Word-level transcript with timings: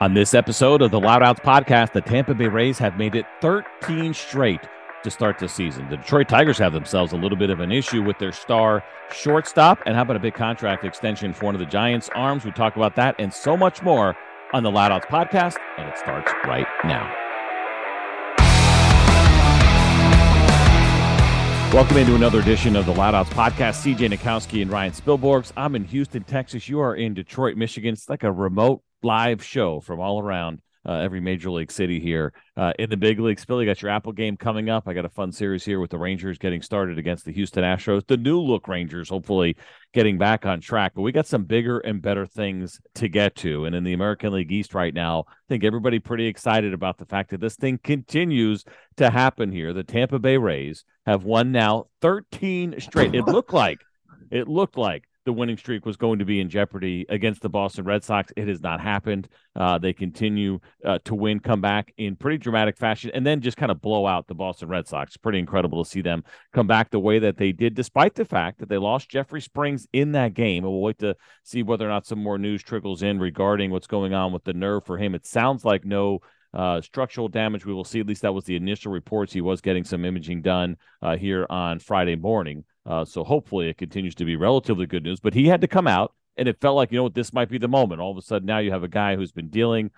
On 0.00 0.14
this 0.14 0.32
episode 0.32 0.80
of 0.80 0.92
the 0.92 1.00
Loud 1.00 1.24
Outs 1.24 1.40
podcast, 1.40 1.92
the 1.92 2.00
Tampa 2.00 2.32
Bay 2.32 2.46
Rays 2.46 2.78
have 2.78 2.96
made 2.96 3.16
it 3.16 3.26
13 3.40 4.14
straight 4.14 4.60
to 5.02 5.10
start 5.10 5.40
the 5.40 5.48
season. 5.48 5.88
The 5.90 5.96
Detroit 5.96 6.28
Tigers 6.28 6.56
have 6.58 6.72
themselves 6.72 7.12
a 7.12 7.16
little 7.16 7.36
bit 7.36 7.50
of 7.50 7.58
an 7.58 7.72
issue 7.72 8.04
with 8.04 8.16
their 8.20 8.30
star 8.30 8.84
shortstop. 9.12 9.80
And 9.86 9.96
how 9.96 10.02
about 10.02 10.14
a 10.14 10.20
big 10.20 10.34
contract 10.34 10.84
extension 10.84 11.32
for 11.32 11.46
one 11.46 11.56
of 11.56 11.58
the 11.58 11.66
Giants' 11.66 12.08
arms? 12.14 12.44
We 12.44 12.52
talk 12.52 12.76
about 12.76 12.94
that 12.94 13.16
and 13.18 13.34
so 13.34 13.56
much 13.56 13.82
more 13.82 14.14
on 14.52 14.62
the 14.62 14.70
Loud 14.70 14.92
Outs 14.92 15.06
podcast, 15.06 15.56
and 15.78 15.88
it 15.88 15.98
starts 15.98 16.30
right 16.44 16.68
now. 16.84 17.12
Welcome 21.74 21.96
into 21.96 22.14
another 22.14 22.38
edition 22.38 22.76
of 22.76 22.86
the 22.86 22.94
Loud 22.94 23.16
Outs 23.16 23.30
podcast. 23.30 23.82
CJ 23.82 24.16
Nitkowski 24.16 24.62
and 24.62 24.70
Ryan 24.70 24.92
Spilborghs. 24.92 25.50
I'm 25.56 25.74
in 25.74 25.82
Houston, 25.86 26.22
Texas. 26.22 26.68
You 26.68 26.78
are 26.78 26.94
in 26.94 27.14
Detroit, 27.14 27.56
Michigan. 27.56 27.94
It's 27.94 28.08
like 28.08 28.22
a 28.22 28.30
remote 28.30 28.82
live 29.02 29.42
show 29.44 29.80
from 29.80 30.00
all 30.00 30.20
around 30.20 30.60
uh, 30.86 30.94
every 30.94 31.20
major 31.20 31.50
league 31.50 31.70
city 31.70 32.00
here 32.00 32.32
uh, 32.56 32.72
in 32.78 32.88
the 32.88 32.96
big 32.96 33.20
leagues. 33.20 33.44
Spilly 33.44 33.66
got 33.66 33.82
your 33.82 33.90
Apple 33.90 34.12
game 34.12 34.36
coming 34.36 34.70
up. 34.70 34.84
I 34.86 34.94
got 34.94 35.04
a 35.04 35.10
fun 35.10 35.32
series 35.32 35.64
here 35.64 35.80
with 35.80 35.90
the 35.90 35.98
Rangers 35.98 36.38
getting 36.38 36.62
started 36.62 36.98
against 36.98 37.24
the 37.26 37.32
Houston 37.32 37.62
Astros, 37.62 38.06
the 38.06 38.16
new 38.16 38.40
look 38.40 38.68
Rangers, 38.68 39.10
hopefully 39.10 39.56
getting 39.92 40.16
back 40.16 40.46
on 40.46 40.60
track. 40.60 40.92
But 40.94 41.02
we 41.02 41.12
got 41.12 41.26
some 41.26 41.44
bigger 41.44 41.78
and 41.80 42.00
better 42.00 42.26
things 42.26 42.80
to 42.94 43.08
get 43.08 43.34
to. 43.36 43.66
And 43.66 43.74
in 43.74 43.84
the 43.84 43.92
American 43.92 44.32
League 44.32 44.52
East 44.52 44.74
right 44.74 44.94
now, 44.94 45.24
I 45.28 45.32
think 45.48 45.64
everybody 45.64 45.98
pretty 45.98 46.26
excited 46.26 46.72
about 46.72 46.96
the 46.98 47.06
fact 47.06 47.30
that 47.30 47.40
this 47.40 47.56
thing 47.56 47.78
continues 47.82 48.64
to 48.96 49.10
happen 49.10 49.52
here. 49.52 49.72
The 49.72 49.84
Tampa 49.84 50.18
Bay 50.18 50.38
Rays 50.38 50.84
have 51.06 51.24
won 51.24 51.52
now 51.52 51.86
13 52.00 52.76
straight. 52.80 53.14
It 53.14 53.26
looked 53.26 53.52
like 53.52 53.78
it 54.30 54.46
looked 54.46 54.76
like 54.76 55.07
the 55.28 55.32
winning 55.34 55.58
streak 55.58 55.84
was 55.84 55.98
going 55.98 56.18
to 56.18 56.24
be 56.24 56.40
in 56.40 56.48
jeopardy 56.48 57.04
against 57.10 57.42
the 57.42 57.50
Boston 57.50 57.84
Red 57.84 58.02
Sox. 58.02 58.32
It 58.34 58.48
has 58.48 58.62
not 58.62 58.80
happened. 58.80 59.28
Uh, 59.54 59.76
they 59.76 59.92
continue 59.92 60.58
uh, 60.82 61.00
to 61.04 61.14
win, 61.14 61.38
come 61.38 61.60
back 61.60 61.92
in 61.98 62.16
pretty 62.16 62.38
dramatic 62.38 62.78
fashion, 62.78 63.10
and 63.12 63.26
then 63.26 63.42
just 63.42 63.58
kind 63.58 63.70
of 63.70 63.82
blow 63.82 64.06
out 64.06 64.26
the 64.26 64.34
Boston 64.34 64.70
Red 64.70 64.88
Sox. 64.88 65.18
Pretty 65.18 65.38
incredible 65.38 65.84
to 65.84 65.90
see 65.90 66.00
them 66.00 66.24
come 66.54 66.66
back 66.66 66.88
the 66.88 66.98
way 66.98 67.18
that 67.18 67.36
they 67.36 67.52
did, 67.52 67.74
despite 67.74 68.14
the 68.14 68.24
fact 68.24 68.58
that 68.60 68.70
they 68.70 68.78
lost 68.78 69.10
Jeffrey 69.10 69.42
Springs 69.42 69.86
in 69.92 70.12
that 70.12 70.32
game. 70.32 70.64
And 70.64 70.72
we'll 70.72 70.80
wait 70.80 70.98
to 71.00 71.14
see 71.44 71.62
whether 71.62 71.84
or 71.84 71.90
not 71.90 72.06
some 72.06 72.22
more 72.22 72.38
news 72.38 72.62
trickles 72.62 73.02
in 73.02 73.18
regarding 73.18 73.70
what's 73.70 73.86
going 73.86 74.14
on 74.14 74.32
with 74.32 74.44
the 74.44 74.54
nerve 74.54 74.86
for 74.86 74.96
him. 74.96 75.14
It 75.14 75.26
sounds 75.26 75.62
like 75.62 75.84
no 75.84 76.20
uh, 76.54 76.80
structural 76.80 77.28
damage. 77.28 77.66
We 77.66 77.74
will 77.74 77.84
see. 77.84 78.00
At 78.00 78.06
least 78.06 78.22
that 78.22 78.32
was 78.32 78.44
the 78.44 78.56
initial 78.56 78.92
reports. 78.92 79.34
He 79.34 79.42
was 79.42 79.60
getting 79.60 79.84
some 79.84 80.06
imaging 80.06 80.40
done 80.40 80.78
uh, 81.02 81.18
here 81.18 81.46
on 81.50 81.80
Friday 81.80 82.16
morning. 82.16 82.64
Uh, 82.88 83.04
so 83.04 83.22
hopefully 83.22 83.68
it 83.68 83.76
continues 83.76 84.14
to 84.16 84.24
be 84.24 84.34
relatively 84.34 84.86
good 84.86 85.04
news. 85.04 85.20
But 85.20 85.34
he 85.34 85.46
had 85.46 85.60
to 85.60 85.68
come 85.68 85.86
out, 85.86 86.14
and 86.36 86.48
it 86.48 86.60
felt 86.60 86.76
like, 86.76 86.90
you 86.90 86.96
know 86.96 87.04
what, 87.04 87.14
this 87.14 87.34
might 87.34 87.50
be 87.50 87.58
the 87.58 87.68
moment. 87.68 88.00
All 88.00 88.10
of 88.10 88.16
a 88.16 88.22
sudden, 88.22 88.46
now 88.46 88.58
you 88.58 88.72
have 88.72 88.82
a 88.82 88.88
guy 88.88 89.14
who's 89.14 89.32
been 89.32 89.50
dealing 89.50 89.90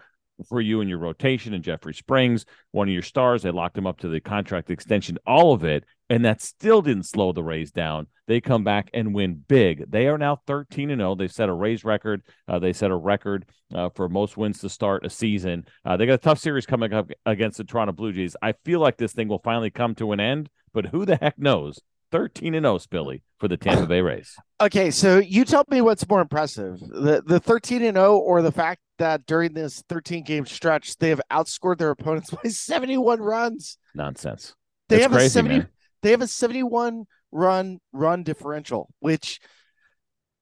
for 0.49 0.61
you 0.61 0.81
in 0.81 0.89
your 0.89 0.99
rotation 0.99 1.55
and 1.55 1.63
Jeffrey 1.63 1.95
Springs, 1.95 2.45
one 2.73 2.89
of 2.89 2.93
your 2.93 3.03
stars. 3.03 3.43
They 3.43 3.51
locked 3.51 3.79
him 3.79 3.87
up 3.87 3.99
to 4.01 4.09
the 4.09 4.21
contract 4.21 4.71
extension, 4.71 5.19
all 5.27 5.53
of 5.53 5.65
it. 5.65 5.85
And 6.09 6.25
that 6.25 6.43
still 6.43 6.83
didn't 6.83 7.05
slow 7.05 7.33
the 7.33 7.45
Rays 7.45 7.71
down. 7.71 8.09
They 8.27 8.41
come 8.41 8.65
back 8.65 8.91
and 8.93 9.15
win 9.15 9.45
big. 9.47 9.89
They 9.89 10.09
are 10.09 10.19
now 10.19 10.41
13 10.47 10.91
and 10.91 11.01
0. 11.01 11.15
They 11.15 11.29
set 11.29 11.49
a 11.49 11.53
Rays 11.53 11.85
record. 11.85 12.23
Uh, 12.49 12.59
they 12.59 12.73
set 12.73 12.91
a 12.91 12.97
record 12.97 13.47
uh, 13.73 13.91
for 13.91 14.09
most 14.09 14.37
wins 14.37 14.59
to 14.61 14.69
start 14.69 15.07
a 15.07 15.11
season. 15.11 15.67
Uh, 15.85 15.97
they 15.97 16.07
got 16.07 16.15
a 16.15 16.19
tough 16.19 16.41
series 16.41 16.67
coming 16.67 16.93
up 16.93 17.11
against 17.27 17.59
the 17.59 17.65
Toronto 17.65 17.93
Blue 17.93 18.13
Jays. 18.13 18.35
I 18.43 18.55
feel 18.65 18.81
like 18.81 18.97
this 18.97 19.13
thing 19.13 19.29
will 19.29 19.39
finally 19.39 19.71
come 19.71 19.95
to 19.97 20.13
an 20.13 20.19
end, 20.19 20.49
but 20.73 20.87
who 20.87 21.05
the 21.05 21.17
heck 21.17 21.39
knows? 21.39 21.79
13 22.11 22.55
and 22.55 22.65
0 22.65 22.79
Spilly 22.79 23.23
for 23.39 23.49
the 23.49 23.57
Tampa 23.57 23.87
Bay 23.87 24.01
Rays. 24.01 24.35
Okay, 24.61 24.91
so 24.91 25.19
you 25.19 25.47
tell 25.47 25.65
me 25.71 25.81
what's 25.81 26.07
more 26.07 26.21
impressive, 26.21 26.79
the 26.81 27.23
the 27.25 27.41
13 27.41 27.83
and 27.83 27.97
0 27.97 28.19
or 28.19 28.43
the 28.43 28.53
fact 28.53 28.83
that 28.99 29.25
during 29.25 29.55
this 29.55 29.83
13 29.89 30.23
game 30.23 30.45
stretch 30.45 30.97
they 30.99 31.09
have 31.09 31.21
outscored 31.31 31.79
their 31.79 31.89
opponents 31.91 32.31
by 32.43 32.49
71 32.51 33.21
runs. 33.21 33.79
Nonsense. 33.95 34.55
They 34.91 34.97
That's 34.97 35.05
have 35.05 35.13
crazy, 35.13 35.27
a 35.27 35.31
70 35.31 35.55
man. 35.61 35.69
they 36.03 36.11
have 36.11 36.21
a 36.21 36.27
71 36.27 37.05
run 37.33 37.79
run 37.93 38.23
differential, 38.23 38.91
which 38.99 39.41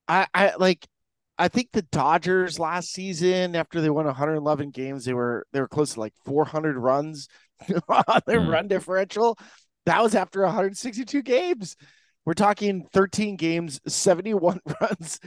I 0.09 0.27
I 0.34 0.55
like 0.59 0.87
I 1.39 1.49
think 1.49 1.69
the 1.73 1.83
Dodgers 1.83 2.59
last 2.59 2.93
season 2.93 3.55
after 3.55 3.81
they 3.81 3.91
won 3.91 4.07
111 4.07 4.71
games, 4.71 5.05
they 5.05 5.15
were 5.15 5.47
they 5.53 5.61
were 5.61 5.69
close 5.69 5.95
to 5.95 6.01
like 6.01 6.15
400 6.25 6.77
runs 6.77 7.28
on 7.89 8.21
their 8.27 8.41
Hmm. 8.41 8.49
run 8.49 8.69
differential. 8.69 9.39
That 9.88 10.03
was 10.03 10.15
after 10.15 10.43
162 10.43 11.22
games. 11.22 11.75
We're 12.26 12.34
talking 12.34 12.87
13 12.93 13.37
games, 13.37 13.81
71 13.88 14.60
runs 14.82 15.19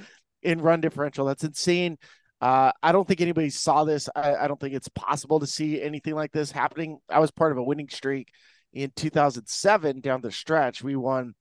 in 0.44 0.62
run 0.62 0.82
differential. 0.82 1.26
That's 1.26 1.44
insane. 1.44 1.98
Uh, 2.40 2.72
I 2.84 2.92
don't 2.92 3.08
think 3.08 3.22
anybody 3.22 3.50
saw 3.50 3.86
this. 3.86 4.08
I, 4.16 4.36
I 4.36 4.48
don't 4.48 4.60
think 4.60 4.76
it's 4.76 4.88
possible 4.90 5.40
to 5.40 5.48
see 5.48 5.82
anything 5.82 6.14
like 6.14 6.32
this 6.32 6.52
happening. 6.52 7.00
I 7.10 7.18
was 7.18 7.32
part 7.32 7.52
of 7.52 7.58
a 7.58 7.64
winning 7.64 7.90
streak 7.90 8.28
in 8.72 8.92
2007 8.96 10.00
down 10.00 10.22
the 10.22 10.32
stretch. 10.32 10.84
We 10.84 10.96
won 10.96 11.34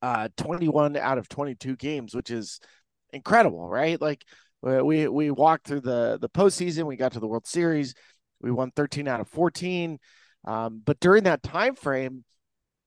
uh, 0.00 0.28
21 0.36 0.96
out 0.96 1.18
of 1.18 1.28
22 1.28 1.74
games, 1.74 2.14
which 2.14 2.30
is 2.30 2.60
incredible, 3.12 3.68
right? 3.68 4.00
Like 4.00 4.24
we 4.62 5.08
we 5.08 5.32
walked 5.32 5.66
through 5.66 5.80
the 5.80 6.18
the 6.20 6.28
postseason, 6.28 6.86
we 6.86 6.94
got 6.94 7.14
to 7.14 7.20
the 7.20 7.26
World 7.26 7.48
Series, 7.48 7.94
we 8.40 8.52
won 8.52 8.70
13 8.70 9.08
out 9.08 9.20
of 9.20 9.28
14. 9.30 9.98
Um, 10.44 10.82
but 10.84 11.00
during 11.00 11.24
that 11.24 11.42
time 11.42 11.74
frame, 11.74 12.24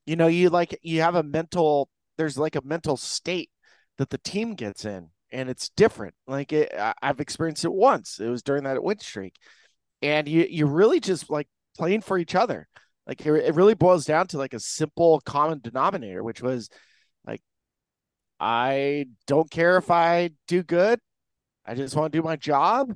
you 0.07 0.15
know, 0.15 0.27
you 0.27 0.49
like 0.49 0.79
you 0.81 1.01
have 1.01 1.15
a 1.15 1.21
mental. 1.21 1.89
There's 2.17 2.37
like 2.37 2.55
a 2.55 2.61
mental 2.63 2.97
state 2.97 3.51
that 3.97 4.09
the 4.09 4.17
team 4.17 4.55
gets 4.55 4.85
in, 4.85 5.09
and 5.31 5.49
it's 5.49 5.69
different. 5.69 6.15
Like 6.25 6.53
it, 6.53 6.73
I've 7.01 7.19
experienced 7.19 7.65
it 7.65 7.73
once. 7.73 8.19
It 8.19 8.29
was 8.29 8.41
during 8.41 8.63
that 8.63 8.81
win 8.81 8.99
streak, 8.99 9.35
and 10.01 10.27
you 10.27 10.47
you 10.49 10.65
really 10.65 11.01
just 11.01 11.29
like 11.29 11.47
playing 11.77 12.01
for 12.01 12.17
each 12.17 12.35
other. 12.35 12.67
Like 13.05 13.23
it, 13.25 13.31
it 13.33 13.55
really 13.55 13.73
boils 13.75 14.05
down 14.05 14.27
to 14.27 14.37
like 14.37 14.53
a 14.53 14.59
simple 14.61 15.19
common 15.25 15.59
denominator, 15.59 16.23
which 16.23 16.41
was 16.41 16.69
like, 17.25 17.41
I 18.39 19.07
don't 19.27 19.51
care 19.51 19.77
if 19.77 19.91
I 19.91 20.31
do 20.47 20.63
good. 20.63 20.99
I 21.65 21.75
just 21.75 21.95
want 21.97 22.13
to 22.13 22.17
do 22.17 22.23
my 22.23 22.37
job, 22.37 22.95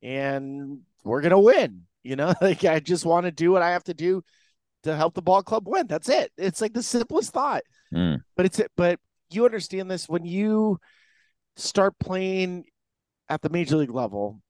and 0.00 0.82
we're 1.02 1.22
gonna 1.22 1.40
win. 1.40 1.82
You 2.04 2.14
know, 2.14 2.34
like 2.40 2.64
I 2.64 2.78
just 2.78 3.04
want 3.04 3.26
to 3.26 3.32
do 3.32 3.50
what 3.50 3.62
I 3.62 3.72
have 3.72 3.84
to 3.84 3.94
do 3.94 4.22
to 4.82 4.96
help 4.96 5.14
the 5.14 5.22
ball 5.22 5.42
club 5.42 5.66
win. 5.66 5.86
That's 5.86 6.08
it. 6.08 6.32
It's 6.36 6.60
like 6.60 6.72
the 6.72 6.82
simplest 6.82 7.32
thought. 7.32 7.62
Hmm. 7.92 8.16
But 8.36 8.46
it's 8.46 8.58
it. 8.58 8.70
but 8.76 8.98
you 9.30 9.44
understand 9.44 9.90
this 9.90 10.08
when 10.08 10.24
you 10.24 10.78
start 11.56 11.98
playing 11.98 12.64
at 13.28 13.42
the 13.42 13.48
major 13.48 13.76
league 13.76 13.94
level, 13.94 14.40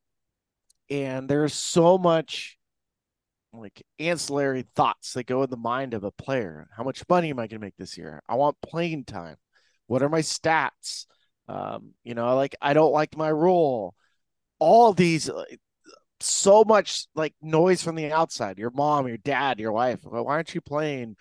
and 0.91 1.29
there's 1.29 1.55
so 1.55 1.99
much 1.99 2.59
like 3.53 3.83
ancillary 3.99 4.67
thoughts 4.75 5.13
that 5.13 5.27
go 5.27 5.43
in 5.43 5.51
the 5.51 5.57
mind 5.57 5.95
of 5.95 6.05
a 6.05 6.11
player. 6.11 6.69
How 6.77 6.85
much 6.85 7.03
money 7.09 7.31
am 7.31 7.39
I 7.39 7.47
going 7.47 7.61
to 7.61 7.67
make 7.67 7.77
this 7.77 7.99
year? 7.99 8.23
I 8.29 8.35
want 8.37 8.57
playing 8.63 9.05
time. 9.05 9.37
What 9.87 10.03
are 10.03 10.09
my 10.09 10.21
stats? 10.21 11.07
Um, 11.49 11.93
you 12.03 12.15
know, 12.15 12.35
like 12.35 12.57
I 12.63 12.73
don't 12.73 12.93
like 12.93 13.17
my 13.17 13.31
role. 13.31 13.95
All 14.59 14.93
these 14.93 15.29
uh, 15.29 15.45
so 16.27 16.65
much 16.65 17.07
like 17.15 17.35
noise 17.43 17.83
from 17.83 17.97
the 17.97 18.13
outside. 18.13 18.59
Your 18.59 18.71
mom, 18.71 19.09
your 19.09 19.19
dad, 19.19 19.59
your 19.61 19.73
wife 19.73 20.01
why 20.05 20.21
aren't 20.23 20.55
you 20.55 20.61
playing? 20.61 21.17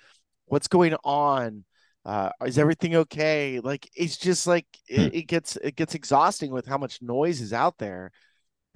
What's 0.45 0.67
going 0.67 0.95
on? 1.03 1.65
Uh, 2.03 2.31
is 2.45 2.57
everything 2.57 2.95
okay? 2.95 3.59
Like 3.59 3.89
it's 3.95 4.17
just 4.17 4.47
like 4.47 4.65
it, 4.87 5.13
it 5.13 5.27
gets 5.27 5.55
it 5.57 5.75
gets 5.75 5.95
exhausting 5.95 6.51
with 6.51 6.65
how 6.65 6.77
much 6.77 7.01
noise 7.01 7.41
is 7.41 7.53
out 7.53 7.77
there. 7.77 8.11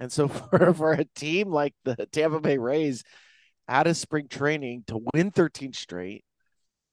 And 0.00 0.12
so 0.12 0.28
for 0.50 0.72
for 0.74 0.92
a 0.92 1.04
team 1.16 1.48
like 1.50 1.74
the 1.84 1.96
Tampa 2.12 2.40
Bay 2.40 2.58
Rays 2.58 3.02
out 3.68 3.86
of 3.86 3.96
spring 3.96 4.28
training 4.28 4.84
to 4.86 5.00
win 5.14 5.30
13 5.32 5.72
straight, 5.72 6.24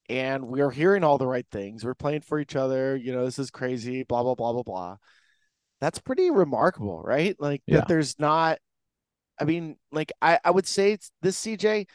and 0.08 0.46
we 0.48 0.60
are 0.60 0.70
hearing 0.70 1.04
all 1.04 1.18
the 1.18 1.26
right 1.26 1.46
things. 1.50 1.84
We're 1.84 1.94
playing 1.94 2.22
for 2.22 2.38
each 2.38 2.56
other. 2.56 2.96
You 2.96 3.12
know, 3.12 3.24
this 3.24 3.38
is 3.38 3.50
crazy. 3.50 4.02
Blah 4.02 4.22
blah 4.22 4.34
blah 4.34 4.52
blah 4.52 4.62
blah. 4.62 4.96
That's 5.80 5.98
pretty 5.98 6.30
remarkable, 6.30 7.02
right? 7.02 7.36
Like 7.38 7.62
Yeah. 7.66 7.78
that. 7.78 7.88
There's 7.88 8.18
not. 8.18 8.58
I 9.40 9.44
mean, 9.44 9.76
like 9.92 10.12
I 10.20 10.38
I 10.44 10.50
would 10.50 10.66
say 10.66 10.92
it's 10.92 11.10
this 11.22 11.40
CJ 11.40 11.86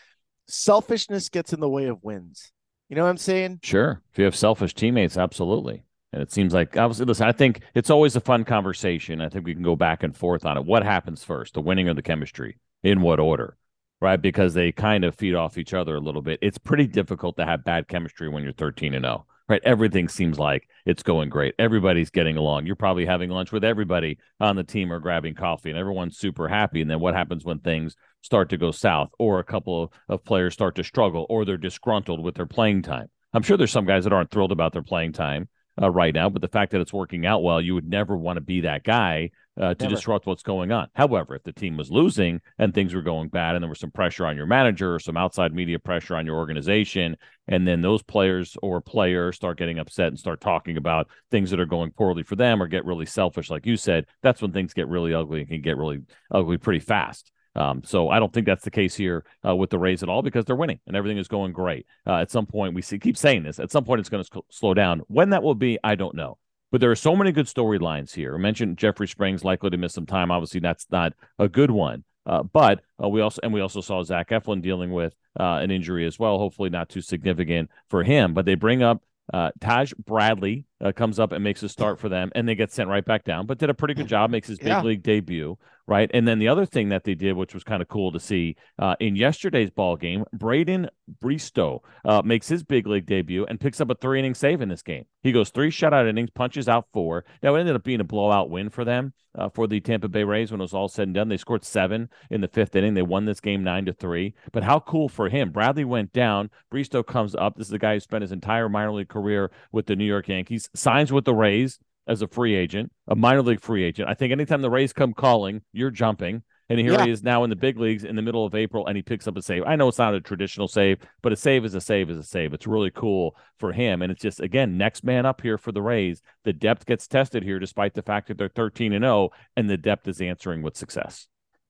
selfishness 0.48 1.30
gets 1.30 1.54
in 1.54 1.60
the 1.60 1.70
way 1.70 1.86
of 1.86 2.04
wins. 2.04 2.52
You 2.90 2.96
know 2.96 3.04
what 3.04 3.10
I'm 3.10 3.18
saying? 3.18 3.60
Sure. 3.64 4.02
If 4.12 4.18
you 4.18 4.26
have 4.26 4.36
selfish 4.36 4.74
teammates, 4.74 5.18
absolutely. 5.18 5.84
And 6.12 6.24
it 6.24 6.32
seems 6.32 6.54
like 6.54 6.76
obviously 6.76 7.06
listen, 7.06 7.28
I 7.28 7.32
think 7.32 7.62
it's 7.76 7.92
always 7.92 8.16
a 8.16 8.22
fun 8.22 8.44
conversation. 8.44 9.22
I 9.22 9.30
think 9.30 9.46
we 9.46 9.54
can 9.54 9.64
go 9.64 9.76
back 9.76 10.02
and 10.02 10.16
forth 10.16 10.46
on 10.46 10.58
it. 10.58 10.66
What 10.66 10.84
happens 10.84 11.24
first, 11.24 11.54
the 11.54 11.62
winning 11.62 11.88
or 11.88 11.94
the 11.94 12.02
chemistry? 12.02 12.58
In 12.82 13.02
what 13.02 13.20
order? 13.20 13.58
Right? 14.02 14.20
Because 14.20 14.54
they 14.54 14.72
kind 14.72 15.04
of 15.04 15.14
feed 15.14 15.36
off 15.36 15.58
each 15.58 15.74
other 15.74 15.96
a 15.96 16.00
little 16.00 16.22
bit. 16.22 16.40
It's 16.42 16.58
pretty 16.58 16.88
difficult 16.88 17.38
to 17.38 17.46
have 17.46 17.66
bad 17.66 17.88
chemistry 17.88 18.30
when 18.30 18.44
you're 18.44 18.54
13 18.54 18.94
and 18.94 19.04
0. 19.04 19.26
Right? 19.50 19.62
Everything 19.66 20.07
seems 20.07 20.38
like 20.38 20.69
it's 20.86 21.01
going 21.01 21.30
great. 21.30 21.56
Everybody's 21.57 22.12
getting 22.12 22.38
along. 22.38 22.68
You're 22.68 22.75
probably 22.75 23.07
having 23.07 23.31
lunch 23.31 23.51
with 23.51 23.63
everybody 23.63 24.19
on 24.40 24.56
the 24.56 24.63
team 24.63 24.94
or 24.94 25.00
grabbing 25.00 25.34
coffee 25.34 25.72
and 25.72 25.80
everyone's 25.80 26.19
super 26.19 26.48
happy. 26.48 26.81
And 26.81 26.90
then 26.90 27.00
what 27.00 27.16
happens 27.16 27.44
when 27.44 27.57
things 27.57 27.96
start 28.22 28.50
to 28.50 28.57
go 28.57 28.69
south 28.69 29.10
or 29.18 29.40
a 29.40 29.44
couple 29.44 29.84
of, 29.84 29.90
of 30.07 30.24
players 30.24 30.54
start 30.54 30.75
to 30.75 30.84
struggle 30.84 31.25
or 31.30 31.46
they're 31.46 31.57
disgruntled 31.57 32.24
with 32.24 32.36
their 32.36 32.46
playing 32.46 32.84
time? 32.84 33.10
I'm 33.34 33.42
sure 33.42 33.57
there's 33.57 33.72
some 33.72 33.88
guys 33.88 34.04
that 34.04 34.13
aren't 34.13 34.30
thrilled 34.30 34.51
about 34.51 34.72
their 34.72 34.84
playing 34.84 35.13
time 35.13 35.50
uh, 35.81 35.90
right 35.90 36.13
now, 36.13 36.30
but 36.30 36.44
the 36.44 36.48
fact 36.48 36.72
that 36.72 36.81
it's 36.81 36.94
working 36.94 37.25
out 37.25 37.42
well, 37.42 37.60
you 37.60 37.74
would 37.74 37.90
never 37.90 38.16
want 38.16 38.38
to 38.38 38.42
be 38.42 38.62
that 38.62 38.84
guy 38.84 39.31
uh, 39.60 39.74
to 39.76 39.84
Never. 39.84 39.96
disrupt 39.96 40.26
what's 40.26 40.44
going 40.44 40.72
on. 40.72 40.88
However, 40.96 41.36
if 41.36 41.44
the 41.44 41.52
team 41.52 41.78
was 41.78 41.92
losing 41.92 42.42
and 42.58 42.74
things 42.74 42.94
were 42.94 43.02
going 43.02 43.30
bad 43.30 43.56
and 43.56 43.64
there 43.64 43.70
was 43.70 43.80
some 43.80 43.92
pressure 43.92 44.26
on 44.26 44.38
your 44.38 44.46
manager 44.46 44.96
or 44.96 45.00
some 45.00 45.18
outside 45.18 45.54
media 45.54 45.78
pressure 45.78 46.16
on 46.16 46.26
your 46.26 46.38
organization, 46.38 47.18
and 47.48 47.68
then 47.68 47.82
those 47.82 48.02
players 48.02 48.56
or 48.62 48.80
players 48.82 49.36
start 49.36 49.58
getting 49.58 49.80
upset 49.80 50.08
and 50.08 50.20
start 50.20 50.40
talking 50.40 50.78
about 50.78 51.10
things 51.32 51.50
that 51.52 51.60
are 51.60 51.66
going 51.66 51.92
poorly 51.92 52.24
for 52.24 52.36
them 52.36 52.62
or 52.62 52.68
get 52.68 52.86
really 52.86 53.06
selfish, 53.06 53.50
like 53.50 53.66
you 53.66 53.76
said, 53.76 54.06
that's 54.22 54.42
when 54.42 54.52
things 54.52 54.74
get 54.74 54.88
really 54.88 55.14
ugly 55.14 55.42
and 55.42 55.50
can 55.50 55.62
get 55.62 55.78
really 55.78 56.00
ugly 56.32 56.58
pretty 56.58 56.80
fast. 56.80 57.32
Um, 57.56 57.82
so 57.84 58.10
I 58.10 58.20
don't 58.20 58.32
think 58.32 58.46
that's 58.46 58.64
the 58.64 58.72
case 58.72 58.96
here 58.96 59.26
uh, 59.46 59.56
with 59.56 59.70
the 59.70 59.80
Rays 59.80 60.04
at 60.04 60.10
all 60.10 60.22
because 60.22 60.46
they're 60.46 60.56
winning 60.56 60.80
and 60.88 60.96
everything 60.96 61.18
is 61.18 61.28
going 61.28 61.52
great. 61.52 61.86
Uh, 62.08 62.18
at 62.18 62.32
some 62.32 62.46
point, 62.46 62.76
we 62.76 62.82
see, 62.82 63.00
keep 63.00 63.18
saying 63.18 63.44
this. 63.44 63.60
At 63.60 63.72
some 63.72 63.84
point, 63.84 64.00
it's 64.00 64.10
going 64.10 64.24
to 64.24 64.42
slow 64.50 64.74
down. 64.74 65.02
When 65.08 65.32
that 65.32 65.44
will 65.44 65.56
be, 65.56 65.78
I 65.84 65.96
don't 65.96 66.16
know. 66.16 66.38
But 66.71 66.81
there 66.81 66.92
are 66.92 66.95
so 66.95 67.16
many 67.16 67.31
good 67.31 67.48
storylines 67.48 68.13
here. 68.13 68.36
I 68.36 68.38
mentioned 68.38 68.77
Jeffrey 68.77 69.07
Springs 69.07 69.44
likely 69.44 69.71
to 69.71 69.77
miss 69.77 69.94
some 69.94 70.06
time. 70.06 70.31
Obviously, 70.31 70.60
that's 70.60 70.86
not 70.92 71.13
a 71.39 71.50
good 71.50 71.71
one. 71.71 72.04
Uh, 72.25 72.44
but 72.44 72.81
uh, 73.04 73.10
we 73.10 73.21
also 73.21 73.39
and 73.42 73.54
we 73.54 73.62
also 73.62 73.81
saw 73.81 74.04
Zach 74.04 74.30
Eflin 74.30 74.62
dealing 74.62 74.92
with 74.92 75.16
uh, 75.39 75.60
an 75.62 75.71
injury 75.71 76.06
as 76.06 76.19
well. 76.19 76.38
Hopefully, 76.38 76.69
not 76.69 76.89
too 76.89 77.01
significant 77.01 77.69
for 77.89 78.04
him. 78.04 78.33
But 78.33 78.45
they 78.45 78.56
bring 78.56 78.83
up 78.83 79.04
uh, 79.33 79.51
Taj 79.60 79.94
Bradley 79.94 80.66
uh, 80.81 80.92
comes 80.92 81.20
up 81.20 81.31
and 81.31 81.44
makes 81.44 81.62
a 81.64 81.70
start 81.70 82.00
for 82.00 82.10
them, 82.10 82.31
and 82.36 82.48
they 82.48 82.56
get 82.56 82.72
sent 82.72 82.90
right 82.90 83.06
back 83.06 83.24
down. 83.24 83.46
But 83.46 83.58
did 83.58 83.70
a 83.70 83.74
pretty 83.74 83.94
good 83.94 84.08
job, 84.08 84.30
makes 84.30 84.48
his 84.48 84.60
big 84.60 84.68
Yeah. 84.68 84.81
league 84.81 85.04
debut, 85.04 85.58
right? 85.88 86.10
And 86.14 86.28
then 86.28 86.40
the 86.40 86.48
other 86.48 86.66
thing 86.66 86.90
that 86.90 87.04
they 87.04 87.16
did, 87.16 87.34
which 87.34 87.54
was 87.54 87.64
kind 87.64 87.81
of 87.81 87.88
cool 87.88 88.12
to 88.12 88.20
see 88.20 88.56
uh, 88.78 88.96
in 89.00 89.16
yesterday's 89.16 89.70
ball 89.72 89.96
game, 89.98 90.24
Braden 90.34 90.90
Bristo 91.22 91.80
uh, 92.06 92.22
makes 92.24 92.48
his 92.48 92.64
big 92.64 92.88
league 92.88 93.06
debut 93.06 93.46
and 93.46 93.60
picks 93.60 93.81
up 93.81 93.90
a 93.90 93.96
three 93.96 94.20
inning 94.20 94.34
save 94.36 94.62
in 94.62 94.70
this 94.70 94.81
game. 94.81 95.06
He 95.22 95.31
goes 95.31 95.50
three 95.50 95.70
shutout 95.72 96.08
innings, 96.08 96.30
punches 96.30 96.70
out 96.70 96.86
four. 96.94 97.26
Now 97.44 97.56
it 97.56 97.60
ended 97.60 97.76
up 97.76 97.84
being 97.84 98.00
a 98.00 98.06
blowout 98.06 98.50
win 98.50 98.70
for 98.70 98.86
them 98.86 99.14
uh, 99.38 99.50
for 99.50 99.68
the 99.68 99.81
Tampa 99.81 100.08
Bay 100.08 100.24
Rays 100.24 100.50
when 100.52 100.62
it 100.62 100.64
was 100.64 100.74
all 100.74 100.88
said 100.88 101.08
and 101.08 101.14
done. 101.16 101.28
They 101.28 101.38
scored 101.38 101.66
seven 101.66 102.10
in 102.30 102.40
the 102.42 102.48
fifth 102.48 102.76
inning. 102.76 102.94
They 102.94 103.02
won 103.02 103.26
this 103.26 103.42
game 103.42 103.64
nine 103.64 103.86
to 103.86 103.94
three. 103.94 104.34
But 104.54 104.64
how 104.64 104.80
cool 104.80 105.10
for 105.10 105.28
him! 105.28 105.52
Bradley 105.52 105.84
went 105.84 106.14
down. 106.14 106.50
Bristo 106.72 107.06
comes 107.06 107.36
up. 107.36 107.58
This 107.58 107.68
is 107.68 107.72
the 107.72 107.80
guy 107.80 107.96
who 107.96 108.00
spent 108.00 108.22
his 108.22 108.31
entire 108.31 108.70
minor 108.70 108.94
league 108.94 109.10
career 109.10 109.52
with 109.72 109.88
the 109.88 109.96
New 109.96 110.06
York 110.06 110.28
Yankees. 110.30 110.69
Signs 110.75 111.12
with 111.12 111.25
the 111.25 111.36
Rays 111.36 111.80
as 112.07 112.21
a 112.21 112.27
free 112.27 112.56
agent, 112.56 112.92
a 113.07 113.16
minor 113.16 113.42
league 113.42 113.62
free 113.62 113.83
agent. 113.83 114.10
I 114.10 114.13
think 114.13 114.31
anytime 114.31 114.62
the 114.62 114.69
Rays 114.69 114.94
come 114.94 115.13
calling, 115.13 115.62
you're 115.74 115.92
jumping. 115.92 116.44
And 116.71 116.80
here 116.80 116.94
Yeah. 116.94 117.06
he 117.06 117.12
is 117.12 117.24
now 117.24 117.44
in 117.44 117.50
the 117.50 117.56
big 117.56 117.80
leagues 117.80 118.04
in 118.04 118.16
the 118.16 118.21
middle 118.21 118.45
of 118.45 118.54
April, 118.54 118.86
and 118.86 118.95
he 118.95 119.01
picks 119.01 119.27
up 119.27 119.36
a 119.36 119.42
save. 119.42 119.63
I 119.66 119.75
know 119.75 119.88
it's 119.88 119.98
not 119.98 120.13
a 120.13 120.21
traditional 120.21 120.68
save, 120.68 121.00
but 121.24 121.31
a 121.33 121.36
save 121.36 121.66
is 121.66 121.74
a 121.74 121.81
save 121.81 122.12
is 122.12 122.18
a 122.18 122.24
save. 122.24 122.54
It's 122.54 122.68
really 122.68 122.92
cool 122.92 123.36
for 123.57 123.71
him. 123.74 124.04
And 124.04 124.12
it's 124.12 124.21
just, 124.21 124.39
again, 124.39 124.77
next 124.77 125.04
man 125.04 125.25
up 125.25 125.42
here 125.42 125.57
for 125.57 125.71
the 125.71 125.81
Rays. 125.81 126.21
The 126.44 126.54
depth 126.54 126.86
gets 126.86 127.07
tested 127.07 127.42
here, 127.42 127.57
despite 127.57 127.95
the 127.95 128.04
fact 128.04 128.27
that 128.27 128.38
they're 128.38 128.50
13 128.50 128.94
and 128.94 129.04
0, 129.04 129.31
and 129.56 129.68
the 129.68 129.77
depth 129.77 130.07
is 130.07 130.21
answering 130.21 130.62
with 130.62 130.77
success. 130.77 131.27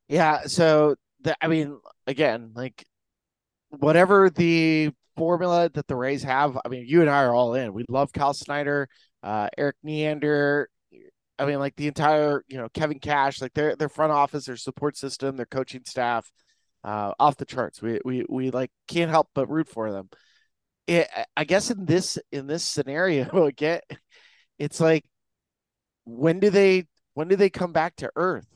Yeah, 0.09 0.41
so 0.47 0.95
the, 1.21 1.33
I 1.41 1.47
mean, 1.47 1.79
again, 2.05 2.51
like 2.53 2.83
whatever 3.69 4.29
the 4.29 4.91
formula 5.19 5.69
that 5.73 5.85
the 5.87 5.97
Rays 5.97 6.23
have, 6.23 6.57
I 6.65 6.69
mean, 6.69 6.85
you 6.87 7.01
and 7.01 7.09
I 7.09 7.23
are 7.23 7.35
all 7.35 7.53
in. 7.53 7.73
We 7.73 7.83
love 7.89 8.13
Kyle 8.13 8.33
Snyder, 8.33 8.87
uh, 9.21 9.49
Erik 9.57 9.75
Neander. 9.83 10.69
I 11.37 11.45
mean, 11.45 11.59
like 11.59 11.75
the 11.75 11.87
entire, 11.87 12.43
you 12.47 12.57
know, 12.57 12.69
Kevin 12.73 12.99
Cash, 12.99 13.41
like 13.41 13.53
their 13.53 13.75
their 13.75 13.89
front 13.89 14.13
office, 14.13 14.45
their 14.45 14.55
support 14.55 14.95
system, 14.97 15.35
their 15.35 15.45
coaching 15.45 15.83
staff, 15.85 16.31
uh, 16.85 17.13
off 17.19 17.35
the 17.35 17.45
charts. 17.45 17.81
We 17.81 17.99
we 18.05 18.25
we 18.29 18.51
like 18.51 18.71
can't 18.87 19.11
help 19.11 19.27
but 19.35 19.49
root 19.49 19.67
for 19.67 19.91
them. 19.91 20.09
It, 20.87 21.07
I 21.35 21.43
guess 21.43 21.69
in 21.69 21.85
this 21.85 22.17
in 22.31 22.47
this 22.47 22.63
scenario, 22.63 23.45
again, 23.45 23.81
it's 24.57 24.79
like 24.79 25.03
when 26.05 26.39
do 26.39 26.49
they 26.49 26.87
when 27.13 27.27
do 27.27 27.35
they 27.35 27.49
come 27.49 27.73
back 27.73 27.97
to 27.97 28.11
earth? 28.15 28.47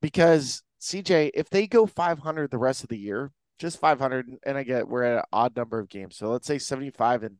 Because 0.00 0.62
CJ, 0.80 1.32
if 1.34 1.50
they 1.50 1.66
go 1.66 1.86
500 1.86 2.50
the 2.50 2.58
rest 2.58 2.84
of 2.84 2.88
the 2.88 2.98
year, 2.98 3.32
just 3.58 3.80
500, 3.80 4.28
and 4.44 4.56
I 4.58 4.62
get 4.62 4.88
we're 4.88 5.02
at 5.02 5.18
an 5.18 5.24
odd 5.32 5.56
number 5.56 5.78
of 5.78 5.88
games, 5.88 6.16
so 6.16 6.30
let's 6.30 6.46
say 6.46 6.58
75 6.58 7.24
and 7.24 7.36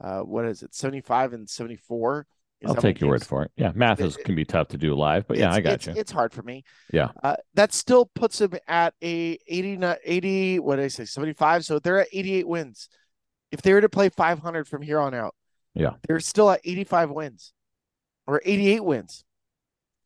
uh, 0.00 0.20
what 0.20 0.44
is 0.44 0.62
it, 0.62 0.74
75 0.74 1.32
and 1.32 1.48
74? 1.48 2.26
Is 2.60 2.70
I'll 2.70 2.76
take 2.76 3.00
your 3.00 3.10
word 3.10 3.24
for 3.24 3.44
it. 3.44 3.52
Yeah, 3.56 3.70
math 3.74 4.00
is, 4.00 4.16
It- 4.16 4.24
can 4.24 4.34
be 4.34 4.44
tough 4.44 4.68
to 4.68 4.78
do 4.78 4.94
live, 4.94 5.26
but 5.28 5.36
yeah, 5.36 5.52
I 5.52 5.60
got 5.60 5.74
it's, 5.74 5.86
you. 5.86 5.94
It's 5.96 6.10
hard 6.10 6.32
for 6.32 6.42
me. 6.42 6.64
Yeah. 6.92 7.10
Uh, 7.22 7.36
that 7.54 7.72
still 7.72 8.06
puts 8.14 8.38
them 8.38 8.52
at 8.66 8.94
a 9.02 9.38
80, 9.46 9.78
80, 10.04 10.58
what 10.60 10.76
did 10.76 10.84
I 10.84 10.88
say, 10.88 11.04
75? 11.04 11.64
So 11.64 11.78
they're 11.78 12.00
at 12.00 12.08
88 12.12 12.48
wins. 12.48 12.88
If 13.52 13.62
they 13.62 13.72
were 13.72 13.80
to 13.80 13.88
play 13.88 14.08
500 14.08 14.66
from 14.66 14.82
here 14.82 14.98
on 14.98 15.14
out, 15.14 15.34
Yeah. 15.74 15.94
they're 16.06 16.20
still 16.20 16.50
at 16.50 16.60
85 16.64 17.10
wins 17.10 17.52
or 18.26 18.40
88 18.44 18.84
wins. 18.84 19.24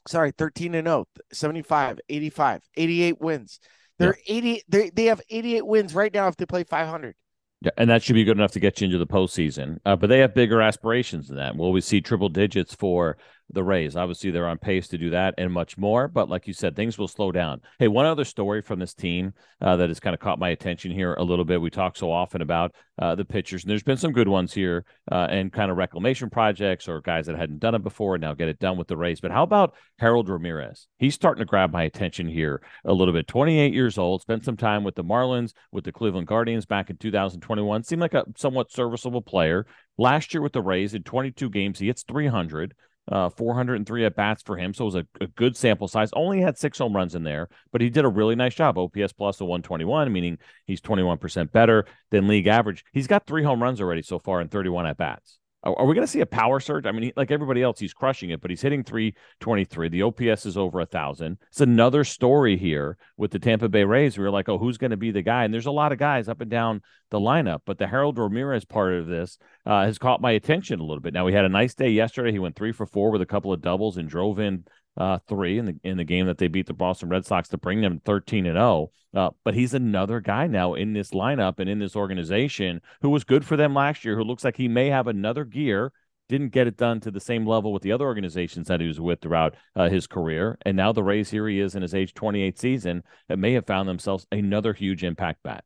Sorry, 0.06 0.32
13 0.32 0.75
and 0.75 0.87
0, 0.87 1.06
75, 1.32 2.00
85, 2.08 2.62
88 2.76 3.20
wins. 3.20 3.60
They're 3.99 4.19
80, 4.27 4.62
they, 4.69 4.91
they 4.91 5.05
have 5.06 5.21
88 5.29 5.67
wins 5.67 5.94
right 5.94 6.12
now 6.12 6.29
if 6.29 6.37
they 6.37 6.47
play 6.47 6.65
500. 6.65 7.15
Yeah, 7.62 7.71
and 7.77 7.89
that 7.91 8.03
should 8.03 8.15
be 8.15 8.25
good 8.25 8.37
enough 8.37 8.53
to 8.53 8.61
get 8.61 8.81
you 8.81 8.87
into 8.87 8.99
the 8.99 9.06
postseason. 9.06 9.79
Uh, 9.85 9.94
but 9.94 10.09
they 10.09 10.19
have 10.19 10.35
bigger 10.35 10.61
aspirations 10.61 11.29
than 11.29 11.37
that. 11.37 11.56
Will 11.56 11.71
we 11.71 11.81
see 11.81 12.00
triple 12.00 12.29
digits 12.29 12.75
for 12.75 13.17
the 13.50 13.62
Rays? 13.62 13.97
Obviously, 13.97 14.31
they're 14.31 14.47
on 14.47 14.59
pace 14.59 14.89
to 14.89 14.99
do 14.99 15.11
that 15.11 15.35
and 15.39 15.53
much 15.53 15.77
more. 15.77 16.09
But 16.09 16.29
like 16.29 16.47
you 16.47 16.53
said, 16.53 16.77
things 16.77 16.99
will 16.99 17.09
slow 17.09 17.33
down. 17.33 17.61
Hey, 17.79 17.89
one 17.89 18.06
other 18.06 18.25
story 18.25 18.62
from 18.62 18.79
this 18.79 18.94
team 18.94 19.35
uh, 19.61 19.77
that 19.77 19.91
has 19.91 20.00
kind 20.00 20.15
of 20.15 20.21
caught 20.21 20.39
my 20.39 20.50
attention 20.50 20.91
here 20.91 21.15
a 21.15 21.23
little 21.23 21.44
bit. 21.44 21.61
We 21.61 21.71
talk 21.71 21.97
so 21.97 22.11
often 22.11 22.43
about 22.43 22.75
uh, 22.99 23.15
the 23.15 23.25
pitchers, 23.25 23.65
and 23.65 23.71
there's 23.71 23.83
been 23.83 23.97
some 23.97 24.12
good 24.12 24.29
ones 24.29 24.53
here 24.53 24.85
uh, 25.11 25.27
and 25.31 25.53
kind 25.53 25.71
of 25.71 25.77
reclamation 25.77 26.31
projects 26.31 26.89
or 26.89 27.00
guys 27.00 27.27
that 27.27 27.37
hadn't 27.37 27.61
done 27.61 27.75
it 27.75 27.83
before 27.83 28.15
and 28.15 28.23
now 28.23 28.35
get 28.35 28.49
it 28.49 28.59
done 28.59 28.77
with 28.77 28.89
the 28.89 28.97
Rays. 28.97 29.21
But 29.21 29.31
how 29.31 29.43
about 29.43 29.75
Harold 29.99 30.29
Ramirez? 30.29 30.89
He's 30.99 31.15
starting 31.15 31.41
to 31.41 31.47
grab 31.47 31.73
my 31.73 31.83
attention 31.85 32.29
here 32.29 32.62
a 32.85 32.93
little 32.93 33.15
bit. 33.15 33.27
28 33.27 33.73
years 33.73 33.99
old, 33.99 34.23
spent 34.23 34.44
some 34.44 34.56
time 34.56 34.85
with 34.85 34.94
the 34.94 35.05
Marlins, 35.05 35.53
with 35.71 35.85
the 35.85 35.93
Cleveland 35.93 36.27
Guardians 36.27 36.67
back 36.67 36.91
in 36.91 36.97
2021. 36.97 37.83
Seemed 37.83 38.03
like 38.03 38.15
a 38.15 38.25
somewhat 38.37 38.73
serviceable 38.73 39.23
player. 39.23 39.67
Last 39.99 40.33
year 40.33 40.43
with 40.43 40.53
the 40.53 40.62
Rays, 40.62 40.94
in 40.94 41.03
22 41.03 41.50
games, 41.50 41.79
he 41.79 41.87
hits 41.87 42.03
300. 42.03 42.75
Uh, 43.10 43.28
403 43.28 44.04
at 44.04 44.14
bats 44.14 44.43
for 44.43 44.56
him, 44.56 44.72
so 44.72 44.84
it 44.84 44.87
was 44.87 44.94
a, 44.94 45.06
a 45.20 45.26
good 45.26 45.56
sample 45.56 45.88
size. 45.88 46.10
Only 46.12 46.40
had 46.40 46.56
six 46.56 46.78
home 46.78 46.94
runs 46.94 47.16
in 47.16 47.25
there, 47.25 47.49
but 47.72 47.81
he 47.81 47.90
did 47.90 48.04
a 48.04 48.08
really 48.08 48.37
nice 48.37 48.54
job. 48.54 48.78
OPS 48.78 49.12
plus 49.12 49.40
a 49.40 49.44
121, 49.44 50.12
meaning 50.12 50.38
he's 50.66 50.81
21% 50.81 51.50
better 51.50 51.84
than 52.12 52.28
league 52.28 52.46
average. 52.46 52.84
He's 52.93 53.08
got 53.08 53.26
three 53.26 53.43
home 53.43 53.60
runs 53.60 53.81
already 53.81 54.02
so 54.02 54.20
far 54.20 54.40
in 54.40 54.49
31 54.49 54.87
at 54.87 54.99
bats. 54.99 55.40
Are, 55.64 55.87
we 55.87 55.94
going 55.94 56.06
to 56.06 56.11
see 56.11 56.20
a 56.20 56.26
power 56.26 56.59
surge? 56.59 56.87
I 56.87 56.93
mean, 56.93 57.12
like 57.17 57.31
everybody 57.31 57.62
else, 57.62 57.79
he's 57.79 57.94
crushing 57.94 58.31
it, 58.31 58.41
but 58.41 58.50
he's 58.50 58.62
hitting 58.62 58.82
323. 58.82 59.88
The 59.91 60.03
OPS 60.03 60.44
is 60.44 60.56
over 60.56 60.81
a 60.81 60.87
thousand. 60.87 61.38
It's 61.50 61.61
another 61.61 62.03
story 62.03 62.56
here 62.56 62.99
with 63.17 63.31
the 63.31 63.39
Tampa 63.39 63.69
Bay 63.69 63.84
Rays. 63.84 64.19
We 64.19 64.25
are 64.25 64.31
like, 64.31 64.48
oh, 64.48 64.58
who's 64.58 64.77
going 64.77 64.91
to 64.91 64.96
be 64.96 65.13
the 65.13 65.22
guy? 65.22 65.44
And 65.44 65.55
there's 65.55 65.67
a 65.67 65.70
lot 65.70 65.93
of 65.93 65.98
guys 65.98 66.29
up 66.29 66.41
and 66.41 66.51
down 66.51 66.82
the 67.10 67.20
lineup, 67.20 67.60
but 67.65 67.79
the 67.79 67.86
Harold 67.86 68.19
Ramirez 68.19 68.65
part 68.65 68.94
of 68.94 69.06
this 69.06 69.39
uh, 69.65 69.84
has 69.84 69.98
caught 69.98 70.20
my 70.20 70.32
attention 70.32 70.81
a 70.81 70.84
little 70.84 71.01
bit. 71.01 71.15
Now, 71.15 71.25
we 71.25 71.32
had 71.32 71.44
a 71.44 71.48
nice 71.51 71.75
day 71.75 71.91
yesterday. 71.91 72.32
He 72.32 72.41
went 72.41 72.56
three 72.56 72.72
for 72.72 72.86
four 72.86 73.13
with 73.13 73.22
a 73.22 73.27
couple 73.27 73.53
of 73.53 73.60
doubles 73.60 73.98
and 73.98 74.08
drove 74.08 74.41
in 74.41 74.65
uh, 74.96 75.19
three 75.29 75.58
in 75.58 75.65
the 75.65 75.81
in 75.84 75.96
the 75.96 76.05
game 76.05 76.27
that 76.27 76.39
they 76.39 76.49
beat 76.49 76.67
the 76.67 76.75
Boston 76.75 77.08
Red 77.08 77.25
Sox 77.25 77.49
to 77.49 77.58
bring 77.58 77.81
them 77.81 78.01
13 78.05 78.46
and 78.46 78.56
0. 78.56 78.91
Uh, 79.15 79.31
but 79.44 79.55
he's 79.55 79.75
another 79.75 80.20
guy 80.20 80.46
now 80.46 80.75
in 80.75 80.93
this 80.93 81.11
lineup 81.11 81.58
and 81.58 81.69
in 81.69 81.79
this 81.79 81.96
organization 81.96 82.81
who 83.03 83.11
was 83.11 83.25
good 83.25 83.44
for 83.44 83.56
them 83.56 83.75
last 83.75 84.05
year, 84.05 84.17
who 84.17 84.25
looks 84.25 84.44
like 84.44 84.56
he 84.56 84.69
may 84.69 84.89
have 84.89 85.06
another 85.06 85.44
gear. 85.44 85.93
Didn't 86.29 86.51
get 86.51 86.67
it 86.67 86.79
done 86.79 87.01
to 87.01 87.11
the 87.11 87.20
same 87.20 87.46
level 87.46 87.75
with 87.75 87.82
the 87.82 87.93
other 87.93 88.06
organizations 88.06 88.69
that 88.69 88.81
he 88.81 88.87
was 88.87 89.01
with 89.01 89.20
throughout 89.20 89.55
uh, 89.77 89.91
his 89.91 90.06
career. 90.06 90.56
And 90.65 90.77
now 90.77 90.93
the 90.93 91.03
Rays, 91.03 91.29
here 91.29 91.46
he 91.46 91.61
is 91.61 91.75
in 91.75 91.82
his 91.82 91.94
age 91.94 92.15
28 92.15 92.58
season, 92.58 93.03
that 93.29 93.39
may 93.39 93.53
have 93.53 93.67
found 93.67 93.87
themselves 93.87 94.27
another 94.32 94.72
huge 94.72 95.05
impact 95.05 95.43
bat. 95.43 95.65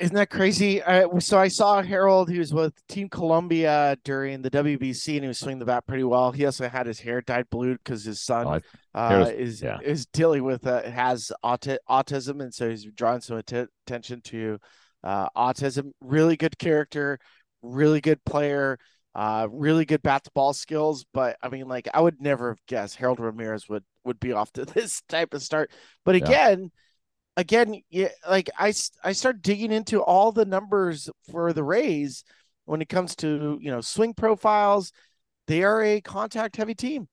Isn't 0.00 0.14
that 0.14 0.30
crazy? 0.30 0.82
Uh, 0.82 1.20
so 1.20 1.38
I 1.38 1.48
saw 1.48 1.82
Harold. 1.82 2.30
He 2.30 2.38
was 2.38 2.54
with 2.54 2.72
Team 2.88 3.08
Colombia 3.10 3.98
during 4.02 4.40
the 4.40 4.50
WBC, 4.50 5.14
and 5.16 5.24
he 5.24 5.28
was 5.28 5.38
swinging 5.38 5.58
the 5.58 5.66
bat 5.66 5.86
pretty 5.86 6.04
well. 6.04 6.32
He 6.32 6.46
also 6.46 6.68
had 6.68 6.86
his 6.86 7.00
hair 7.00 7.20
dyed 7.20 7.50
blue 7.50 7.74
because 7.74 8.02
his 8.04 8.22
son 8.22 8.46
Oh, 8.94 8.98
uh, 8.98 9.30
is 9.36 9.60
yeah. 9.60 9.78
is 9.84 10.06
dealing 10.06 10.44
with 10.44 10.66
uh, 10.66 10.82
has 10.90 11.30
auti- 11.44 11.76
autism, 11.88 12.42
and 12.42 12.52
so 12.54 12.70
he's 12.70 12.86
drawing 12.86 13.20
some 13.20 13.36
att- 13.36 13.68
attention 13.86 14.22
to 14.22 14.58
uh, 15.04 15.28
autism. 15.36 15.90
Really 16.00 16.36
good 16.38 16.58
character, 16.58 17.18
really 17.60 18.00
good 18.00 18.24
player, 18.24 18.78
uh, 19.14 19.48
really 19.50 19.84
good 19.84 20.02
bat 20.02 20.24
to 20.24 20.30
ball 20.34 20.54
skills. 20.54 21.04
But 21.12 21.36
I 21.42 21.50
mean, 21.50 21.68
like 21.68 21.88
I 21.92 22.00
would 22.00 22.22
never 22.22 22.50
have 22.52 22.66
guessed 22.66 22.96
Harold 22.96 23.20
Ramirez 23.20 23.68
would 23.68 23.84
would 24.04 24.18
be 24.18 24.32
off 24.32 24.50
to 24.52 24.64
this 24.64 25.02
type 25.10 25.34
of 25.34 25.42
start. 25.42 25.70
But 26.06 26.14
Yeah. 26.20 26.56
Again 27.38 27.80
yeah, 27.88 28.08
like 28.28 28.50
I, 28.58 28.74
I 29.02 29.12
start 29.12 29.42
digging 29.42 29.72
into 29.72 30.02
all 30.02 30.32
the 30.32 30.44
numbers 30.44 31.08
for 31.30 31.52
the 31.52 31.62
Rays 31.62 32.24
when 32.64 32.82
it 32.82 32.88
comes 32.88 33.14
to, 33.16 33.58
you 33.62 33.70
know, 33.70 33.80
swing 33.80 34.12
profiles. 34.12 34.92
They 35.46 35.62
are 35.62 35.82
a 35.82 36.02
contact 36.02 36.56
heavy 36.56 36.74
team. 36.74 37.08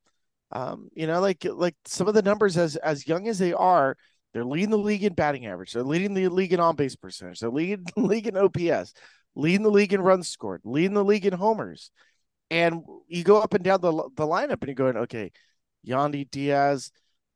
Um, 0.51 0.89
you 0.94 1.08
know, 1.08 1.22
like 1.22 1.46
like 1.46 1.75
some 1.86 2.08
of 2.08 2.15
the 2.15 2.22
numbers 2.24 2.58
as 2.58 2.75
as 2.77 3.08
young 3.08 3.27
as 3.27 3.39
they 3.39 3.53
are, 3.53 3.96
they're 4.34 4.44
leading 4.44 4.72
the 4.72 4.77
league 4.77 5.03
in 5.03 5.13
batting 5.13 5.46
average. 5.46 5.74
They're 5.74 5.84
leading 5.84 6.13
the 6.13 6.27
league 6.27 6.53
in 6.53 6.60
on 6.60 6.75
base 6.75 6.96
percentage. 6.96 7.39
They're 7.39 7.50
leading 7.50 7.86
the 7.96 8.01
league 8.01 8.27
in 8.27 8.36
OPS, 8.36 8.94
leading 9.36 9.63
the 9.63 9.70
league 9.70 9.94
in 9.94 10.01
runs 10.01 10.27
scored, 10.27 10.62
leading 10.65 10.96
the 10.96 11.05
league 11.05 11.25
in 11.25 11.34
homers. 11.34 11.91
And 12.50 12.84
you 13.08 13.24
go 13.24 13.41
up 13.41 13.53
and 13.53 13.63
down 13.63 13.82
the 13.82 13.91
the 13.91 14.25
lineup, 14.25 14.62
and 14.62 14.67
you're 14.67 14.75
going, 14.75 14.98
okay, 14.98 15.32
Yandy 15.88 16.29
Diaz, 16.29 16.91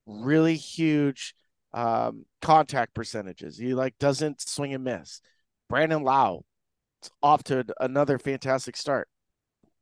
really 0.07 0.55
huge 0.55 1.35
um, 1.73 2.25
contact 2.41 2.93
percentages. 2.93 3.57
He 3.57 3.73
like 3.73 3.97
doesn't 3.99 4.41
swing 4.41 4.73
and 4.73 4.83
miss. 4.83 5.21
Brandon 5.69 6.03
Lowe, 6.03 6.45
off 7.21 7.43
to 7.45 7.65
another 7.79 8.17
fantastic 8.17 8.75
start. 8.75 9.07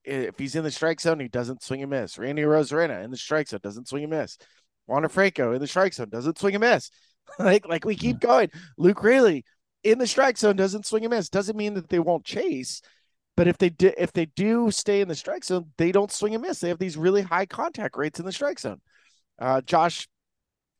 If 0.03 0.37
he's 0.37 0.55
in 0.55 0.63
the 0.63 0.71
strike 0.71 1.01
zone, 1.01 1.19
he 1.19 1.27
doesn't 1.27 1.63
swing 1.63 1.81
and 1.81 1.89
miss. 1.89 2.17
Randy 2.17 2.43
Arozarena 2.43 3.03
in 3.03 3.11
the 3.11 3.17
strike 3.17 3.49
zone 3.49 3.59
doesn't 3.61 3.87
swing 3.87 4.03
and 4.03 4.11
miss. 4.11 4.37
Wander 4.87 5.09
Franco 5.09 5.53
in 5.53 5.59
the 5.59 5.67
strike 5.67 5.93
zone 5.93 6.09
doesn't 6.09 6.39
swing 6.39 6.55
and 6.55 6.61
miss. 6.61 6.89
like 7.39 7.67
like 7.67 7.85
we 7.85 7.95
keep 7.95 8.19
going. 8.19 8.49
Luke 8.77 9.03
Raley 9.03 9.43
in 9.83 9.99
the 9.99 10.07
strike 10.07 10.37
zone 10.37 10.55
doesn't 10.55 10.85
swing 10.85 11.03
and 11.03 11.13
miss. 11.13 11.29
Doesn't 11.29 11.57
mean 11.57 11.73
that 11.73 11.89
they 11.89 11.99
won't 11.99 12.23
chase, 12.25 12.81
but 13.35 13.47
if 13.47 13.57
they 13.57 13.69
do 13.69 13.91
if 13.97 14.13
they 14.13 14.25
do 14.25 14.71
stay 14.71 15.01
in 15.01 15.07
the 15.07 15.15
strike 15.15 15.43
zone, 15.43 15.71
they 15.77 15.91
don't 15.91 16.11
swing 16.11 16.35
and 16.35 16.41
miss. 16.41 16.59
They 16.59 16.69
have 16.69 16.79
these 16.79 16.97
really 16.97 17.21
high 17.21 17.45
contact 17.45 17.97
rates 17.97 18.19
in 18.19 18.25
the 18.25 18.31
strike 18.31 18.59
zone. 18.59 18.81
Uh, 19.39 19.61
Josh 19.61 20.07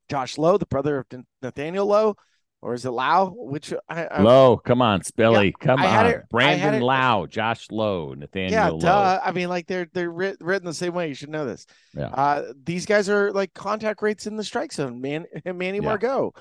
Josh 0.10 0.38
Lowe, 0.38 0.58
the 0.58 0.66
brother 0.66 0.98
of 1.00 1.06
Nathaniel 1.42 1.86
Lowe, 1.86 2.16
or 2.62 2.74
is 2.74 2.86
it 2.86 2.90
Lau? 2.92 3.30
Which 3.36 3.74
I, 3.88 4.06
I 4.06 4.22
Lowe, 4.22 4.58
come 4.58 4.82
on, 4.82 5.02
Spilly, 5.02 5.52
Yeah, 5.60 5.66
come 5.66 5.82
on, 5.82 6.06
it- 6.08 6.22
Brandon 6.32 6.82
Lowe, 6.82 7.28
Josh 7.28 7.68
Lowe, 7.72 8.14
Nathaniel 8.14 8.52
yeah, 8.52 8.70
Lowe. 8.70 8.80
duh. 8.80 9.20
I 9.24 9.32
mean, 9.32 9.50
like 9.50 9.68
they're 9.68 9.88
they're 9.94 10.10
writ- 10.12 10.38
written 10.42 10.66
the 10.66 10.74
same 10.74 10.94
way. 10.94 11.08
You 11.10 11.14
should 11.14 11.30
know 11.30 11.46
this. 11.46 11.66
Yeah. 11.96 12.08
Uh, 12.08 12.54
these 12.64 12.86
guys 12.86 13.10
are 13.10 13.32
like 13.32 13.54
contact 13.54 14.02
rates 14.02 14.26
in 14.28 14.38
the 14.38 14.44
strike 14.44 14.72
zone. 14.74 15.02
Man, 15.02 15.26
Manny 15.46 15.78
Yeah. 15.78 15.84
Margot, 15.84 16.34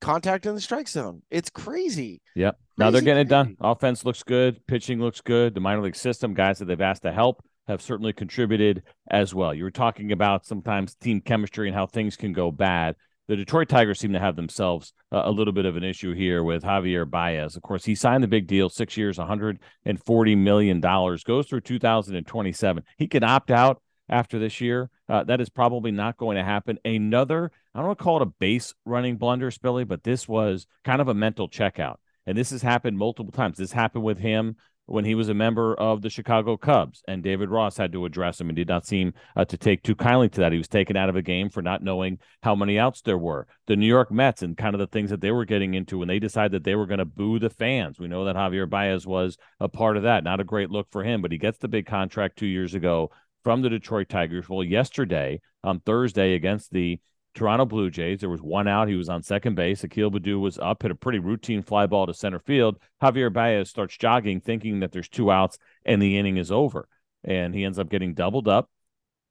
contact 0.00 0.46
in 0.46 0.54
the 0.54 0.60
strike 0.60 0.88
zone. 0.88 1.22
It's 1.30 1.50
crazy. 1.50 2.20
Yep. 2.34 2.58
Now 2.78 2.86
they're 2.90 3.00
Crazy, 3.00 3.04
getting 3.04 3.20
it 3.26 3.28
done. 3.28 3.56
Offense 3.60 4.04
looks 4.04 4.22
good. 4.22 4.66
Pitching 4.66 4.98
looks 5.00 5.20
good. 5.20 5.54
The 5.54 5.60
minor 5.60 5.82
league 5.82 5.94
system, 5.94 6.34
guys 6.34 6.58
that 6.58 6.64
they've 6.64 6.80
asked 6.80 7.02
to 7.02 7.12
help, 7.12 7.44
have 7.68 7.82
certainly 7.82 8.12
contributed 8.12 8.82
as 9.10 9.34
well. 9.34 9.54
You 9.54 9.64
were 9.64 9.70
talking 9.70 10.12
about 10.12 10.46
sometimes 10.46 10.94
team 10.94 11.20
chemistry 11.20 11.68
and 11.68 11.74
how 11.74 11.86
things 11.86 12.16
can 12.16 12.32
go 12.32 12.50
bad. 12.50 12.96
The 13.28 13.36
Detroit 13.36 13.68
Tigers 13.68 14.00
seem 14.00 14.12
to 14.14 14.18
have 14.18 14.36
themselves 14.36 14.92
a 15.12 15.30
little 15.30 15.52
bit 15.52 15.64
of 15.64 15.76
an 15.76 15.84
issue 15.84 16.12
here 16.12 16.42
with 16.42 16.64
Javier 16.64 17.08
Baez. 17.08 17.54
Of 17.56 17.62
course, 17.62 17.84
he 17.84 17.94
signed 17.94 18.22
the 18.22 18.28
big 18.28 18.46
deal, 18.46 18.68
six 18.68 18.96
years, 18.96 19.16
$140 19.16 20.38
million, 20.38 20.80
goes 20.80 21.46
through 21.46 21.60
2027. 21.60 22.84
He 22.98 23.06
can 23.06 23.22
opt 23.22 23.50
out 23.50 23.80
after 24.08 24.38
this 24.38 24.60
year. 24.60 24.90
Uh, 25.08 25.22
that 25.24 25.40
is 25.40 25.48
probably 25.48 25.92
not 25.92 26.16
going 26.16 26.36
to 26.36 26.44
happen. 26.44 26.78
Another, 26.84 27.52
I 27.74 27.78
don't 27.78 27.86
want 27.86 27.98
to 27.98 28.04
call 28.04 28.16
it 28.16 28.22
a 28.22 28.32
base 28.38 28.74
running 28.84 29.16
blunder, 29.16 29.50
Spilly, 29.50 29.86
but 29.86 30.02
this 30.02 30.26
was 30.26 30.66
kind 30.84 31.00
of 31.00 31.08
a 31.08 31.14
mental 31.14 31.48
checkout. 31.48 31.96
And 32.26 32.36
this 32.36 32.50
has 32.50 32.62
happened 32.62 32.98
multiple 32.98 33.32
times. 33.32 33.56
This 33.56 33.72
happened 33.72 34.04
with 34.04 34.18
him 34.18 34.56
when 34.92 35.06
he 35.06 35.14
was 35.14 35.30
a 35.30 35.34
member 35.34 35.74
of 35.76 36.02
the 36.02 36.10
Chicago 36.10 36.58
Cubs, 36.58 37.02
and 37.08 37.22
David 37.22 37.48
Ross 37.48 37.78
had 37.78 37.92
to 37.92 38.04
address 38.04 38.38
him 38.38 38.50
and 38.50 38.56
did 38.56 38.68
not 38.68 38.86
seem 38.86 39.14
uh, 39.34 39.44
to 39.46 39.56
take 39.56 39.82
too 39.82 39.94
kindly 39.94 40.28
to 40.28 40.40
that. 40.40 40.52
He 40.52 40.58
was 40.58 40.68
taken 40.68 40.98
out 40.98 41.08
of 41.08 41.16
a 41.16 41.22
game 41.22 41.48
for 41.48 41.62
not 41.62 41.82
knowing 41.82 42.18
how 42.42 42.54
many 42.54 42.78
outs 42.78 43.00
there 43.00 43.16
were. 43.16 43.46
The 43.66 43.76
New 43.76 43.86
York 43.86 44.12
Mets 44.12 44.42
and 44.42 44.54
kind 44.54 44.74
of 44.74 44.80
the 44.80 44.86
things 44.86 45.08
that 45.08 45.22
they 45.22 45.30
were 45.30 45.46
getting 45.46 45.72
into 45.72 45.96
when 45.96 46.08
they 46.08 46.18
decided 46.18 46.52
that 46.52 46.64
they 46.64 46.74
were 46.74 46.84
going 46.84 46.98
to 46.98 47.06
boo 47.06 47.38
the 47.38 47.48
fans. 47.48 47.98
We 47.98 48.06
know 48.06 48.26
that 48.26 48.36
Javier 48.36 48.68
Baez 48.68 49.06
was 49.06 49.38
a 49.60 49.68
part 49.68 49.96
of 49.96 50.02
that. 50.02 50.24
Not 50.24 50.40
a 50.40 50.44
great 50.44 50.68
look 50.68 50.88
for 50.90 51.02
him, 51.02 51.22
but 51.22 51.32
he 51.32 51.38
gets 51.38 51.56
the 51.56 51.68
big 51.68 51.86
contract 51.86 52.38
two 52.38 52.46
years 52.46 52.74
ago 52.74 53.10
from 53.44 53.62
the 53.62 53.70
Detroit 53.70 54.10
Tigers. 54.10 54.46
Well, 54.46 54.62
yesterday 54.62 55.40
on 55.64 55.80
Thursday 55.80 56.34
against 56.34 56.70
the 56.70 57.00
Toronto 57.34 57.64
Blue 57.64 57.90
Jays. 57.90 58.20
There 58.20 58.28
was 58.28 58.42
one 58.42 58.68
out. 58.68 58.88
He 58.88 58.94
was 58.94 59.08
on 59.08 59.22
second 59.22 59.54
base. 59.54 59.84
Akil 59.84 60.10
Baddoo 60.10 60.40
was 60.40 60.58
up, 60.58 60.82
hit 60.82 60.90
a 60.90 60.94
pretty 60.94 61.18
routine 61.18 61.62
fly 61.62 61.86
ball 61.86 62.06
to 62.06 62.14
center 62.14 62.38
field. 62.38 62.78
Javier 63.02 63.32
Baez 63.32 63.70
starts 63.70 63.96
jogging, 63.96 64.40
thinking 64.40 64.80
that 64.80 64.92
there's 64.92 65.08
two 65.08 65.30
outs 65.30 65.58
and 65.84 66.00
the 66.00 66.18
inning 66.18 66.36
is 66.36 66.52
over. 66.52 66.88
And 67.24 67.54
he 67.54 67.64
ends 67.64 67.78
up 67.78 67.88
getting 67.88 68.14
doubled 68.14 68.48
up 68.48 68.68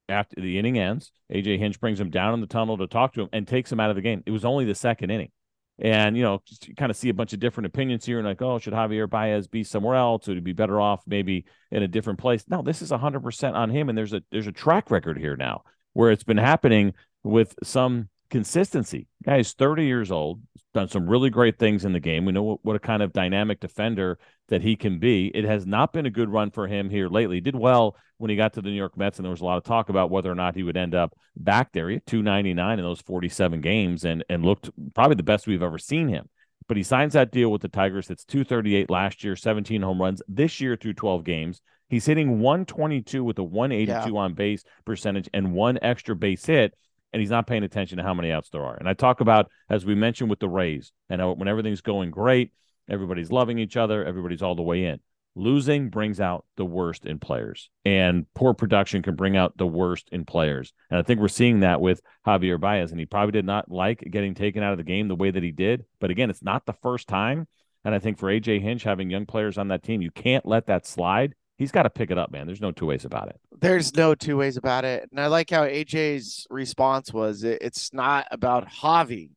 after 0.08 0.40
the 0.40 0.58
inning 0.58 0.78
ends. 0.78 1.12
AJ 1.32 1.58
Hinch 1.58 1.80
brings 1.80 2.00
him 2.00 2.10
down 2.10 2.34
in 2.34 2.40
the 2.40 2.46
tunnel 2.46 2.78
to 2.78 2.86
talk 2.86 3.14
to 3.14 3.22
him 3.22 3.28
and 3.32 3.46
takes 3.46 3.70
him 3.70 3.80
out 3.80 3.90
of 3.90 3.96
the 3.96 4.02
game. 4.02 4.22
It 4.26 4.30
was 4.30 4.44
only 4.44 4.64
the 4.64 4.74
second 4.74 5.10
inning. 5.10 5.30
And, 5.78 6.16
you 6.16 6.22
know, 6.22 6.42
just 6.44 6.68
kind 6.76 6.90
of 6.90 6.96
see 6.96 7.08
a 7.08 7.14
bunch 7.14 7.32
of 7.32 7.40
different 7.40 7.66
opinions 7.66 8.04
here 8.04 8.18
and 8.18 8.26
like, 8.26 8.42
oh, 8.42 8.58
should 8.58 8.74
Javier 8.74 9.08
Baez 9.08 9.48
be 9.48 9.64
somewhere 9.64 9.96
else? 9.96 10.26
Would 10.26 10.36
he 10.36 10.40
be 10.40 10.52
better 10.52 10.80
off 10.80 11.02
maybe 11.06 11.46
in 11.70 11.82
a 11.82 11.88
different 11.88 12.18
place? 12.18 12.44
No, 12.48 12.62
this 12.62 12.82
is 12.82 12.90
100% 12.90 13.54
on 13.54 13.70
him. 13.70 13.88
And 13.88 13.96
there's 13.96 14.12
a 14.12 14.22
there's 14.30 14.46
a 14.46 14.52
track 14.52 14.90
record 14.90 15.18
here 15.18 15.36
now 15.36 15.62
where 15.94 16.10
it's 16.10 16.24
been 16.24 16.36
happening 16.36 16.94
with 17.22 17.54
some 17.62 18.08
consistency. 18.30 19.06
Guy's 19.24 19.52
30 19.52 19.84
years 19.84 20.10
old, 20.10 20.40
done 20.72 20.88
some 20.88 21.08
really 21.08 21.30
great 21.30 21.58
things 21.58 21.84
in 21.84 21.92
the 21.92 22.00
game. 22.00 22.24
We 22.24 22.32
know 22.32 22.42
what, 22.42 22.64
what 22.64 22.76
a 22.76 22.80
kind 22.80 23.02
of 23.02 23.12
dynamic 23.12 23.60
defender 23.60 24.18
that 24.48 24.62
he 24.62 24.74
can 24.74 24.98
be. 24.98 25.30
It 25.34 25.44
has 25.44 25.66
not 25.66 25.92
been 25.92 26.06
a 26.06 26.10
good 26.10 26.30
run 26.30 26.50
for 26.50 26.66
him 26.66 26.88
here 26.88 27.08
lately. 27.08 27.36
He 27.36 27.40
did 27.40 27.54
well 27.54 27.94
when 28.16 28.30
he 28.30 28.36
got 28.36 28.54
to 28.54 28.62
the 28.62 28.70
New 28.70 28.76
York 28.76 28.96
Mets, 28.96 29.18
and 29.18 29.24
there 29.24 29.30
was 29.30 29.42
a 29.42 29.44
lot 29.44 29.58
of 29.58 29.64
talk 29.64 29.90
about 29.90 30.10
whether 30.10 30.32
or 30.32 30.34
not 30.34 30.54
he 30.54 30.62
would 30.62 30.78
end 30.78 30.94
up 30.94 31.14
back 31.36 31.72
there. 31.72 31.88
He 31.88 31.96
had 31.96 32.06
299 32.06 32.78
in 32.78 32.84
those 32.84 33.02
47 33.02 33.60
games 33.60 34.04
and, 34.04 34.24
and 34.30 34.44
looked 34.44 34.70
probably 34.94 35.16
the 35.16 35.22
best 35.22 35.46
we've 35.46 35.62
ever 35.62 35.78
seen 35.78 36.08
him. 36.08 36.28
But 36.68 36.78
he 36.78 36.82
signs 36.82 37.12
that 37.12 37.32
deal 37.32 37.52
with 37.52 37.60
the 37.60 37.68
Tigers. 37.68 38.08
That's 38.08 38.24
238 38.24 38.88
last 38.88 39.22
year, 39.22 39.36
17 39.36 39.82
home 39.82 40.00
runs 40.00 40.22
this 40.26 40.60
year 40.60 40.76
through 40.76 40.94
12 40.94 41.22
games. 41.24 41.60
He's 41.90 42.06
hitting 42.06 42.40
122 42.40 43.22
with 43.22 43.38
a 43.38 43.42
182 43.42 44.16
on 44.16 44.32
base 44.32 44.64
percentage 44.86 45.28
and 45.34 45.52
one 45.52 45.78
extra 45.82 46.16
base 46.16 46.46
hit 46.46 46.72
and 47.12 47.20
he's 47.20 47.30
not 47.30 47.46
paying 47.46 47.64
attention 47.64 47.98
to 47.98 48.04
how 48.04 48.14
many 48.14 48.32
outs 48.32 48.48
there 48.50 48.64
are. 48.64 48.76
And 48.76 48.88
I 48.88 48.94
talk 48.94 49.20
about, 49.20 49.50
as 49.68 49.84
we 49.84 49.94
mentioned 49.94 50.30
with 50.30 50.40
the 50.40 50.48
Rays, 50.48 50.92
and 51.08 51.20
how 51.20 51.32
when 51.32 51.48
everything's 51.48 51.80
going 51.80 52.10
great, 52.10 52.52
everybody's 52.88 53.30
loving 53.30 53.58
each 53.58 53.76
other, 53.76 54.04
everybody's 54.04 54.42
all 54.42 54.54
the 54.54 54.62
way 54.62 54.84
in. 54.84 55.00
Losing 55.34 55.88
brings 55.88 56.20
out 56.20 56.44
the 56.56 56.64
worst 56.64 57.06
in 57.06 57.18
players, 57.18 57.70
and 57.86 58.26
poor 58.34 58.52
production 58.52 59.02
can 59.02 59.14
bring 59.14 59.34
out 59.34 59.56
the 59.56 59.66
worst 59.66 60.10
in 60.12 60.26
players. 60.26 60.74
And 60.90 60.98
I 60.98 61.02
think 61.02 61.20
we're 61.20 61.28
seeing 61.28 61.60
that 61.60 61.80
with 61.80 62.02
Javier 62.26 62.60
Baez, 62.60 62.90
and 62.90 63.00
he 63.00 63.06
probably 63.06 63.32
did 63.32 63.46
not 63.46 63.70
like 63.70 64.06
getting 64.10 64.34
taken 64.34 64.62
out 64.62 64.72
of 64.72 64.78
the 64.78 64.84
game 64.84 65.08
the 65.08 65.16
way 65.16 65.30
that 65.30 65.42
he 65.42 65.50
did. 65.50 65.86
But 66.00 66.10
again, 66.10 66.28
it's 66.28 66.42
not 66.42 66.66
the 66.66 66.74
first 66.74 67.08
time. 67.08 67.48
And 67.84 67.94
I 67.94 67.98
think 67.98 68.18
for 68.18 68.28
AJ 68.28 68.60
Hinch 68.60 68.84
having 68.84 69.10
young 69.10 69.26
players 69.26 69.58
on 69.58 69.68
that 69.68 69.82
team, 69.82 70.02
you 70.02 70.10
can't 70.10 70.46
let 70.46 70.66
that 70.66 70.86
slide. 70.86 71.34
He's 71.58 71.70
got 71.72 71.84
to 71.84 71.90
pick 71.90 72.10
it 72.10 72.18
up, 72.18 72.32
man. 72.32 72.46
There's 72.46 72.60
no 72.60 72.72
two 72.72 72.86
ways 72.86 73.04
about 73.04 73.28
it. 73.28 73.38
There's 73.60 73.94
no 73.94 74.14
two 74.14 74.36
ways 74.36 74.56
about 74.56 74.84
it. 74.84 75.08
And 75.10 75.20
I 75.20 75.26
like 75.26 75.50
how 75.50 75.62
AJ's 75.62 76.46
response 76.50 77.12
was 77.12 77.44
it, 77.44 77.58
it's 77.60 77.92
not 77.92 78.26
about 78.30 78.68
Javi. 78.68 79.30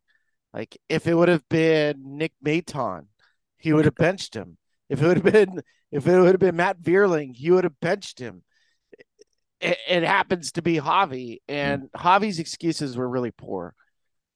Like 0.54 0.78
if 0.90 1.06
it 1.06 1.14
would 1.14 1.30
have 1.30 1.48
been 1.50 2.18
Nick 2.18 2.32
Maton, 2.44 3.08
he 3.58 3.74
would 3.74 3.86
have 3.86 3.96
benched 3.96 4.36
him. 4.36 4.58
If 4.90 5.02
it 5.02 5.08
would 5.08 5.18
have 5.18 5.34
been 5.34 5.62
if 5.92 6.08
it 6.08 6.20
would 6.20 6.32
have 6.32 6.40
been 6.40 6.56
Matt 6.56 6.82
Vierling, 6.82 7.36
he 7.36 7.52
would 7.52 7.64
have 7.64 7.80
benched 7.80 8.20
him. 8.20 8.44
It, 9.60 9.78
it 9.88 10.04
happens 10.04 10.54
to 10.54 10.62
be 10.62 10.78
Javi, 10.78 11.40
and 11.48 11.90
Javi's 11.96 12.40
excuses 12.40 12.98
were 12.98 13.08
really 13.08 13.32
poor. 13.32 13.74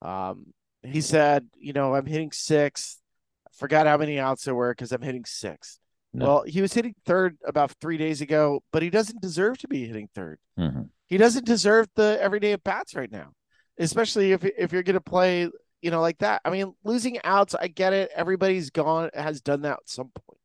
Um, 0.01 0.53
he 0.83 1.01
said, 1.01 1.47
you 1.57 1.73
know, 1.73 1.93
I'm 1.93 2.05
hitting 2.05 2.31
sixth. 2.31 2.99
I 3.47 3.51
forgot 3.55 3.87
how 3.87 3.97
many 3.97 4.19
outs 4.19 4.43
there 4.43 4.55
were 4.55 4.71
because 4.71 4.91
I'm 4.91 5.01
hitting 5.01 5.25
sixth. 5.25 5.79
No. 6.13 6.25
Well, 6.25 6.43
he 6.43 6.61
was 6.61 6.73
hitting 6.73 6.95
third 7.05 7.37
about 7.45 7.71
three 7.79 7.97
days 7.97 8.21
ago, 8.21 8.63
but 8.71 8.81
he 8.81 8.89
doesn't 8.89 9.21
deserve 9.21 9.57
to 9.59 9.67
be 9.67 9.85
hitting 9.85 10.09
third. 10.15 10.39
Mhm. 10.57 10.89
He 11.05 11.17
doesn't 11.17 11.45
deserve 11.45 11.87
the 11.95 12.17
everyday 12.21 12.53
at 12.53 12.63
bats 12.63 12.95
right 12.95 13.11
now, 13.11 13.33
especially 13.77 14.31
if 14.31 14.43
if 14.43 14.71
you're 14.71 14.83
going 14.83 14.95
to 14.95 15.01
play, 15.01 15.49
you 15.81 15.91
know, 15.91 16.01
like 16.01 16.17
that. 16.19 16.41
I 16.43 16.49
mean, 16.49 16.73
losing 16.83 17.19
outs, 17.23 17.55
I 17.55 17.67
get 17.67 17.93
it. 17.93 18.11
Everybody's 18.15 18.69
gone 18.71 19.09
has 19.13 19.41
done 19.41 19.61
that 19.61 19.79
at 19.79 19.89
some 19.89 20.09
point. 20.09 20.39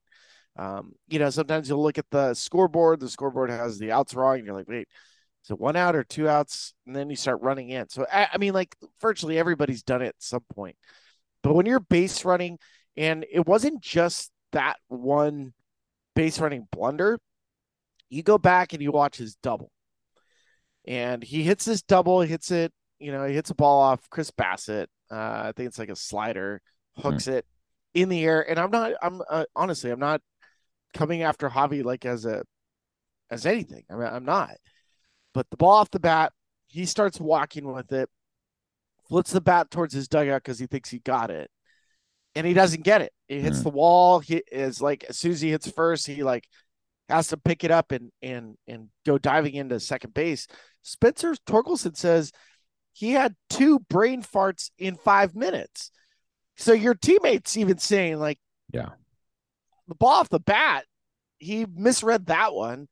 Um, 0.56 0.92
you 1.08 1.18
know, 1.18 1.30
sometimes 1.30 1.68
you'll 1.68 1.82
look 1.82 1.98
at 1.98 2.10
the 2.10 2.34
scoreboard. 2.34 3.00
The 3.00 3.08
scoreboard 3.08 3.50
has 3.50 3.78
the 3.78 3.92
outs 3.92 4.14
wrong, 4.14 4.36
and 4.36 4.46
you're 4.46 4.54
like, 4.54 4.68
wait, 4.68 4.88
is 5.44 5.50
it 5.50 5.58
one 5.58 5.76
out 5.76 5.96
or 5.96 6.04
two 6.04 6.28
outs? 6.28 6.74
And 6.86 6.94
then 6.94 7.10
you 7.10 7.16
start 7.16 7.42
running 7.42 7.70
in. 7.70 7.88
So 7.88 8.06
I, 8.12 8.28
I 8.34 8.38
mean, 8.38 8.52
like 8.52 8.76
virtually 9.00 9.38
everybody's 9.38 9.82
done 9.82 10.02
it 10.02 10.08
at 10.08 10.14
some 10.22 10.44
point. 10.54 10.76
But 11.42 11.54
when 11.54 11.66
you're 11.66 11.80
base 11.80 12.24
running, 12.24 12.58
and 12.96 13.26
it 13.30 13.46
wasn't 13.46 13.80
just 13.80 14.30
that 14.54 14.76
one 14.88 15.52
base 16.14 16.40
running 16.40 16.66
blunder, 16.72 17.18
you 18.08 18.22
go 18.22 18.38
back 18.38 18.72
and 18.72 18.82
you 18.82 18.90
watch 18.90 19.16
his 19.16 19.36
double. 19.36 19.70
And 20.86 21.22
he 21.22 21.42
hits 21.42 21.64
this 21.64 21.82
double, 21.82 22.20
hits 22.20 22.50
it, 22.50 22.72
you 22.98 23.12
know, 23.12 23.26
he 23.26 23.34
hits 23.34 23.50
a 23.50 23.54
ball 23.54 23.80
off 23.80 24.08
Chris 24.10 24.30
Bassitt. 24.30 24.86
Uh, 25.10 25.14
I 25.46 25.52
think 25.56 25.68
it's 25.68 25.78
like 25.78 25.90
a 25.90 25.96
slider, 25.96 26.60
hooks 26.96 27.26
it 27.26 27.44
in 27.92 28.08
the 28.08 28.24
air. 28.24 28.48
And 28.48 28.58
I'm 28.58 28.70
not, 28.70 28.92
I'm 29.02 29.20
uh, 29.28 29.44
honestly, 29.54 29.90
I'm 29.90 30.00
not 30.00 30.20
coming 30.92 31.22
after 31.22 31.48
Javi 31.48 31.84
like 31.84 32.04
as 32.04 32.24
a, 32.24 32.42
as 33.30 33.46
anything. 33.46 33.84
I 33.90 33.94
mean, 33.94 34.06
I'm 34.06 34.24
not. 34.24 34.52
But 35.32 35.50
the 35.50 35.56
ball 35.56 35.72
off 35.72 35.90
the 35.90 36.00
bat, 36.00 36.32
he 36.68 36.86
starts 36.86 37.20
walking 37.20 37.70
with 37.72 37.92
it, 37.92 38.08
flips 39.08 39.32
the 39.32 39.40
bat 39.40 39.70
towards 39.70 39.94
his 39.94 40.08
dugout 40.08 40.42
because 40.42 40.58
he 40.58 40.66
thinks 40.66 40.90
he 40.90 40.98
got 41.00 41.30
it 41.30 41.50
and 42.34 42.46
he 42.46 42.52
doesn't 42.54 42.82
get 42.82 43.00
it. 43.02 43.12
It 43.28 43.40
hits 43.40 43.58
Hmm. 43.58 43.64
the 43.64 43.70
wall. 43.70 44.18
He 44.20 44.42
is 44.50 44.80
like 44.80 45.04
as 45.04 45.18
soon 45.18 45.32
as 45.32 45.40
he 45.40 45.50
hits 45.50 45.70
first, 45.70 46.06
he 46.06 46.22
like 46.22 46.46
has 47.08 47.28
to 47.28 47.36
pick 47.36 47.64
it 47.64 47.70
up 47.70 47.92
and 47.92 48.10
and 48.22 48.56
and 48.66 48.88
go 49.06 49.18
diving 49.18 49.54
into 49.54 49.78
second 49.80 50.14
base. 50.14 50.46
Spencer 50.82 51.34
Torkelson 51.46 51.96
says 51.96 52.32
he 52.92 53.12
had 53.12 53.34
two 53.50 53.78
brain 53.80 54.22
farts 54.22 54.70
in 54.78 54.96
five 54.96 55.34
minutes. 55.34 55.90
So 56.56 56.72
your 56.72 56.94
teammates 56.94 57.56
even 57.56 57.78
saying 57.78 58.18
like, 58.18 58.38
Yeah. 58.72 58.90
the 59.88 59.94
ball 59.96 60.10
off 60.20 60.28
the 60.28 60.38
bat, 60.40 60.84
he 61.38 61.66
misread 61.74 62.26
that 62.26 62.54
one, 62.54 62.88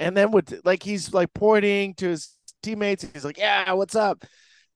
and 0.00 0.16
then 0.16 0.30
with 0.30 0.60
like 0.64 0.82
he's 0.82 1.12
like 1.12 1.32
pointing 1.34 1.94
to 1.96 2.08
his 2.08 2.36
teammates. 2.62 3.04
He's 3.12 3.24
like, 3.24 3.38
"Yeah, 3.38 3.72
what's 3.74 3.94
up?" 3.94 4.24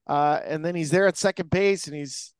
Uh, 0.06 0.40
and 0.44 0.64
then 0.64 0.74
he's 0.76 0.90
there 0.90 1.06
at 1.08 1.16
second 1.16 1.50
base, 1.50 1.86
and 1.86 1.96
he's, 1.96 2.32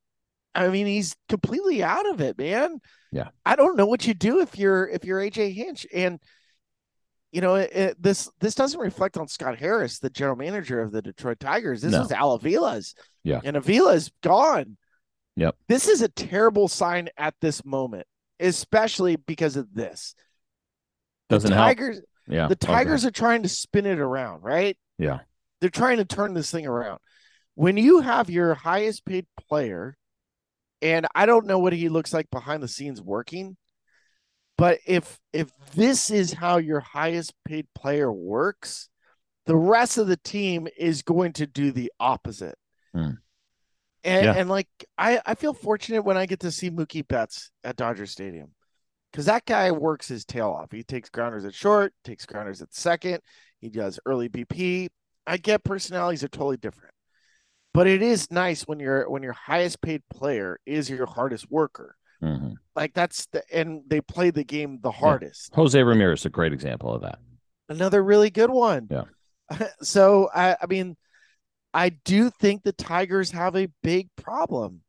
I 0.57 0.67
mean, 0.69 0.87
he's 0.87 1.15
completely 1.29 1.83
out 1.83 2.09
of 2.09 2.19
it, 2.19 2.37
man. 2.37 2.79
Yeah. 3.11 3.29
I 3.45 3.55
don't 3.55 3.77
know 3.77 3.85
what 3.85 4.05
you 4.07 4.13
do 4.13 4.39
if 4.41 4.57
you're 4.57 4.87
if 4.87 5.05
you're 5.05 5.19
AJ 5.21 5.53
Hinch, 5.53 5.85
and 5.93 6.19
you 7.31 7.41
know, 7.41 7.55
it, 7.55 7.71
it, 7.73 8.01
this 8.01 8.29
this 8.39 8.55
doesn't 8.55 8.79
reflect 8.79 9.17
on 9.17 9.27
Scott 9.27 9.59
Harris, 9.59 9.99
the 9.99 10.09
general 10.09 10.35
manager 10.35 10.81
of 10.81 10.91
the 10.91 11.01
Detroit 11.01 11.39
Tigers. 11.39 11.81
This 11.83 11.91
No. 11.91 12.01
is 12.01 12.11
Al 12.11 12.37
Avila's. 12.39 12.95
Yeah. 13.23 13.39
And 13.43 13.55
Avila's 13.55 14.11
gone. 14.23 14.77
Yep. 15.35 15.55
This 15.67 15.87
is 15.87 16.01
a 16.01 16.07
terrible 16.09 16.67
sign 16.67 17.09
at 17.17 17.35
this 17.39 17.63
moment, 17.63 18.07
especially 18.39 19.15
because 19.17 19.55
of 19.55 19.71
this. 19.73 20.15
Doesn't 21.29 21.49
the 21.51 21.55
help. 21.55 21.67
Tigers, 21.67 22.01
Yeah. 22.27 22.47
the 22.47 22.53
Okay. 22.53 22.73
Tigers 22.73 23.05
are 23.05 23.11
trying 23.11 23.43
to 23.43 23.49
spin 23.49 23.85
it 23.85 23.99
around, 23.99 24.41
right? 24.41 24.75
Yeah. 24.97 25.19
They're 25.61 25.69
trying 25.69 25.97
to 25.97 26.05
turn 26.05 26.33
this 26.33 26.49
thing 26.49 26.65
around. 26.65 26.99
When 27.55 27.77
you 27.77 28.01
have 28.01 28.29
your 28.29 28.53
highest 28.55 29.05
paid 29.05 29.27
player, 29.47 29.95
and 30.81 31.07
I 31.15 31.25
don't 31.25 31.45
know 31.45 31.59
what 31.59 31.73
he 31.73 31.89
looks 31.89 32.13
like 32.13 32.29
behind 32.31 32.61
the 32.63 32.67
scenes 32.67 33.01
working, 33.01 33.57
but 34.57 34.79
if 34.85 35.19
if 35.33 35.49
this 35.73 36.09
is 36.09 36.33
how 36.33 36.57
your 36.57 36.79
highest 36.79 37.33
paid 37.45 37.67
player 37.75 38.11
works, 38.11 38.89
the 39.45 39.55
rest 39.55 39.97
of 39.97 40.07
the 40.07 40.17
team 40.17 40.67
is 40.77 41.01
going 41.01 41.33
to 41.33 41.47
do 41.47 41.71
the 41.71 41.91
opposite. 41.99 42.57
Hmm. 42.93 43.11
And 44.03 44.25
Yeah. 44.25 44.33
and 44.35 44.49
like 44.49 44.67
I 44.97 45.21
I 45.25 45.35
feel 45.35 45.53
fortunate 45.53 46.03
when 46.03 46.17
I 46.17 46.25
get 46.25 46.39
to 46.41 46.51
see 46.51 46.69
Mookie 46.69 47.07
Betts 47.07 47.51
at 47.63 47.75
Dodger 47.75 48.05
Stadium. 48.05 48.53
Because 49.11 49.25
that 49.25 49.45
guy 49.45 49.71
works 49.71 50.07
his 50.09 50.25
tail 50.25 50.49
off. 50.49 50.71
He 50.71 50.83
takes 50.83 51.09
grounders 51.09 51.45
at 51.45 51.55
short, 51.55 51.93
takes 52.03 52.25
grounders 52.25 52.61
at 52.61 52.73
second. 52.75 53.21
He 53.61 53.69
does 53.69 53.99
early 54.05 54.27
BP. 54.29 54.89
I 55.25 55.37
get 55.37 55.63
personalities 55.63 56.23
are 56.23 56.27
totally 56.27 56.57
different, 56.57 56.93
but 57.77 57.85
it 57.85 58.01
is 58.01 58.31
nice 58.31 58.63
when 58.63 58.79
your 58.79 59.07
when 59.07 59.21
your 59.21 59.33
highest 59.33 59.81
paid 59.81 60.01
player 60.09 60.59
is 60.65 60.89
your 60.89 61.05
hardest 61.05 61.51
worker. 61.51 61.95
Mhm. 62.23 62.55
Like 62.75 62.95
that's 62.95 63.27
the 63.27 63.43
and 63.53 63.83
they 63.85 64.01
play 64.01 64.31
the 64.31 64.43
game 64.43 64.79
the 64.81 64.89
hardest. 64.89 65.53
Jose 65.53 65.79
Ramirez 65.83 66.21
is 66.21 66.25
a 66.25 66.31
great 66.31 66.53
example 66.53 66.91
of 66.91 67.03
that. 67.03 67.19
Another 67.69 68.03
really 68.03 68.31
good 68.31 68.49
one. 68.49 68.87
Yeah. 68.89 69.03
So 69.83 70.27
I 70.33 70.57
I 70.59 70.65
mean, 70.65 70.97
I 71.71 71.89
do 71.89 72.31
think 72.31 72.63
the 72.63 72.73
Tigers 72.73 73.29
have 73.29 73.55
a 73.55 73.67
big 73.83 74.09
problem. 74.15 74.81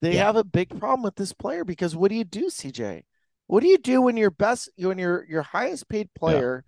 They 0.00 0.14
Yeah. 0.14 0.26
have 0.26 0.36
a 0.36 0.44
big 0.44 0.68
problem 0.78 1.02
with 1.02 1.16
this 1.16 1.32
player 1.32 1.64
because 1.64 1.96
what 1.96 2.10
do 2.12 2.14
you 2.14 2.24
do, 2.24 2.48
CJ? 2.48 3.02
What 3.48 3.62
do 3.62 3.66
you 3.66 3.78
do 3.78 4.00
when 4.02 4.16
your 4.16 4.30
best 4.30 4.70
when 4.78 4.98
your 4.98 5.26
your 5.28 5.42
highest 5.42 5.88
paid 5.88 6.14
player 6.14 6.64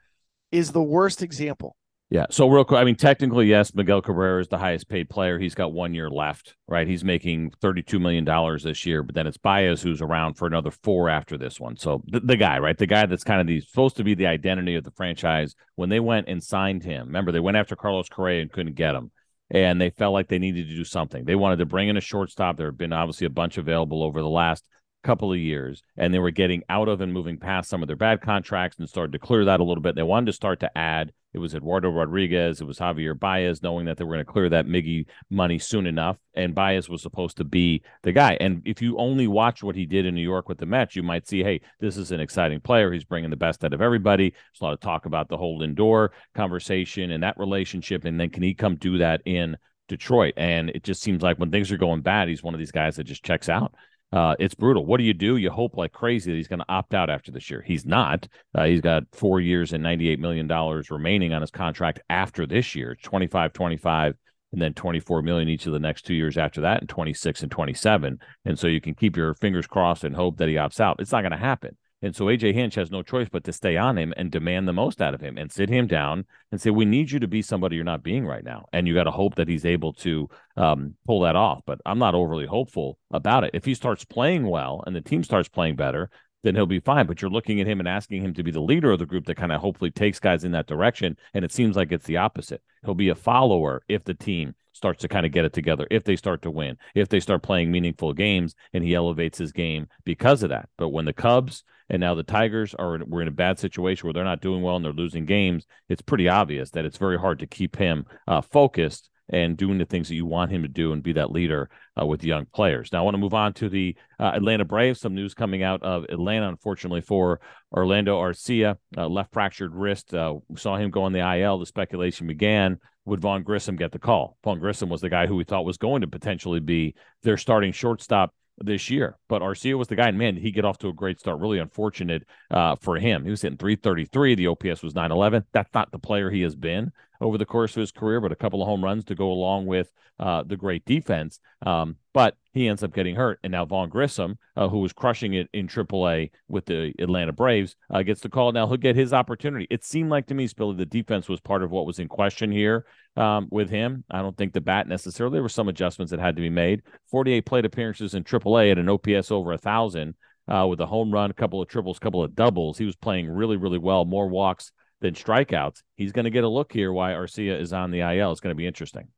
is 0.51 0.73
the 0.73 0.83
worst 0.83 1.23
example? 1.23 1.77
Yeah. 2.11 2.25
So 2.31 2.49
real 2.49 2.65
quick, 2.65 2.81
I 2.81 2.85
mean, 2.85 2.97
technically, 2.97 3.49
yes, 3.49 3.75
Miguel 3.75 4.01
Cabrera 4.01 4.41
is 4.41 4.49
the 4.49 4.57
highest 4.57 4.89
paid 4.89 5.11
player. 5.11 5.39
He's 5.39 5.55
got 5.55 5.75
one 5.75 5.93
year 5.93 6.09
left, 6.09 6.57
right? 6.67 6.89
He's 6.89 7.05
making 7.05 7.51
thirty-two 7.61 7.99
million 7.99 8.25
dollars 8.25 8.63
this 8.63 8.87
year, 8.87 9.03
but 9.03 9.15
then 9.15 9.27
it's 9.27 9.37
Baez 9.37 9.83
who's 9.83 10.01
around 10.01 10.35
for 10.35 10.47
another 10.47 10.71
four 10.71 11.11
after 11.11 11.37
this 11.37 11.61
one. 11.61 11.77
So 11.77 12.03
the, 12.07 12.21
the 12.21 12.37
guy, 12.39 12.61
right, 12.61 12.79
the 12.79 12.87
guy 12.87 13.05
that's 13.05 13.25
kind 13.25 13.43
of 13.43 13.47
the 13.47 13.61
supposed 13.61 13.99
to 13.99 14.05
be 14.05 14.15
the 14.15 14.27
identity 14.27 14.75
of 14.75 14.85
the 14.85 14.91
franchise. 14.93 15.55
When 15.75 15.91
they 15.91 16.01
went 16.01 16.29
and 16.29 16.43
signed 16.43 16.83
him, 16.83 17.09
remember 17.09 17.31
they 17.31 17.41
went 17.41 17.59
after 17.59 17.77
Carlos 17.77 18.09
Correa 18.09 18.41
and 18.41 18.51
couldn't 18.51 18.77
get 18.77 18.95
him, 18.95 19.11
and 19.51 19.79
they 19.79 19.91
felt 19.91 20.15
like 20.15 20.29
they 20.29 20.39
needed 20.39 20.67
to 20.67 20.77
do 20.77 20.85
something. 20.85 21.27
They 21.27 21.37
wanted 21.37 21.59
to 21.59 21.67
bring 21.67 21.89
in 21.89 21.99
a 21.99 22.01
shortstop. 22.01 22.57
There 22.57 22.69
have 22.69 22.79
been 22.79 22.95
obviously 22.95 23.27
a 23.27 23.31
bunch 23.31 23.59
available 23.59 24.03
over 24.03 24.23
the 24.23 24.31
last 24.31 24.67
couple 25.05 25.31
of 25.31 25.39
years, 25.39 25.83
and 25.99 26.15
they 26.15 26.19
were 26.19 26.31
getting 26.31 26.63
out 26.71 26.89
of 26.89 27.03
and 27.03 27.13
moving 27.13 27.37
past 27.37 27.69
some 27.69 27.83
of 27.83 27.87
their 27.87 27.97
bad 27.97 28.23
contracts 28.23 28.79
and 28.79 28.89
started 28.89 29.13
to 29.13 29.19
clear 29.19 29.45
that 29.45 29.61
a 29.61 29.65
little 29.65 29.83
bit. 29.83 29.95
They 29.95 30.03
wanted 30.03 30.27
to 30.27 30.33
start 30.33 30.61
to 30.61 30.79
add. 30.79 31.13
It 31.35 31.39
was 31.39 31.55
Eduardo 31.55 31.91
Rodriguez, 31.91 32.61
it 32.61 32.67
was 32.67 32.79
Javier 32.79 33.19
Baez, 33.19 33.63
knowing 33.63 33.85
that 33.85 33.99
they 33.99 34.05
were 34.05 34.15
going 34.15 34.25
to 34.25 34.33
clear 34.33 34.49
that 34.49 34.67
Miggy 34.67 35.07
money 35.29 35.59
soon 35.59 35.87
enough. 35.87 36.17
And 36.35 36.55
Baez 36.55 36.89
was 36.89 37.03
supposed 37.03 37.37
to 37.37 37.45
be 37.45 37.83
the 38.03 38.13
guy. 38.13 38.39
And 38.41 38.63
if 38.65 38.81
you 38.81 38.97
only 38.97 39.27
watch 39.27 39.63
what 39.63 39.77
he 39.77 39.85
did 39.85 40.07
in 40.07 40.15
New 40.15 40.23
York 40.23 40.49
with 40.49 40.59
the 40.59 40.67
Mets, 40.67 40.97
you 40.97 41.03
might 41.03 41.29
see, 41.29 41.43
hey, 41.43 41.61
this 41.81 41.99
is 41.99 42.13
an 42.13 42.21
exciting 42.21 42.61
player. 42.61 42.91
He's 42.91 43.05
bringing 43.05 43.31
the 43.31 43.37
best 43.37 43.63
out 43.63 43.75
of 43.75 43.83
everybody. 43.83 44.31
There's 44.31 44.61
a 44.61 44.65
lot 44.65 44.73
of 44.73 44.81
talk 44.81 45.05
about 45.05 45.29
the 45.29 45.37
whole 45.37 45.61
Lindor 45.61 46.09
conversation 46.35 47.11
and 47.11 47.23
that 47.23 47.39
relationship. 47.39 48.07
And 48.07 48.19
then 48.19 48.31
can 48.31 48.43
he 48.43 48.55
come 48.55 48.77
do 48.77 48.99
that 48.99 49.21
in 49.27 49.59
Detroit? 49.89 50.35
And 50.39 50.71
it 50.71 50.83
just 50.83 51.03
seems 51.03 51.23
like 51.23 51.39
when 51.39 51.51
things 51.51 51.71
are 51.71 51.77
going 51.77 52.01
bad, 52.01 52.29
he's 52.29 52.43
one 52.43 52.55
of 52.55 52.59
these 52.59 52.73
guys 52.73 52.97
that 52.97 53.05
just 53.05 53.25
checks 53.25 53.51
out. 53.51 53.75
Uh, 54.11 54.35
it's 54.39 54.55
brutal. 54.55 54.87
What 54.87 54.99
do 54.99 55.05
you 55.05 55.13
do? 55.13 55.37
You 55.37 55.51
hope 55.51 55.77
like 55.77 55.93
crazy 55.93 56.31
that 56.31 56.37
he's 56.37 56.49
going 56.49 56.61
to 56.61 56.69
opt 56.69 56.95
out 56.95 57.11
after 57.11 57.31
this 57.31 57.51
year. 57.51 57.63
He's 57.67 57.85
not. 57.85 58.27
Uh, 58.55 58.65
he's 58.65 58.81
got 58.81 59.05
four 59.13 59.41
years 59.41 59.73
and 59.73 59.85
$98 59.85 60.19
million 60.19 60.49
remaining 60.91 61.35
on 61.35 61.43
his 61.43 61.51
contract 61.51 62.01
after 62.09 62.47
this 62.47 62.75
year 62.75 62.97
25, 63.03 63.53
25, 63.53 64.15
and 64.53 64.63
then 64.63 64.73
24 64.73 65.21
million 65.23 65.49
each 65.49 65.67
of 65.67 65.75
the 65.75 65.79
next 65.79 66.07
two 66.07 66.15
years 66.15 66.39
after 66.39 66.63
that, 66.63 66.81
and 66.81 66.89
26 66.89 67.43
and 67.43 67.51
27. 67.51 68.19
And 68.47 68.59
so 68.59 68.67
you 68.67 68.81
can 68.81 68.95
keep 68.95 69.17
your 69.17 69.35
fingers 69.35 69.67
crossed 69.67 70.05
and 70.05 70.17
hope 70.17 70.39
that 70.39 70.49
he 70.49 70.55
opts 70.55 70.81
out. 70.81 71.01
It's 71.01 71.13
not 71.13 71.21
going 71.21 71.33
to 71.33 71.37
happen. 71.37 71.77
And 72.01 72.15
so 72.15 72.27
AJ 72.27 72.55
Hinch 72.55 72.77
has 72.77 72.91
no 72.91 73.03
choice 73.03 73.29
but 73.31 73.45
to 73.45 73.53
stay 73.53 73.77
on 73.77 73.99
him 73.99 74.15
and 74.17 74.31
demand 74.31 74.69
the 74.69 74.73
most 74.73 75.03
out 75.03 75.15
of 75.15 75.21
him 75.21 75.37
and 75.37 75.51
sit 75.51 75.69
him 75.69 75.87
down 75.87 76.27
and 76.53 76.61
say, 76.61 76.71
We 76.71 76.85
need 76.85 77.11
you 77.11 77.19
to 77.19 77.27
be 77.27 77.43
somebody 77.43 77.77
you're 77.77 77.85
not 77.85 78.05
being 78.05 78.25
right 78.25 78.45
now. 78.45 78.67
And 78.73 78.87
you 78.87 78.95
got 78.95 79.05
to 79.05 79.11
hope 79.11 79.35
that 79.35 79.49
he's 79.49 79.65
able 79.65 79.93
to 79.95 80.29
um, 80.57 80.95
pull 81.07 81.21
that 81.21 81.35
off. 81.35 81.63
But 81.67 81.81
I'm 81.85 81.99
not 81.99 82.15
overly 82.15 82.47
hopeful 82.47 82.99
about 83.11 83.45
it. 83.45 83.51
If 83.55 83.65
he 83.65 83.75
starts 83.75 84.05
playing 84.05 84.47
well 84.47 84.85
and 84.87 84.95
the 84.95 85.01
team 85.01 85.25
starts 85.25 85.49
playing 85.49 85.77
better, 85.77 86.11
then 86.45 86.55
he'll 86.55 86.67
be 86.67 86.81
fine. 86.81 87.07
But 87.07 87.21
you're 87.21 87.31
looking 87.31 87.61
at 87.61 87.67
him 87.67 87.81
and 87.81 87.89
asking 87.89 88.23
him 88.23 88.35
to 88.35 88.45
be 88.45 88.53
the 88.53 88.61
leader 88.61 88.93
of 88.93 89.01
the 89.01 89.07
group 89.07 89.27
that 89.27 89.37
kind 89.37 89.51
of 89.51 89.61
hopefully 89.61 89.91
takes 89.91 90.21
guys 90.21 90.45
in 90.45 90.53
that 90.53 90.69
direction. 90.69 91.17
And 91.35 91.45
it 91.45 91.53
seems 91.53 91.77
like 91.77 91.91
it's 91.91 92.07
the 92.07 92.19
opposite. 92.19 92.63
He'll 92.85 92.95
be 92.95 93.09
a 93.09 93.17
follower 93.17 93.83
if 93.89 94.05
the 94.05 94.15
team 94.15 94.55
starts 94.73 95.03
to 95.03 95.09
kind 95.09 95.27
of 95.27 95.33
get 95.33 95.45
it 95.45 95.53
together, 95.53 95.89
if 95.91 96.05
they 96.05 96.15
start 96.15 96.43
to 96.43 96.51
win, 96.51 96.79
if 96.95 97.09
they 97.09 97.19
start 97.19 97.43
playing 97.43 97.73
meaningful 97.73 98.13
games, 98.13 98.55
and 98.73 98.85
he 98.85 98.95
elevates 98.95 99.37
his 99.37 99.51
game 99.51 99.89
because 100.05 100.45
of 100.45 100.51
that. 100.51 100.69
But 100.79 100.91
when 100.91 101.05
the 101.05 101.13
Cubs 101.13 101.65
and 101.91 102.01
now 102.01 102.15
the 102.15 102.23
Tigers 102.23 102.75
are 102.75 102.99
we're 103.07 103.23
in 103.23 103.29
a 103.29 103.33
bad 103.33 103.59
situation 103.59 104.07
where 104.07 104.13
they're 104.13 104.25
not 104.25 104.41
doing 104.41 104.63
well 104.63 104.77
and 104.77 104.85
they're 104.85 104.93
losing 104.93 105.25
games, 105.25 105.67
it's 105.89 106.03
pretty 106.03 106.29
obvious 106.29 106.71
that 106.71 106.85
it's 106.85 106.99
very 106.99 107.19
hard 107.19 107.39
to 107.41 107.47
keep 107.47 107.77
him 107.77 108.05
uh, 108.27 108.41
focused 108.41 109.11
and 109.31 109.57
doing 109.57 109.79
the 109.79 109.85
things 109.85 110.09
that 110.09 110.15
you 110.15 110.25
want 110.25 110.51
him 110.51 110.63
to 110.63 110.69
do 110.69 110.93
and 110.93 111.03
be 111.03 111.13
that 111.13 111.31
leader 111.31 111.69
uh, 112.01 112.07
with 112.07 112.25
young 112.25 112.47
players. 112.47 112.91
Now, 112.93 113.01
I 113.01 113.03
want 113.03 113.15
to 113.15 113.19
move 113.19 113.35
on 113.35 113.53
to 113.55 113.69
the 113.69 113.95
uh, 114.19 114.33
Atlanta 114.35 114.65
Braves. 114.65 115.01
Some 115.01 115.15
news 115.15 115.35
coming 115.35 115.63
out 115.63 115.83
of 115.83 116.05
Atlanta, 116.05 116.49
unfortunately, 116.49 117.03
for 117.03 117.41
Orlando 117.73 118.19
Arcia, 118.19 118.77
uh, 118.97 119.07
left 119.07 119.33
fractured 119.33 119.75
wrist. 119.75 120.15
Uh, 120.15 120.37
we 120.49 120.57
saw 120.57 120.77
him 120.77 120.91
go 120.91 121.03
on 121.03 121.13
the 121.13 121.37
IL. 121.37 121.59
The 121.59 121.67
speculation 121.67 122.27
began. 122.27 122.79
Would 123.05 123.21
Vaughn 123.21 123.43
Grissom 123.43 123.77
get 123.77 123.93
the 123.93 123.99
call? 123.99 124.37
Vaughn 124.45 124.59
Grissom 124.59 124.89
was 124.89 125.01
the 125.01 125.11
guy 125.11 125.27
who 125.27 125.37
we 125.37 125.45
thought 125.45 125.65
was 125.65 125.79
going 125.79 126.03
to 126.03 126.07
potentially 126.07 126.61
be 126.61 126.95
their 127.23 127.39
starting 127.39 127.73
shortstop 127.73 128.35
this 128.61 128.91
year. 128.91 129.17
But 129.29 129.43
Arcia 129.43 129.77
was 129.77 129.89
the 129.89 129.97
guy, 129.97 130.09
and 130.09 130.19
man, 130.19 130.37
he 130.37 130.51
get 130.51 130.65
off 130.65 130.79
to 130.79 130.89
a 130.89 130.93
great 130.93 131.21
start. 131.21 131.41
Really 131.41 131.59
unfortunate 131.59 132.27
uh, 132.51 132.77
for 132.77 132.97
him. 132.97 133.25
He 133.25 133.31
was 133.31 133.43
hitting 133.43 133.59
333. 133.59 134.35
The 134.35 134.47
OPS 134.49 134.83
was 134.83 134.95
911. 134.95 135.45
That's 135.53 135.73
not 135.75 135.91
the 135.91 135.99
player 135.99 136.31
he 136.31 136.43
has 136.43 136.55
been 136.55 136.93
over 137.21 137.39
the 137.39 137.47
course 137.47 137.77
of 137.77 137.81
his 137.81 137.93
career, 137.93 138.21
but 138.21 138.33
a 138.33 138.37
couple 138.37 138.63
of 138.63 138.69
home 138.69 138.85
runs 138.85 139.05
to 139.07 139.15
go 139.15 139.31
along 139.31 139.67
with 139.67 139.91
uh, 140.21 140.43
the 140.45 140.57
great 140.57 140.85
defense. 140.85 141.41
Um, 141.65 141.97
but 142.13 142.37
he 142.53 142.69
ends 142.69 142.83
up 142.83 142.93
getting 142.93 143.15
hurt. 143.15 143.39
And 143.43 143.53
now 143.53 143.65
Vaughn 143.65 143.89
Grissom, 143.89 144.39
uh, 144.57 144.69
who 144.69 144.79
was 144.79 144.93
crushing 144.93 145.35
it 145.35 145.49
in 145.53 145.69
AAA 145.69 146.31
with 146.49 146.67
the 146.67 146.93
Atlanta 146.99 147.33
Braves, 147.33 147.77
uh, 147.91 148.03
gets 148.03 148.21
the 148.21 148.29
call. 148.29 148.53
Now 148.53 148.67
he'll 148.67 148.77
get 148.77 148.97
his 148.97 149.13
opportunity. 149.13 149.67
It 149.71 149.85
seemed 149.85 150.11
like 150.11 150.27
to 150.27 150.35
me, 150.35 150.49
Spilly, 150.49 150.77
the 150.77 150.87
defense 150.87 151.29
was 151.29 151.41
part 151.41 151.63
of 151.63 151.71
what 151.71 151.87
was 151.87 151.99
in 151.99 152.09
question 152.09 152.51
here 152.51 152.87
um, 153.17 153.49
with 153.51 153.71
him. 153.71 154.05
I 154.11 154.23
don't 154.23 154.37
think 154.37 154.53
the 154.53 154.61
bat 154.61 154.89
necessarily. 154.89 155.35
There 155.35 155.43
were 155.43 155.49
some 155.49 155.69
adjustments 155.69 156.11
that 156.11 156.21
had 156.21 156.37
to 156.37 156.43
be 156.43 156.51
made. 156.51 156.83
48 157.11 157.47
plate 157.47 157.65
appearances 157.65 158.15
in 158.15 158.25
AAA 158.25 158.73
at 158.73 158.79
an 158.79 158.89
OPS 158.89 159.31
over 159.31 159.53
a 159.53 159.59
thousand. 159.59 160.15
Uh, 160.51 160.67
with 160.67 160.81
a 160.81 160.87
home 160.87 161.13
run, 161.13 161.31
a 161.31 161.35
couple 161.35 161.61
of 161.61 161.69
triples, 161.69 161.99
a 161.99 162.01
couple 162.01 162.25
of 162.25 162.35
doubles. 162.35 162.79
He 162.79 162.87
was 162.87 162.97
playing 162.97 163.29
really, 163.29 163.59
really 163.59 163.77
well. 163.77 164.07
More 164.07 164.29
walks 164.29 164.73
than 165.01 165.15
strikeouts. 165.15 165.83
He's 165.97 166.13
going 166.13 166.25
to 166.25 166.31
get 166.31 166.45
a 166.45 166.49
look 166.49 166.73
here 166.73 166.93
why 166.93 167.13
Arcia 167.13 167.61
is 167.61 167.73
on 167.73 167.91
the 167.91 168.01
IL. 168.01 168.33
It's 168.33 168.41
going 168.41 168.55
to 168.55 168.59
be 168.59 168.67
interesting. 168.67 169.09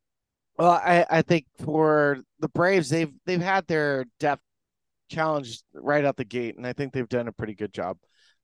Well, 0.58 0.72
I, 0.72 1.06
I 1.08 1.22
think 1.22 1.46
for 1.64 2.18
the 2.38 2.48
Braves, 2.48 2.90
they've 2.90 3.12
they've 3.24 3.40
had 3.40 3.66
their 3.66 4.04
depth 4.18 4.42
challenge 5.08 5.62
right 5.72 6.04
out 6.04 6.16
the 6.16 6.24
gate, 6.24 6.56
and 6.56 6.66
I 6.66 6.72
think 6.72 6.92
they've 6.92 7.08
done 7.08 7.28
a 7.28 7.32
pretty 7.32 7.54
good 7.54 7.72
job. 7.72 7.96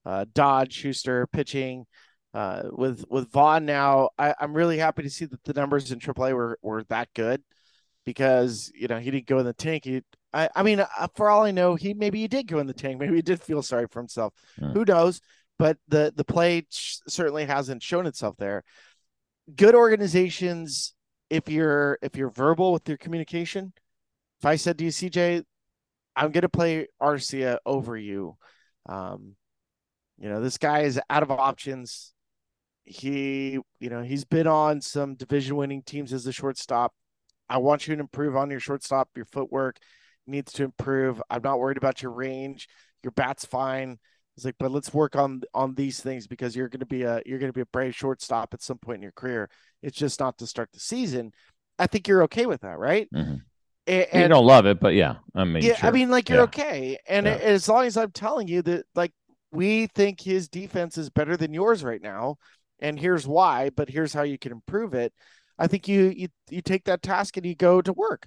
Uh, 0.05 0.25
Dodge, 0.33 0.73
Shuster 0.73 1.27
pitching 1.27 1.85
uh, 2.33 2.65
with 2.73 3.05
with 3.11 3.31
Vaughn 3.31 3.67
now. 3.67 4.11
I, 4.19 4.35
I'm 4.41 4.55
really 4.55 4.79
happy 4.79 5.03
to 5.03 5.11
see 5.11 5.27
that 5.27 5.43
the 5.45 5.53
numbers 5.53 5.93
in 5.93 5.99
AAA 5.99 6.35
were 6.35 6.59
were 6.63 6.85
that 6.85 7.09
good 7.15 7.43
because 8.05 8.73
you 8.75 8.89
know 8.89 8.99
he 8.99 9.11
didn't 9.11 9.27
go 9.27 9.39
in 9.39 9.45
the 9.45 9.53
tank. 9.53 9.85
He, 9.85 10.03
I, 10.33 10.49
I 10.55 10.63
mean, 10.63 10.81
uh, 10.81 11.09
for 11.15 11.29
all 11.29 11.45
I 11.45 11.51
know, 11.51 11.75
he 11.75 11.93
maybe 11.93 12.21
he 12.21 12.29
did 12.29 12.47
go 12.47 12.61
in 12.61 12.67
the 12.67 12.73
tank. 12.73 12.99
Maybe 12.99 13.17
he 13.17 13.23
did 13.23 13.43
feel 13.43 13.63
sorry 13.63 13.87
for 13.91 14.01
himself. 14.01 14.33
Hmm. 14.59 14.73
Who 14.73 14.85
knows? 14.85 15.21
But 15.59 15.79
the 15.89 16.13
the 16.15 16.25
play 16.25 16.67
certainly 16.71 17.47
hasn't 17.47 17.83
shown 17.83 18.07
itself 18.07 18.37
there. 18.39 18.63
Good 19.55 19.75
organizations, 19.75 20.95
if 21.31 21.49
you're 21.49 21.99
if 22.03 22.17
you're 22.17 22.31
verbal 22.31 22.73
with 22.73 22.89
your 22.89 22.99
communication, 22.99 23.73
if 24.41 24.47
I 24.47 24.57
said 24.57 24.79
to 24.79 24.85
you, 24.85 24.91
CJ, 24.91 25.43
I'm 26.15 26.31
gonna 26.31 26.49
play 26.49 26.89
Arcia 27.01 27.59
over 27.65 27.97
you, 27.97 28.37
um, 28.87 29.37
you 30.19 30.29
know, 30.29 30.41
this 30.41 30.59
guy 30.59 30.81
is 30.81 31.01
out 31.11 31.23
of 31.23 31.31
options. 31.31 32.13
He, 32.85 33.59
you 33.81 33.91
know, 33.91 34.03
he's 34.03 34.25
been 34.25 34.47
on 34.47 34.81
some 34.81 35.15
division 35.17 35.57
winning 35.57 35.83
teams 35.83 36.13
as 36.13 36.27
a 36.27 36.33
shortstop. 36.33 36.93
I 37.49 37.59
want 37.59 37.87
you 37.87 37.95
to 37.95 38.01
improve 38.01 38.37
on 38.37 38.51
your 38.51 38.61
shortstop. 38.61 39.11
Your 39.17 39.25
footwork 39.27 39.79
needs 40.27 40.53
to 40.53 40.65
improve. 40.65 41.23
I'm 41.29 41.43
not 41.43 41.59
worried 41.59 41.77
about 41.77 42.03
your 42.03 42.13
range. 42.13 42.69
Your 43.03 43.11
bat's 43.13 43.45
fine. 43.45 43.99
He's 44.37 44.45
like, 44.45 44.57
but 44.59 44.71
let's 44.71 44.93
work 44.93 45.17
on 45.17 45.43
on 45.55 45.75
these 45.75 46.01
things 46.01 46.27
because 46.27 46.55
you're 46.55 46.69
going 46.69 46.81
to 46.81 46.87
be 46.87 47.03
a 47.03 47.23
you're 47.25 47.39
going 47.39 47.51
to 47.51 47.57
be 47.57 47.63
a 47.63 47.67
brave 47.67 47.97
shortstop 47.97 48.53
at 48.53 48.63
some 48.63 48.79
point 48.79 48.97
in 48.97 49.03
your 49.03 49.13
career. 49.13 49.49
It's 49.83 49.97
just 49.97 50.21
not 50.21 50.39
to 50.39 50.47
start 50.47 50.71
the 50.73 50.81
season. 50.81 51.33
I 51.79 51.87
think 51.87 52.07
you're 52.07 52.25
okay 52.25 52.47
with 52.47 52.61
that, 52.61 52.79
right? 52.79 53.09
Mm-hmm. 53.15 53.37
And, 53.89 54.07
and, 54.13 54.23
you 54.23 54.29
don't 54.29 54.47
love 54.47 54.67
it, 54.67 54.81
but 54.81 54.95
yeah, 54.95 55.17
I 55.35 55.45
mean, 55.45 55.63
yeah, 55.63 55.77
sure. 55.77 55.89
I 55.89 55.93
mean, 55.93 56.11
like 56.11 56.29
you're 56.29 56.39
yeah. 56.39 56.45
okay, 56.45 56.99
and 57.09 57.25
yeah. 57.25 57.37
as 57.37 57.69
long 57.69 57.87
as 57.87 57.97
I'm 57.97 58.11
telling 58.11 58.49
you 58.49 58.61
that, 58.63 58.85
like, 58.97 59.13
we 59.53 59.87
think 59.87 60.21
his 60.21 60.49
defense 60.49 60.99
is 60.99 61.09
better 61.09 61.37
than 61.37 61.55
yours 61.55 61.85
right 61.85 62.03
now, 62.03 62.37
and 62.81 62.99
here's 62.99 63.29
why, 63.29 63.71
but 63.71 63.89
here's 63.89 64.13
how 64.13 64.23
you 64.23 64.39
can 64.39 64.51
improve 64.51 64.93
it. 64.93 65.13
I 65.57 65.69
think 65.69 65.87
you 65.87 66.13
you 66.17 66.29
you 66.51 66.63
take 66.63 66.85
that 66.85 67.03
task 67.03 67.37
and 67.37 67.47
you 67.47 67.55
go 67.55 67.81
to 67.81 67.93
work, 67.93 68.27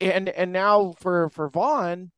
and 0.00 0.28
and 0.28 0.52
now 0.52 0.94
for 0.98 1.30
for 1.30 1.48
Vaughn, 1.48 2.10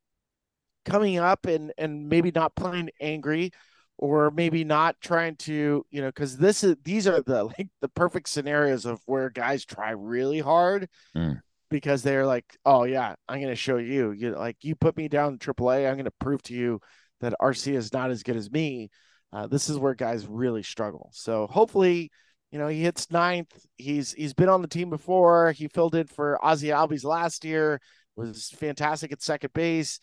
coming 0.89 1.19
up 1.19 1.47
and 1.47 1.73
and 1.79 2.09
maybe 2.09 2.31
not 2.35 2.55
playing 2.55 2.91
angry 3.01 3.51
or 3.99 4.31
maybe 4.31 4.65
not 4.65 4.97
trying 5.01 5.37
to 5.37 5.85
you 5.91 6.01
know 6.01 6.09
because 6.09 6.37
this 6.37 6.63
is 6.65 6.77
these 6.85 7.07
are 7.07 7.23
the 7.23 7.45
like 7.59 7.69
the 7.81 7.89
perfect 7.89 8.29
scenarios 8.29 8.85
of 8.85 9.01
where 9.07 9.31
guys 9.31 9.65
try 9.65 9.91
really 9.91 10.41
hard 10.41 10.89
mm. 11.17 11.39
because 11.71 12.03
they're 12.03 12.27
like 12.27 12.57
oh 12.65 12.85
yeah 12.85 13.15
i'm 13.29 13.41
going 13.41 13.49
to 13.49 13.57
show 13.57 13.77
you 13.77 14.13
you 14.13 14.35
like 14.35 14.57
you 14.63 14.75
put 14.75 14.97
me 14.97 15.09
down 15.09 15.33
in 15.33 15.39
aaa 15.39 15.89
i'm 15.89 15.95
going 15.95 16.05
to 16.05 16.11
prove 16.13 16.43
to 16.43 16.55
you 16.55 16.81
that 17.21 17.35
Arcia 17.43 17.75
is 17.75 17.93
not 17.93 18.13
as 18.13 18.23
good 18.23 18.37
as 18.37 18.49
me. 18.49 18.91
Uh, 19.33 19.49
this 19.49 19.69
is 19.69 19.77
where 19.77 19.93
guys 19.93 20.25
really 20.25 20.63
struggle. 20.63 21.11
So 21.13 21.49
hopefully 21.49 22.13
you 22.53 22.59
know 22.59 22.69
he 22.69 22.81
hits 22.81 23.11
ninth. 23.11 23.53
He's 23.77 24.13
he's 24.13 24.35
been 24.35 24.49
on 24.49 24.63
the 24.63 24.69
team 24.69 24.89
before. 24.89 25.53
He 25.53 25.69
filled 25.69 25.97
in 25.97 26.07
for 26.07 26.43
Ozzie 26.43 26.69
Albies 26.69 27.05
last 27.05 27.45
year 27.45 27.81
was 28.19 28.51
fantastic 28.51 29.13
at 29.13 29.23
second 29.23 29.53
base 29.53 30.01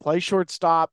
play 0.00 0.20
shortstop, 0.20 0.90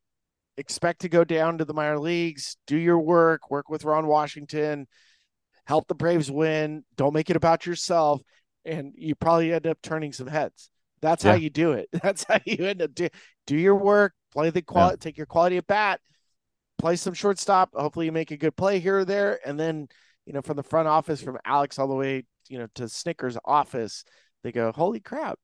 expect 0.57 1.01
to 1.01 1.09
go 1.09 1.23
down 1.23 1.57
to 1.57 1.65
the 1.65 1.73
minor 1.73 1.99
leagues, 1.99 2.57
do 2.67 2.77
your 2.77 2.99
work, 2.99 3.49
work 3.49 3.69
with 3.69 3.85
Ron 3.85 4.07
Washington, 4.07 4.87
help 5.65 5.87
the 5.87 5.95
Braves 5.95 6.31
win. 6.31 6.83
Don't 6.95 7.13
make 7.13 7.29
it 7.29 7.35
about 7.35 7.65
yourself. 7.65 8.21
And 8.65 8.93
you 8.95 9.15
probably 9.15 9.53
end 9.53 9.67
up 9.67 9.77
turning 9.81 10.11
some 10.11 10.27
heads. 10.27 10.69
That's 11.01 11.23
yeah. 11.23 11.31
how 11.31 11.37
you 11.37 11.49
do 11.49 11.73
it. 11.73 11.89
That's 12.03 12.23
how 12.23 12.39
you 12.45 12.65
end 12.65 12.81
up 12.81 12.93
do 12.93 13.09
do 13.45 13.55
your 13.55 13.75
work, 13.75 14.13
play 14.33 14.49
the 14.49 14.61
quality, 14.61 14.97
yeah. 14.99 15.03
take 15.03 15.17
your 15.17 15.25
quality 15.25 15.57
at 15.57 15.67
bat, 15.67 16.01
play 16.77 16.95
some 16.95 17.13
shortstop. 17.13 17.69
Hopefully 17.73 18.07
you 18.07 18.11
make 18.11 18.31
a 18.31 18.37
good 18.37 18.55
play 18.55 18.79
here 18.79 18.99
or 18.99 19.05
there. 19.05 19.39
And 19.45 19.59
then, 19.59 19.87
you 20.25 20.33
know, 20.33 20.41
from 20.41 20.57
the 20.57 20.63
front 20.63 20.87
office, 20.87 21.21
from 21.21 21.37
Alex 21.45 21.79
all 21.79 21.87
the 21.87 21.95
way, 21.95 22.23
you 22.49 22.57
know, 22.57 22.67
to 22.75 22.83
Snitker's 22.83 23.37
office, 23.45 24.03
they 24.43 24.51
go, 24.51 24.71
Holy 24.71 24.99
crap, 24.99 25.37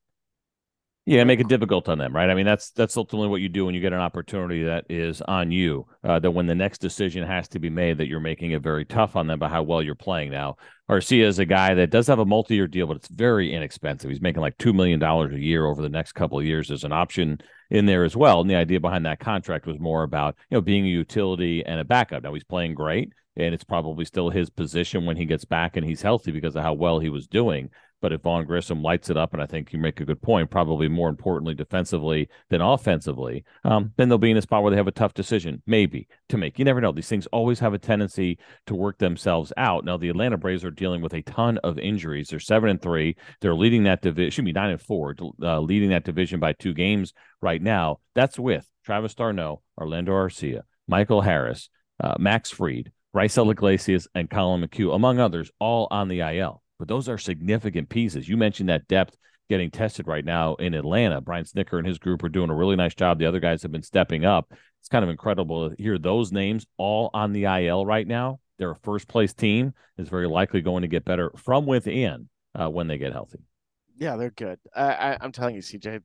yeah, 1.05 1.25
make 1.25 1.41
it 1.41 1.49
difficult 1.49 1.89
on 1.89 1.97
them, 1.97 2.15
right? 2.15 2.29
I 2.29 2.33
mean, 2.33 2.45
that's 2.45 2.71
that's 2.71 2.95
ultimately 2.95 3.27
what 3.27 3.41
you 3.41 3.49
do 3.49 3.65
when 3.65 3.75
you 3.75 3.81
get 3.81 3.91
an 3.91 3.99
opportunity 3.99 4.63
that 4.63 4.85
is 4.89 5.21
on 5.21 5.51
you. 5.51 5.85
Uh, 6.01 6.17
that 6.19 6.31
when 6.31 6.45
the 6.45 6.55
next 6.55 6.77
decision 6.77 7.27
has 7.27 7.49
to 7.49 7.59
be 7.59 7.69
made, 7.69 7.97
that 7.97 8.07
you're 8.07 8.21
making 8.21 8.51
it 8.51 8.61
very 8.61 8.85
tough 8.85 9.17
on 9.17 9.27
them 9.27 9.37
by 9.37 9.49
how 9.49 9.63
well 9.63 9.81
you're 9.81 9.95
playing. 9.95 10.31
Now, 10.31 10.55
Arcia 10.89 11.25
is 11.25 11.39
a 11.39 11.45
guy 11.45 11.73
that 11.73 11.89
does 11.89 12.07
have 12.07 12.19
a 12.19 12.25
multi-year 12.25 12.67
deal, 12.67 12.87
but 12.87 12.95
it's 12.95 13.09
very 13.09 13.53
inexpensive. 13.53 14.09
He's 14.09 14.21
making 14.21 14.41
like 14.41 14.57
two 14.57 14.71
million 14.71 14.97
dollars 14.97 15.33
a 15.33 15.39
year 15.39 15.65
over 15.65 15.81
the 15.81 15.89
next 15.89 16.13
couple 16.13 16.39
of 16.39 16.45
years. 16.45 16.69
There's 16.69 16.85
an 16.85 16.93
option 16.93 17.39
in 17.69 17.85
there 17.85 18.05
as 18.05 18.15
well, 18.15 18.39
and 18.39 18.49
the 18.49 18.55
idea 18.55 18.79
behind 18.79 19.05
that 19.05 19.19
contract 19.19 19.67
was 19.67 19.79
more 19.79 20.03
about 20.03 20.37
you 20.49 20.55
know 20.55 20.61
being 20.61 20.85
a 20.85 20.89
utility 20.89 21.65
and 21.65 21.81
a 21.81 21.85
backup. 21.85 22.23
Now 22.23 22.33
he's 22.33 22.45
playing 22.45 22.75
great, 22.75 23.11
and 23.35 23.53
it's 23.53 23.65
probably 23.65 24.05
still 24.05 24.29
his 24.29 24.49
position 24.49 25.05
when 25.05 25.17
he 25.17 25.25
gets 25.25 25.43
back 25.43 25.75
and 25.75 25.85
he's 25.85 26.01
healthy 26.01 26.31
because 26.31 26.55
of 26.55 26.63
how 26.63 26.73
well 26.73 26.99
he 26.99 27.09
was 27.09 27.27
doing. 27.27 27.71
But 28.03 28.11
if 28.11 28.21
Vaughn 28.21 28.43
Grissom 28.43 28.83
lights 28.83 29.09
it 29.09 29.15
up, 29.15 29.31
and 29.31 29.41
I 29.41 29.45
think 29.45 29.71
you 29.71 29.79
make 29.79 30.01
a 30.01 30.05
good 30.05 30.21
point, 30.21 30.51
probably 30.51 30.89
more 30.89 31.07
importantly 31.07 31.53
defensively 31.53 32.27
than 32.49 32.59
offensively, 32.59 33.45
um, 33.63 33.93
then 33.95 34.09
they'll 34.09 34.17
be 34.17 34.29
in 34.29 34.35
a 34.35 34.41
spot 34.41 34.61
where 34.61 34.71
they 34.71 34.75
have 34.75 34.89
a 34.89 34.91
tough 34.91 35.13
decision, 35.13 35.63
maybe, 35.65 36.09
to 36.27 36.37
make. 36.37 36.59
You 36.59 36.65
never 36.65 36.81
know. 36.81 36.91
These 36.91 37.07
things 37.07 37.27
always 37.27 37.59
have 37.59 37.73
a 37.73 37.77
tendency 37.77 38.39
to 38.65 38.75
work 38.75 38.97
themselves 38.97 39.53
out. 39.55 39.85
Now, 39.85 39.95
the 39.95 40.09
Atlanta 40.09 40.37
Braves 40.37 40.65
are 40.65 40.69
dealing 40.69 41.01
with 41.01 41.13
a 41.13 41.21
ton 41.21 41.59
of 41.59 41.79
injuries. 41.79 42.27
They're 42.27 42.41
seven 42.41 42.69
and 42.69 42.81
three. 42.81 43.15
They're 43.39 43.55
leading 43.55 43.83
that 43.83 44.01
division, 44.01 44.31
should 44.31 44.43
be 44.43 44.51
nine 44.51 44.71
and 44.71 44.81
four, 44.81 45.15
uh, 45.41 45.61
leading 45.61 45.91
that 45.91 46.03
division 46.03 46.41
by 46.41 46.51
two 46.51 46.73
games 46.73 47.13
right 47.41 47.61
now. 47.61 47.99
That's 48.15 48.37
with 48.37 48.69
Travis 48.83 49.15
d'Arnaud, 49.15 49.61
Orlando 49.77 50.11
Arcia, 50.11 50.63
Michael 50.89 51.21
Harris, 51.21 51.69
uh, 52.03 52.15
Max 52.19 52.51
Fried, 52.51 52.91
Raisel 53.15 53.49
Iglesias, 53.49 54.09
and 54.13 54.29
Collin 54.29 54.61
McHugh, 54.67 54.93
among 54.93 55.21
others, 55.21 55.51
all 55.57 55.87
on 55.89 56.09
the 56.09 56.19
IL 56.19 56.62
but 56.83 56.89
those 56.89 57.07
are 57.07 57.17
significant 57.17 57.87
pieces. 57.87 58.27
You 58.27 58.35
mentioned 58.35 58.67
that 58.67 58.89
depth 58.89 59.15
getting 59.49 59.71
tested 59.71 60.05
right 60.05 60.25
now 60.25 60.55
in 60.55 60.73
Atlanta. 60.73 61.21
Brian 61.21 61.45
Snitker 61.45 61.77
and 61.77 61.87
his 61.87 61.97
group 61.97 62.21
are 62.25 62.29
doing 62.29 62.49
a 62.49 62.53
really 62.53 62.75
nice 62.75 62.93
job. 62.93 63.19
The 63.19 63.25
other 63.25 63.39
guys 63.39 63.61
have 63.61 63.71
been 63.71 63.83
stepping 63.83 64.25
up. 64.25 64.51
It's 64.81 64.89
kind 64.89 65.01
of 65.01 65.09
incredible 65.09 65.69
to 65.69 65.81
hear 65.81 65.97
those 65.97 66.33
names 66.33 66.65
all 66.75 67.09
on 67.13 67.31
the 67.31 67.45
IL 67.45 67.85
right 67.85 68.05
now. 68.05 68.41
They're 68.59 68.71
a 68.71 68.75
first 68.75 69.07
place 69.07 69.33
team 69.33 69.73
is 69.97 70.09
very 70.09 70.27
likely 70.27 70.59
going 70.59 70.81
to 70.81 70.89
get 70.89 71.05
better 71.05 71.31
from 71.37 71.65
within 71.65 72.27
uh, 72.53 72.67
when 72.67 72.87
they 72.87 72.97
get 72.97 73.13
healthy. 73.13 73.39
Yeah, 73.95 74.17
they're 74.17 74.31
good. 74.31 74.59
I, 74.75 75.17
I'm 75.21 75.31
telling 75.31 75.55
you, 75.55 75.61
CJ. 75.61 76.01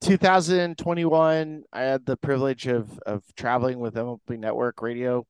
2021, 0.00 1.62
I 1.72 1.80
had 1.82 2.04
the 2.04 2.16
privilege 2.16 2.66
of 2.66 2.98
of 3.06 3.22
traveling 3.36 3.78
with 3.78 3.94
MLB 3.94 4.40
Network 4.40 4.82
Radio, 4.82 5.24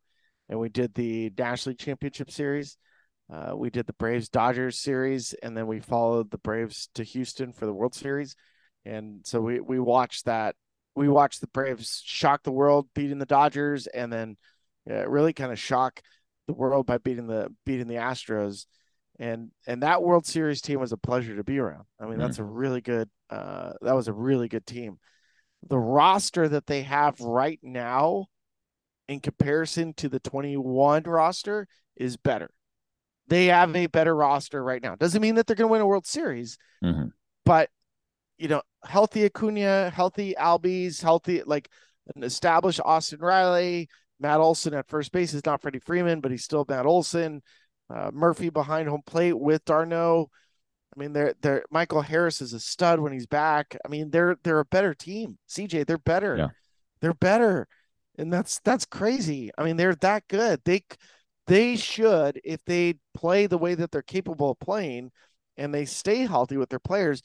and 0.49 0.59
we 0.59 0.71
did 0.71 0.95
the 0.95 1.31
National 1.37 1.73
League 1.73 1.81
Championship 1.81 2.31
Series. 2.31 2.79
Uh, 3.33 3.57
we 3.57 3.71
did 3.71 3.87
the 3.87 3.95
Braves 3.95 4.29
Dodgers 4.29 4.79
series, 4.79 5.35
and 5.43 5.57
then 5.57 5.67
we 5.67 5.81
followed 5.81 6.31
the 6.31 6.39
Braves 6.39 6.91
to 6.95 7.03
Houston 7.03 7.53
for 7.53 7.65
the 7.65 7.73
World 7.73 7.95
Series. 7.95 8.37
And 8.85 9.21
so 9.25 9.41
we 9.41 9.59
we 9.61 9.79
watched 9.79 10.27
that. 10.27 10.55
We 10.95 11.09
watched 11.09 11.41
the 11.41 11.47
Braves 11.47 12.03
shock 12.05 12.43
the 12.43 12.53
world, 12.53 12.89
beating 12.95 13.19
the 13.19 13.25
Dodgers, 13.25 13.87
and 13.87 14.13
then 14.13 14.37
uh, 14.91 15.09
really 15.09 15.33
kind 15.33 15.51
of 15.51 15.59
shock 15.59 16.03
the 16.47 16.53
world 16.53 16.85
by 16.85 16.99
beating 16.99 17.27
the 17.27 17.49
beating 17.65 17.87
the 17.87 17.95
Astros. 17.95 18.67
And 19.19 19.51
and 19.67 19.83
that 19.83 20.03
World 20.03 20.27
Series 20.27 20.61
team 20.61 20.81
was 20.81 20.93
a 20.93 20.99
pleasure 20.99 21.37
to 21.37 21.45
be 21.45 21.59
around. 21.59 21.85
I 21.99 22.05
mean, 22.05 22.17
mm. 22.17 22.21
that's 22.21 22.39
a 22.39 22.45
really 22.45 22.83
good. 22.83 23.09
Uh, 23.31 23.73
that 23.81 23.95
was 23.95 24.09
a 24.09 24.13
really 24.13 24.49
good 24.49 24.67
team. 24.67 24.99
The 25.71 25.79
roster 25.79 26.49
that 26.49 26.67
they 26.67 26.83
have 26.83 27.19
right 27.21 27.61
now, 27.63 28.27
in 29.09 29.21
comparison 29.21 29.95
to 29.95 30.11
the 30.11 30.21
21 30.21 31.05
roster, 31.05 31.67
is 31.97 32.19
better 32.19 32.51
they 33.29 33.47
have 33.47 33.75
a 33.75 33.87
better 33.87 34.15
roster 34.15 34.63
right 34.63 34.83
now. 34.83 34.97
Doesn't 34.97 35.23
mean 35.23 35.37
that 35.37 35.47
they're 35.47 35.57
going 35.57 35.69
to 35.69 35.73
win 35.73 35.81
a 35.81 35.87
World 35.87 36.07
Series, 36.07 36.59
mm-hmm. 36.85 37.07
but 37.45 37.71
you 38.39 38.49
know, 38.49 38.63
healthy 38.85 39.25
Acuna, 39.25 39.91
healthy 39.91 40.35
Albies, 40.39 41.01
healthy 41.01 41.43
like 41.45 41.69
an 42.15 42.25
established 42.25 42.81
Austin 42.85 43.21
Riley, 43.21 43.89
Matt 44.23 44.41
Olson 44.41 44.75
at 44.75 44.89
first 44.89 45.13
base 45.13 45.35
is 45.35 45.45
not 45.45 45.61
Freddie 45.61 45.81
Freeman, 45.81 46.21
but 46.21 46.31
he's 46.31 46.45
still 46.45 46.65
Matt 46.69 46.87
Olson. 46.87 47.43
Uh, 47.93 48.11
Murphy 48.13 48.49
behind 48.49 48.89
home 48.89 49.03
plate 49.05 49.39
with 49.39 49.65
d'Arnaud. 49.65 50.31
I 50.95 51.01
mean, 51.01 51.13
they're 51.13 51.35
they're 51.43 51.65
Michael 51.71 52.03
Harris 52.03 52.41
is 52.41 52.53
a 52.53 52.61
stud 52.61 53.01
when 53.01 53.13
he's 53.13 53.27
back. 53.27 53.77
I 53.85 53.89
mean, 53.89 54.11
they're 54.11 54.37
they're 54.45 54.61
a 54.61 54.65
better 54.65 54.95
team. 54.95 55.39
CJ, 55.49 55.87
they're 55.87 55.99
better. 55.99 56.37
Yeah. 56.37 56.49
They're 57.01 57.15
better, 57.15 57.67
and 58.17 58.33
that's 58.33 58.61
that's 58.61 58.87
crazy. 58.87 59.51
I 59.59 59.65
mean, 59.65 59.77
they're 59.77 59.97
that 59.97 60.29
good. 60.29 60.61
They 60.65 60.85
they 61.47 61.77
should, 61.77 62.41
if 62.45 62.65
they 62.65 62.95
play 63.15 63.47
the 63.47 63.59
way 63.59 63.75
that 63.75 63.91
they're 63.91 64.03
capable 64.03 64.51
of 64.51 64.59
playing 64.61 65.11
and 65.57 65.75
they 65.75 65.85
stay 65.85 66.27
healthy 66.27 66.57
with 66.57 66.71
their 66.71 66.79
players, 66.79 67.23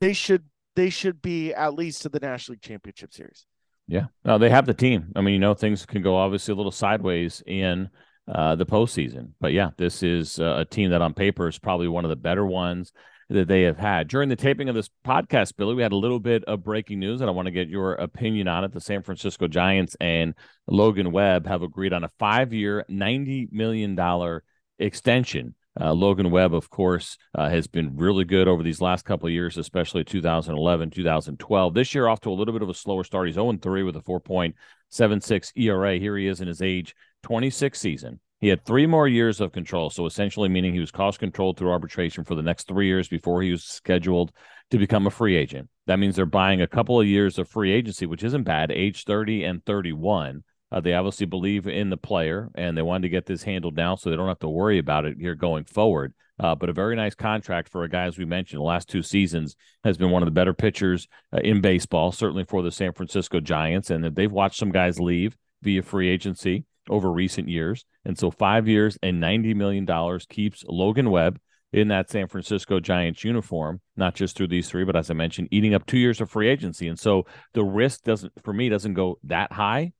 they 0.00 0.12
should 0.12 0.44
they 0.76 0.90
should 0.90 1.22
be 1.22 1.54
at 1.54 1.74
least 1.74 2.02
to 2.02 2.08
the 2.08 2.20
National 2.20 2.54
League 2.54 2.62
Championship 2.62 3.12
Series. 3.12 3.46
Yeah, 3.88 4.06
no, 4.24 4.36
they 4.36 4.50
have 4.50 4.66
the 4.66 4.74
team. 4.74 5.12
I 5.16 5.22
mean, 5.22 5.34
you 5.34 5.40
know, 5.40 5.54
things 5.54 5.86
can 5.86 6.02
go 6.02 6.16
obviously 6.16 6.52
a 6.52 6.56
little 6.56 6.72
sideways 6.72 7.42
in 7.46 7.88
uh, 8.28 8.56
the 8.56 8.66
postseason, 8.66 9.30
but 9.40 9.52
yeah, 9.52 9.70
this 9.78 10.02
is 10.02 10.38
uh, 10.38 10.56
a 10.58 10.64
team 10.64 10.90
that 10.90 11.02
on 11.02 11.14
paper 11.14 11.48
is 11.48 11.58
probably 11.58 11.88
one 11.88 12.04
of 12.04 12.08
the 12.10 12.16
better 12.16 12.44
ones 12.44 12.92
that 13.28 13.48
they 13.48 13.62
have 13.62 13.78
had. 13.78 14.08
During 14.08 14.28
the 14.28 14.36
taping 14.36 14.68
of 14.68 14.74
this 14.74 14.90
podcast, 15.04 15.52
Spilly, 15.52 15.74
we 15.74 15.82
had 15.82 15.92
a 15.92 15.96
little 15.96 16.20
bit 16.20 16.44
of 16.44 16.62
breaking 16.62 17.00
news, 17.00 17.20
and 17.20 17.28
I 17.28 17.32
want 17.32 17.46
to 17.46 17.52
get 17.52 17.68
your 17.68 17.94
opinion 17.94 18.48
on 18.48 18.64
it. 18.64 18.72
The 18.72 18.80
San 18.80 19.02
Francisco 19.02 19.48
Giants 19.48 19.96
and 20.00 20.34
Logan 20.68 21.10
Webb 21.10 21.46
have 21.46 21.62
agreed 21.62 21.92
on 21.92 22.04
a 22.04 22.10
five 22.18 22.52
year, 22.52 22.84
$90 22.88 23.52
million 23.52 24.40
extension. 24.78 25.54
Uh, 25.78 25.92
Logan 25.92 26.30
Webb, 26.30 26.54
of 26.54 26.70
course, 26.70 27.18
uh, 27.34 27.50
has 27.50 27.66
been 27.66 27.96
really 27.96 28.24
good 28.24 28.48
over 28.48 28.62
these 28.62 28.80
last 28.80 29.04
couple 29.04 29.26
of 29.26 29.32
years, 29.32 29.58
especially 29.58 30.04
2011, 30.04 30.90
2012. 30.90 31.74
This 31.74 31.94
year, 31.94 32.08
off 32.08 32.20
to 32.20 32.30
a 32.30 32.32
little 32.32 32.54
bit 32.54 32.62
of 32.62 32.70
a 32.70 32.74
slower 32.74 33.04
start. 33.04 33.26
He's 33.26 33.34
0 33.34 33.58
3 33.60 33.82
with 33.82 33.96
a 33.96 34.00
4.76 34.00 35.52
ERA. 35.56 35.98
Here 35.98 36.16
he 36.16 36.28
is 36.28 36.40
in 36.40 36.48
his 36.48 36.62
age 36.62 36.94
26 37.24 37.78
season. 37.78 38.20
He 38.40 38.48
had 38.48 38.64
three 38.64 38.86
more 38.86 39.08
years 39.08 39.40
of 39.40 39.52
control, 39.52 39.88
so 39.88 40.04
essentially 40.04 40.48
meaning 40.48 40.74
he 40.74 40.80
was 40.80 40.90
cost 40.90 41.18
controlled 41.18 41.56
through 41.56 41.70
arbitration 41.70 42.24
for 42.24 42.34
the 42.34 42.42
next 42.42 42.68
three 42.68 42.86
years 42.86 43.08
before 43.08 43.42
he 43.42 43.50
was 43.50 43.64
scheduled 43.64 44.30
to 44.70 44.78
become 44.78 45.06
a 45.06 45.10
free 45.10 45.36
agent. 45.36 45.70
That 45.86 45.98
means 45.98 46.16
they're 46.16 46.26
buying 46.26 46.60
a 46.60 46.66
couple 46.66 47.00
of 47.00 47.06
years 47.06 47.38
of 47.38 47.48
free 47.48 47.72
agency, 47.72 48.04
which 48.04 48.24
isn't 48.24 48.42
bad, 48.42 48.70
age 48.70 49.04
30 49.04 49.44
and 49.44 49.64
31. 49.64 50.44
Uh, 50.70 50.80
they 50.80 50.92
obviously 50.92 51.24
believe 51.24 51.66
in 51.66 51.88
the 51.90 51.96
player 51.96 52.50
and 52.56 52.76
they 52.76 52.82
wanted 52.82 53.02
to 53.02 53.08
get 53.08 53.24
this 53.24 53.44
handled 53.44 53.76
now 53.76 53.94
so 53.94 54.10
they 54.10 54.16
don't 54.16 54.28
have 54.28 54.38
to 54.40 54.48
worry 54.48 54.78
about 54.78 55.04
it 55.04 55.16
here 55.18 55.34
going 55.34 55.64
forward. 55.64 56.12
uh, 56.38 56.54
but 56.54 56.68
a 56.68 56.72
very 56.74 56.96
nice 56.96 57.14
contract 57.14 57.70
for 57.70 57.84
a 57.84 57.88
guy, 57.88 58.04
as 58.04 58.18
we 58.18 58.24
mentioned, 58.26 58.60
the 58.60 58.64
last 58.64 58.88
two 58.88 59.02
seasons 59.02 59.56
has 59.84 59.96
been 59.96 60.10
one 60.10 60.22
of 60.22 60.26
the 60.26 60.32
better 60.32 60.52
pitchers 60.52 61.08
uh, 61.32 61.38
in 61.38 61.62
baseball, 61.62 62.12
certainly 62.12 62.44
for 62.44 62.60
the 62.62 62.72
San 62.72 62.92
Francisco 62.92 63.40
Giants. 63.40 63.88
And 63.88 64.04
they've 64.14 64.30
watched 64.30 64.58
some 64.58 64.72
guys 64.72 65.00
leave 65.00 65.36
via 65.62 65.82
free 65.82 66.10
agency 66.10 66.66
over 66.88 67.10
recent 67.10 67.48
years. 67.48 67.84
And 68.04 68.18
so 68.18 68.30
five 68.30 68.68
years 68.68 68.98
and 69.02 69.22
$90 69.22 69.54
million 69.54 70.20
keeps 70.28 70.64
Logan 70.66 71.10
Webb 71.10 71.38
in 71.72 71.88
that 71.88 72.10
San 72.10 72.28
Francisco 72.28 72.80
Giants 72.80 73.24
uniform, 73.24 73.80
not 73.96 74.14
just 74.14 74.36
through 74.36 74.48
these 74.48 74.68
three, 74.68 74.84
but 74.84 74.96
as 74.96 75.10
I 75.10 75.14
mentioned, 75.14 75.48
eating 75.50 75.74
up 75.74 75.84
two 75.84 75.98
years 75.98 76.20
of 76.20 76.30
free 76.30 76.48
agency. 76.48 76.88
And 76.88 76.98
so 76.98 77.26
the 77.54 77.64
risk 77.64 78.02
doesn't, 78.02 78.32
for 78.42 78.52
me, 78.52 78.68
doesn't 78.68 78.94
go 78.94 79.18
that 79.24 79.52
high 79.52 79.92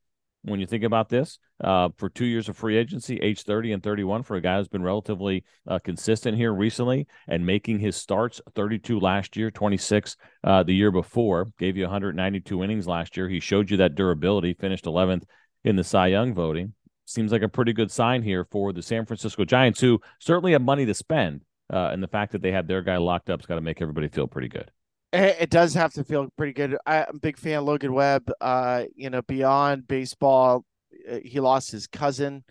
when 0.47 0.61
you 0.61 0.67
think 0.67 0.85
about 0.85 1.09
this 1.09 1.39
uh, 1.63 1.89
for 1.97 2.09
two 2.09 2.25
years 2.25 2.49
of 2.49 2.57
free 2.57 2.77
agency, 2.77 3.17
age 3.17 3.43
30 3.43 3.73
and 3.73 3.83
31 3.83 4.23
for 4.23 4.37
a 4.37 4.41
guy 4.41 4.59
who's 4.59 4.69
been 4.69 4.83
relatively 4.83 5.45
uh, 5.67 5.79
consistent 5.81 6.37
here 6.37 6.55
recently 6.55 7.07
and 7.27 7.45
making 7.45 7.81
his 7.81 7.97
starts 7.97 8.41
32 8.55 9.01
last 9.01 9.37
year, 9.37 9.51
26 9.51 10.17
uh, 10.45 10.63
the 10.63 10.75
year 10.75 10.93
before, 10.93 11.49
gave 11.59 11.77
you 11.77 11.83
192 11.83 12.63
innings 12.63 12.87
last 12.87 13.17
year. 13.17 13.29
He 13.29 13.41
showed 13.41 13.71
you 13.71 13.79
that 13.79 13.97
durability, 13.97 14.55
finished 14.55 14.85
11th 14.85 15.25
in 15.65 15.77
the 15.77 15.85
Cy 15.85 16.09
Young 16.09 16.35
voting. 16.35 16.75
Seems 17.05 17.31
like 17.31 17.43
a 17.43 17.49
pretty 17.49 17.73
good 17.73 17.91
sign 17.91 18.23
here 18.23 18.45
for 18.45 18.73
the 18.73 18.83
San 18.83 19.07
Francisco 19.07 19.45
Giants, 19.45 19.81
who 19.81 20.01
certainly 20.19 20.53
have 20.53 20.63
money 20.63 20.87
to 20.87 20.95
spend. 20.95 21.43
Uh, 21.73 21.91
and 21.93 22.03
the 22.03 22.09
fact 22.09 22.33
that 22.33 22.43
they 22.43 22.53
have 22.53 22.67
their 22.67 22.83
guy 22.83 22.97
locked 22.97 23.31
up 23.31 23.41
has 23.41 23.47
got 23.47 23.57
to 23.57 23.61
make 23.61 23.81
everybody 23.83 24.09
feel 24.09 24.27
pretty 24.27 24.49
good. 24.49 24.71
It 25.13 25.51
does 25.51 25.75
have 25.75 25.93
to 25.95 26.05
feel 26.05 26.29
pretty 26.37 26.53
good. 26.53 26.77
I'm 26.85 27.05
a 27.09 27.19
big 27.19 27.39
fan 27.39 27.65
Logan 27.65 27.93
Webb. 27.93 28.31
Uh, 28.41 28.85
you 28.95 29.09
know, 29.09 29.23
beyond 29.23 29.89
baseball, 29.89 30.65
uh, 31.11 31.19
he 31.25 31.41
lost 31.41 31.71
his 31.71 31.87
cousin 31.87 32.45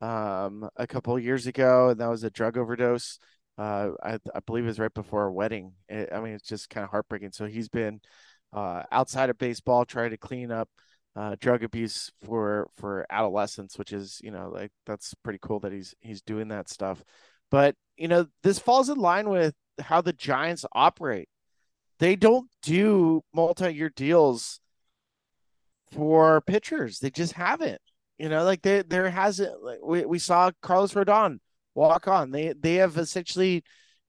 um, 0.00 0.68
a 0.76 0.86
couple 0.86 1.18
years 1.18 1.46
ago, 1.46 1.90
and 1.90 2.00
that 2.00 2.08
was 2.08 2.24
a 2.24 2.30
drug 2.30 2.56
overdose. 2.56 3.18
Uh, 3.58 3.90
I, 4.02 4.18
I 4.34 4.40
believe 4.46 4.64
it 4.64 4.68
was 4.68 4.78
right 4.78 4.92
before 4.94 5.26
a 5.26 5.32
wedding. 5.32 5.72
It, 5.88 6.10
I 6.12 6.20
mean, 6.20 6.34
it's 6.34 6.48
just 6.48 6.70
kind 6.70 6.84
of 6.84 6.90
heartbreaking. 6.90 7.32
So 7.32 7.46
he's 7.46 7.68
been 7.68 8.00
uh, 8.52 8.84
outside 8.90 9.30
of 9.30 9.38
baseball, 9.38 9.84
trying 9.84 10.10
to 10.10 10.16
clean 10.16 10.50
up 10.50 10.68
uh, 11.16 11.36
drug 11.40 11.64
abuse 11.64 12.12
for 12.24 12.68
for 12.76 13.06
adolescents, 13.10 13.78
which 13.78 13.92
is 13.92 14.20
you 14.22 14.30
know 14.30 14.50
like 14.52 14.70
that's 14.84 15.14
pretty 15.24 15.38
cool 15.42 15.60
that 15.60 15.72
he's 15.72 15.94
he's 16.00 16.22
doing 16.22 16.48
that 16.48 16.68
stuff. 16.68 17.02
But 17.50 17.74
you 17.96 18.08
know, 18.08 18.26
this 18.42 18.58
falls 18.58 18.90
in 18.90 18.98
line 18.98 19.28
with 19.28 19.54
how 19.80 20.00
the 20.00 20.12
Giants 20.12 20.64
operate 20.72 21.28
they 21.98 22.16
don't 22.16 22.48
do 22.62 23.22
multi-year 23.34 23.90
deals 23.90 24.60
for 25.92 26.40
pitchers. 26.42 26.98
They 26.98 27.10
just 27.10 27.32
haven't. 27.32 27.80
You 28.18 28.28
know, 28.28 28.44
like 28.44 28.62
there 28.62 28.82
there 28.82 29.10
hasn't. 29.10 29.62
Like 29.62 29.78
we 29.82 30.04
we 30.04 30.18
saw 30.18 30.50
Carlos 30.62 30.94
Rodon 30.94 31.38
walk 31.74 32.08
on. 32.08 32.30
They 32.30 32.54
they 32.58 32.74
have 32.76 32.96
essentially, 32.96 33.62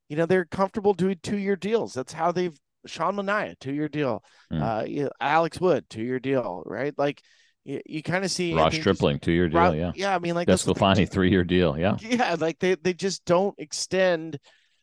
you 0.09 0.15
know, 0.17 0.25
they're 0.25 0.45
comfortable 0.45 0.93
doing 0.93 1.19
two-year 1.21 1.55
deals. 1.55 1.93
That's 1.93 2.13
how 2.13 2.31
they've. 2.31 2.57
Sean 2.87 3.15
Manaea, 3.15 3.57
two-year 3.59 3.89
deal. 3.89 4.23
Mm. 4.51 4.61
Uh, 4.61 4.85
you 4.85 5.03
know, 5.03 5.09
Alex 5.19 5.59
Wood, 5.59 5.85
two-year 5.89 6.19
deal. 6.19 6.63
Right, 6.65 6.93
like 6.97 7.21
you, 7.63 7.81
you 7.85 8.03
kind 8.03 8.23
of 8.25 8.31
see 8.31 8.53
Ross 8.53 8.75
Stripling, 8.75 9.19
two-year 9.19 9.49
deal. 9.49 9.75
yeah, 9.75 9.91
yeah. 9.95 10.15
I 10.15 10.19
mean, 10.19 10.35
like 10.35 10.47
DeSclafani, 10.47 11.09
three-year 11.09 11.43
deal. 11.43 11.77
Yeah, 11.77 11.97
yeah. 12.01 12.35
Like 12.39 12.59
they 12.59 12.75
they 12.75 12.93
just 12.93 13.25
don't 13.25 13.55
extend 13.57 14.39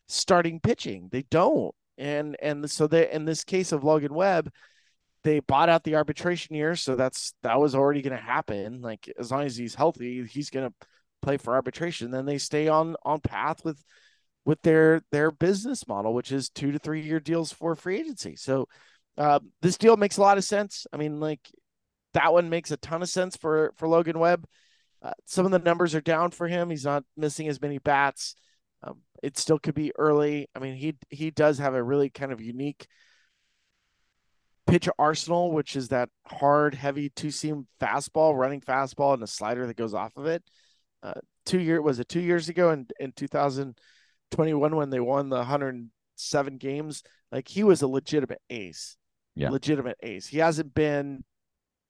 starting 0.07 0.59
pitching. 0.59 1.09
They 1.11 1.23
don't 1.23 1.73
and 1.97 2.35
and 2.41 2.69
so 2.69 2.87
they 2.87 3.11
in 3.11 3.25
this 3.25 3.43
case 3.43 3.71
of 3.71 3.83
Logan 3.83 4.13
Webb, 4.13 4.51
they 5.23 5.39
bought 5.39 5.69
out 5.69 5.83
the 5.83 5.95
arbitration 5.95 6.55
year, 6.55 6.75
so 6.75 6.95
that's 6.95 7.33
that 7.43 7.59
was 7.59 7.75
already 7.75 8.01
going 8.01 8.15
to 8.15 8.21
happen. 8.21 8.81
Like 8.81 9.11
as 9.17 9.31
long 9.31 9.43
as 9.43 9.55
he's 9.55 9.75
healthy, 9.75 10.25
he's 10.25 10.49
going 10.49 10.69
to 10.69 10.87
play 11.21 11.37
for 11.37 11.55
arbitration. 11.55 12.11
Then 12.11 12.25
they 12.25 12.37
stay 12.37 12.67
on 12.67 12.95
on 13.03 13.19
path 13.21 13.63
with 13.63 13.81
with 14.45 14.61
their 14.61 15.01
their 15.11 15.31
business 15.31 15.87
model, 15.87 16.13
which 16.13 16.31
is 16.31 16.49
two 16.49 16.71
to 16.71 16.79
three 16.79 17.01
year 17.01 17.19
deals 17.19 17.51
for 17.51 17.75
free 17.75 17.99
agency. 17.99 18.35
So 18.35 18.67
uh, 19.17 19.39
this 19.61 19.77
deal 19.77 19.97
makes 19.97 20.17
a 20.17 20.21
lot 20.21 20.37
of 20.37 20.43
sense. 20.43 20.85
I 20.93 20.97
mean, 20.97 21.19
like 21.19 21.41
that 22.13 22.31
one 22.31 22.49
makes 22.49 22.71
a 22.71 22.77
ton 22.77 23.01
of 23.01 23.09
sense 23.09 23.35
for 23.35 23.73
for 23.75 23.87
Logan 23.87 24.19
Webb. 24.19 24.45
Uh, 25.01 25.11
some 25.25 25.45
of 25.45 25.51
the 25.51 25.59
numbers 25.59 25.93
are 25.93 26.01
down 26.01 26.31
for 26.31 26.47
him. 26.47 26.69
He's 26.69 26.85
not 26.85 27.03
missing 27.17 27.47
as 27.47 27.61
many 27.61 27.77
bats. 27.77 28.35
Um, 28.83 29.01
it 29.21 29.37
still 29.37 29.59
could 29.59 29.75
be 29.75 29.91
early. 29.97 30.47
I 30.55 30.59
mean, 30.59 30.75
he 30.75 30.95
he 31.09 31.31
does 31.31 31.57
have 31.57 31.73
a 31.73 31.83
really 31.83 32.09
kind 32.09 32.31
of 32.31 32.41
unique 32.41 32.87
pitch 34.67 34.89
arsenal, 34.97 35.51
which 35.51 35.75
is 35.75 35.89
that 35.89 36.09
hard, 36.25 36.73
heavy 36.73 37.09
two 37.09 37.31
seam 37.31 37.67
fastball, 37.81 38.37
running 38.37 38.61
fastball, 38.61 39.13
and 39.13 39.23
a 39.23 39.27
slider 39.27 39.67
that 39.67 39.77
goes 39.77 39.93
off 39.93 40.15
of 40.17 40.25
it. 40.25 40.43
Uh, 41.03 41.13
two 41.45 41.59
year 41.59 41.81
was 41.81 41.99
it 41.99 42.09
two 42.09 42.21
years 42.21 42.49
ago 42.49 42.71
in 42.71 42.87
in 42.99 43.11
2021 44.31 44.75
when 44.75 44.89
they 44.89 44.99
won 44.99 45.29
the 45.29 45.37
107 45.37 46.57
games. 46.57 47.03
Like 47.31 47.47
he 47.47 47.63
was 47.63 47.81
a 47.81 47.87
legitimate 47.87 48.41
ace, 48.49 48.97
yeah, 49.35 49.49
legitimate 49.49 49.97
ace. 50.01 50.27
He 50.27 50.37
hasn't 50.37 50.73
been 50.73 51.23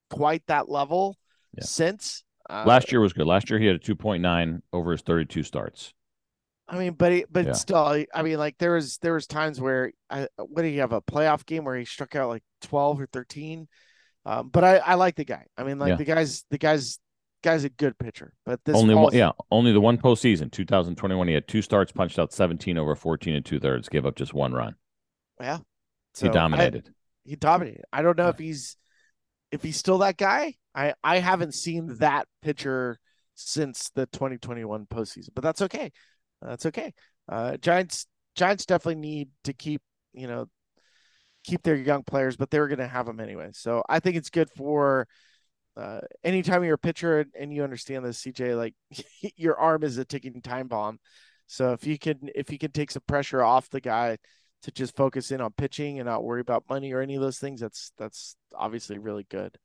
quite 0.10 0.44
that 0.48 0.70
level 0.70 1.18
yeah. 1.54 1.64
since. 1.64 2.24
Uh, 2.50 2.64
Last 2.66 2.92
year 2.92 3.02
was 3.02 3.14
good. 3.14 3.28
Last 3.28 3.50
year 3.50 3.60
he 3.60 3.66
had 3.66 3.76
a 3.76 3.80
2.9 3.80 4.62
over 4.72 4.92
his 4.92 5.02
32 5.02 5.44
starts. 5.44 5.94
I 6.68 6.80
mean, 6.80 6.94
but 6.94 7.12
he, 7.12 7.26
but 7.30 7.46
yeah. 7.46 7.54
still, 7.54 8.06
I 8.14 8.24
mean, 8.24 8.38
like 8.38 8.58
there 8.58 8.74
was 8.74 8.98
there 8.98 9.14
was 9.14 9.28
times 9.28 9.62
where 9.62 9.92
I 10.10 10.28
what 10.38 10.64
did 10.64 10.72
he 10.72 10.78
have 10.78 10.94
a 10.94 11.02
playoff 11.02 11.46
game 11.46 11.64
where 11.64 11.78
he 11.78 11.86
struck 11.86 12.16
out 12.16 12.30
like 12.30 12.44
twelve 12.62 13.00
or 13.00 13.06
thirteen. 13.06 13.68
Um, 14.26 14.50
but 14.50 14.64
I 14.64 14.78
I 14.78 14.94
like 14.96 15.16
the 15.16 15.26
guy. 15.26 15.46
I 15.56 15.64
mean, 15.64 15.78
like 15.78 15.90
yeah. 15.90 15.96
the 15.98 16.06
guy's 16.06 16.44
the 16.50 16.58
guy's 16.58 17.00
guy's 17.46 17.64
a 17.64 17.70
good 17.70 17.98
pitcher. 17.98 18.34
But 18.46 18.60
this 18.66 18.76
only 18.76 18.96
one, 18.96 19.14
yeah, 19.14 19.32
only 19.52 19.72
the 19.72 19.82
one 19.82 19.98
postseason, 19.98 20.52
2021. 20.52 21.28
He 21.28 21.34
had 21.34 21.48
two 21.48 21.62
starts, 21.62 21.92
punched 21.92 22.20
out 22.20 22.34
17 22.34 22.78
over 22.78 22.96
14 22.96 23.36
and 23.36 23.46
two 23.46 23.60
thirds, 23.60 23.88
gave 23.88 24.06
up 24.06 24.16
just 24.16 24.34
one 24.34 24.54
run. 24.54 24.76
Yeah, 25.40 25.60
so 26.14 26.28
he 26.28 26.32
dominated. 26.32 26.90
I, 26.90 27.30
he 27.30 27.36
dominated. 27.36 27.84
I 27.94 28.02
don't 28.02 28.18
know 28.18 28.26
yeah. 28.26 28.30
if 28.30 28.40
he's 28.40 28.78
if 29.52 29.64
he's 29.64 29.78
still 29.78 30.00
that 30.00 30.18
guy. 30.18 30.56
I 30.74 30.94
I 31.04 31.20
haven't 31.20 31.54
seen 31.54 31.98
that 32.00 32.28
pitcher 32.42 33.00
since 33.36 33.90
the 33.96 34.06
2021 34.08 34.86
postseason, 34.88 35.30
but 35.34 35.44
that's 35.44 35.62
okay 35.62 35.92
that's 36.42 36.66
okay. 36.68 36.94
Uh, 37.28 37.58
Giants 37.58 38.08
Giants 38.36 38.66
definitely 38.66 39.02
need 39.02 39.30
to 39.46 39.54
keep 39.54 39.82
you 40.14 40.28
know 40.28 40.48
keep 41.44 41.64
their 41.64 41.76
young 41.76 42.04
players, 42.04 42.38
but 42.38 42.50
they're 42.50 42.68
going 42.68 42.80
to 42.80 42.88
have 42.88 43.06
them 43.06 43.20
anyway. 43.20 43.50
So 43.54 43.84
I 43.88 44.00
think 44.00 44.16
it's 44.16 44.30
good 44.30 44.50
for 44.56 45.08
uh, 45.78 46.00
anytime 46.24 46.64
you're 46.64 46.76
a 46.76 46.80
pitcher 46.80 47.26
and, 47.40 47.54
you 47.54 47.64
understand 47.64 48.06
this, 48.06 48.22
CJ, 48.24 48.58
like 48.58 48.74
your 49.36 49.58
arm 49.58 49.84
is 49.84 49.98
a 49.98 50.06
ticking 50.06 50.42
time 50.42 50.68
bomb. 50.68 51.00
So 51.48 51.74
if 51.74 51.86
you 51.86 52.00
can 52.00 52.30
if 52.34 52.52
you 52.52 52.58
can 52.58 52.72
take 52.72 52.90
some 52.92 53.04
pressure 53.08 53.44
off 53.44 53.70
the 53.70 53.82
guy 53.82 54.18
to 54.64 54.72
just 54.72 54.96
focus 54.96 55.32
in 55.32 55.42
on 55.42 55.52
pitching 55.52 56.00
and 56.00 56.08
not 56.08 56.24
worry 56.24 56.42
about 56.42 56.64
money 56.70 56.92
or 56.92 57.02
any 57.02 57.16
of 57.16 57.22
those 57.22 57.38
things, 57.38 57.60
that's 57.60 57.92
that's 57.98 58.36
obviously 58.56 58.98
really 58.98 59.28
good. 59.30 59.56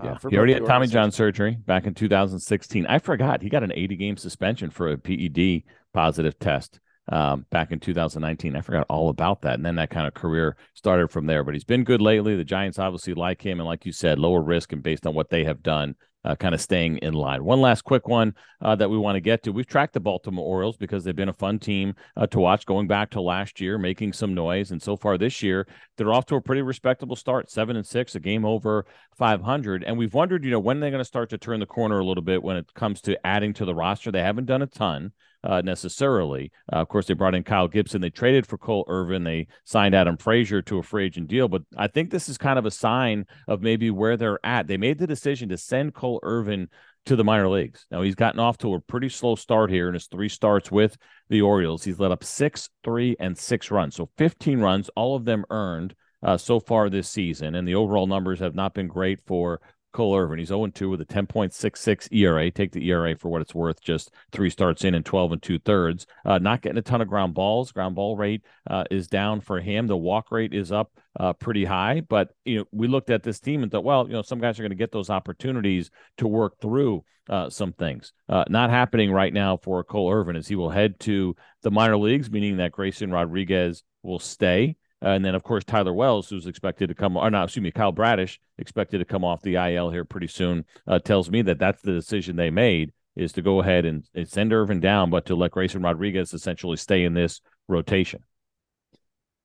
Uh, 0.00 0.06
yeah, 0.06 0.30
he 0.30 0.36
already 0.36 0.54
had 0.54 0.66
Tommy 0.66 0.86
John 0.86 1.12
surgery 1.12 1.56
back 1.66 1.86
in 1.86 1.94
2016. 1.94 2.86
I 2.86 2.98
forgot 2.98 3.42
he 3.42 3.48
got 3.48 3.62
an 3.62 3.72
80 3.72 3.96
game 3.96 4.16
suspension 4.16 4.70
for 4.70 4.88
a 4.88 4.98
PED 4.98 5.62
positive 5.92 6.38
test 6.38 6.80
um, 7.08 7.46
back 7.50 7.72
in 7.72 7.80
2019. 7.80 8.56
I 8.56 8.60
forgot 8.60 8.86
all 8.88 9.08
about 9.08 9.42
that. 9.42 9.54
And 9.54 9.64
then 9.64 9.76
that 9.76 9.90
kind 9.90 10.06
of 10.06 10.14
career 10.14 10.56
started 10.74 11.10
from 11.10 11.26
there. 11.26 11.44
But 11.44 11.54
he's 11.54 11.64
been 11.64 11.84
good 11.84 12.02
lately. 12.02 12.36
The 12.36 12.44
Giants 12.44 12.78
obviously 12.78 13.14
like 13.14 13.44
him. 13.44 13.60
And 13.60 13.66
like 13.66 13.86
you 13.86 13.92
said, 13.92 14.18
lower 14.18 14.42
risk 14.42 14.72
and 14.72 14.82
based 14.82 15.06
on 15.06 15.14
what 15.14 15.30
they 15.30 15.44
have 15.44 15.62
done, 15.62 15.94
uh, 16.24 16.34
kind 16.34 16.54
of 16.54 16.60
staying 16.60 16.98
in 16.98 17.14
line. 17.14 17.44
One 17.44 17.60
last 17.60 17.82
quick 17.82 18.08
one 18.08 18.34
uh, 18.60 18.74
that 18.76 18.90
we 18.90 18.98
want 18.98 19.16
to 19.16 19.20
get 19.20 19.42
to. 19.44 19.52
We've 19.52 19.66
tracked 19.66 19.94
the 19.94 20.00
Baltimore 20.00 20.44
Orioles 20.44 20.76
because 20.76 21.04
they've 21.04 21.16
been 21.16 21.28
a 21.28 21.34
fun 21.34 21.58
team 21.58 21.94
uh, 22.16 22.26
to 22.26 22.40
watch 22.40 22.66
going 22.66 22.88
back 22.88 23.10
to 23.10 23.20
last 23.20 23.60
year, 23.60 23.78
making 23.78 24.12
some 24.12 24.34
noise. 24.34 24.70
And 24.72 24.82
so 24.82 24.96
far 24.96 25.16
this 25.16 25.42
year, 25.42 25.66
they're 25.96 26.12
off 26.12 26.26
to 26.26 26.34
a 26.34 26.40
pretty 26.40 26.62
respectable 26.62 27.16
start, 27.16 27.50
seven 27.50 27.76
and 27.76 27.86
six, 27.86 28.14
a 28.14 28.20
game 28.20 28.44
over 28.44 28.84
500. 29.16 29.84
And 29.84 29.96
we've 29.96 30.12
wondered, 30.12 30.44
you 30.44 30.50
know, 30.50 30.60
when 30.60 30.80
they're 30.80 30.90
going 30.90 31.00
to 31.00 31.04
start 31.04 31.30
to 31.30 31.38
turn 31.38 31.60
the 31.60 31.66
corner 31.66 32.00
a 32.00 32.04
little 32.04 32.24
bit 32.24 32.42
when 32.42 32.56
it 32.56 32.74
comes 32.74 33.00
to 33.02 33.26
adding 33.26 33.54
to 33.54 33.64
the 33.64 33.74
roster. 33.74 34.10
They 34.10 34.22
haven't 34.22 34.46
done 34.46 34.62
a 34.62 34.66
ton 34.66 35.12
uh, 35.44 35.60
necessarily. 35.62 36.50
Uh, 36.72 36.76
of 36.76 36.88
course, 36.88 37.06
they 37.06 37.14
brought 37.14 37.34
in 37.34 37.44
Kyle 37.44 37.68
Gibson. 37.68 38.00
They 38.00 38.10
traded 38.10 38.46
for 38.46 38.58
Cole 38.58 38.84
Irvin. 38.88 39.24
They 39.24 39.46
signed 39.64 39.94
Adam 39.94 40.16
Frazier 40.16 40.62
to 40.62 40.78
a 40.78 40.82
free 40.82 41.06
agent 41.06 41.28
deal. 41.28 41.48
But 41.48 41.62
I 41.76 41.86
think 41.86 42.10
this 42.10 42.28
is 42.28 42.38
kind 42.38 42.58
of 42.58 42.66
a 42.66 42.70
sign 42.70 43.24
of 43.46 43.62
maybe 43.62 43.90
where 43.90 44.16
they're 44.16 44.44
at. 44.44 44.66
They 44.66 44.76
made 44.76 44.98
the 44.98 45.06
decision 45.06 45.48
to 45.50 45.56
send 45.56 45.94
Cole 45.94 46.20
Irvin 46.22 46.68
to 47.06 47.16
the 47.16 47.24
minor 47.24 47.48
leagues. 47.48 47.86
Now 47.90 48.02
he's 48.02 48.14
gotten 48.14 48.40
off 48.40 48.58
to 48.58 48.74
a 48.74 48.80
pretty 48.80 49.08
slow 49.08 49.34
start 49.34 49.70
here 49.70 49.88
in 49.88 49.94
his 49.94 50.06
three 50.06 50.28
starts 50.28 50.70
with 50.70 50.96
the 51.28 51.40
Orioles. 51.40 51.84
He's 51.84 51.98
let 51.98 52.12
up 52.12 52.22
six, 52.22 52.68
three, 52.84 53.16
and 53.18 53.36
six 53.36 53.70
runs. 53.70 53.96
So 53.96 54.10
15 54.18 54.60
runs, 54.60 54.90
all 54.94 55.16
of 55.16 55.24
them 55.24 55.44
earned 55.50 55.94
uh, 56.22 56.36
so 56.36 56.60
far 56.60 56.90
this 56.90 57.08
season. 57.08 57.54
And 57.54 57.66
the 57.66 57.76
overall 57.76 58.06
numbers 58.06 58.40
have 58.40 58.54
not 58.54 58.74
been 58.74 58.88
great 58.88 59.20
for 59.26 59.60
Cole 59.98 60.16
Irvin. 60.16 60.38
He's 60.38 60.46
0 60.46 60.68
2 60.68 60.90
with 60.90 61.00
a 61.00 61.04
10.66 61.04 62.12
ERA. 62.12 62.52
Take 62.52 62.70
the 62.70 62.88
ERA 62.88 63.16
for 63.16 63.30
what 63.30 63.42
it's 63.42 63.52
worth. 63.52 63.80
Just 63.80 64.12
three 64.30 64.48
starts 64.48 64.84
in 64.84 64.94
and 64.94 65.04
12 65.04 65.32
and 65.32 65.42
two 65.42 65.58
thirds. 65.58 66.06
Uh, 66.24 66.38
not 66.38 66.62
getting 66.62 66.78
a 66.78 66.82
ton 66.82 67.00
of 67.00 67.08
ground 67.08 67.34
balls. 67.34 67.72
Ground 67.72 67.96
ball 67.96 68.16
rate 68.16 68.44
uh, 68.70 68.84
is 68.92 69.08
down 69.08 69.40
for 69.40 69.58
him. 69.58 69.88
The 69.88 69.96
walk 69.96 70.30
rate 70.30 70.54
is 70.54 70.70
up 70.70 70.92
uh, 71.18 71.32
pretty 71.32 71.64
high. 71.64 72.00
But 72.08 72.30
you 72.44 72.58
know, 72.58 72.64
we 72.70 72.86
looked 72.86 73.10
at 73.10 73.24
this 73.24 73.40
team 73.40 73.64
and 73.64 73.72
thought, 73.72 73.82
well, 73.82 74.06
you 74.06 74.12
know, 74.12 74.22
some 74.22 74.38
guys 74.38 74.56
are 74.60 74.62
going 74.62 74.70
to 74.70 74.76
get 74.76 74.92
those 74.92 75.10
opportunities 75.10 75.90
to 76.18 76.28
work 76.28 76.60
through 76.62 77.02
uh, 77.28 77.50
some 77.50 77.72
things. 77.72 78.12
Uh, 78.28 78.44
not 78.48 78.70
happening 78.70 79.10
right 79.10 79.32
now 79.32 79.56
for 79.56 79.82
Cole 79.82 80.12
Irvin 80.12 80.36
as 80.36 80.46
he 80.46 80.54
will 80.54 80.70
head 80.70 81.00
to 81.00 81.34
the 81.62 81.72
minor 81.72 81.96
leagues, 81.96 82.30
meaning 82.30 82.58
that 82.58 82.70
Grayson 82.70 83.10
Rodriguez 83.10 83.82
will 84.04 84.20
stay. 84.20 84.76
Uh, 85.02 85.10
and 85.10 85.24
then, 85.24 85.34
of 85.34 85.44
course, 85.44 85.64
Tyler 85.64 85.92
Wells, 85.92 86.28
who's 86.28 86.46
expected 86.46 86.88
to 86.88 86.94
come, 86.94 87.16
or 87.16 87.30
not, 87.30 87.44
excuse 87.44 87.62
me, 87.62 87.70
Kyle 87.70 87.92
Bradish, 87.92 88.40
expected 88.58 88.98
to 88.98 89.04
come 89.04 89.24
off 89.24 89.42
the 89.42 89.54
IL 89.54 89.90
here 89.90 90.04
pretty 90.04 90.26
soon, 90.26 90.64
uh, 90.86 90.98
tells 90.98 91.30
me 91.30 91.42
that 91.42 91.58
that's 91.58 91.82
the 91.82 91.92
decision 91.92 92.36
they 92.36 92.50
made 92.50 92.92
is 93.14 93.32
to 93.32 93.42
go 93.42 93.60
ahead 93.60 93.84
and, 93.84 94.04
and 94.14 94.28
send 94.28 94.52
Irvin 94.52 94.80
down, 94.80 95.10
but 95.10 95.26
to 95.26 95.34
let 95.34 95.50
Grayson 95.50 95.82
Rodriguez 95.82 96.32
essentially 96.32 96.76
stay 96.76 97.04
in 97.04 97.14
this 97.14 97.40
rotation. 97.68 98.22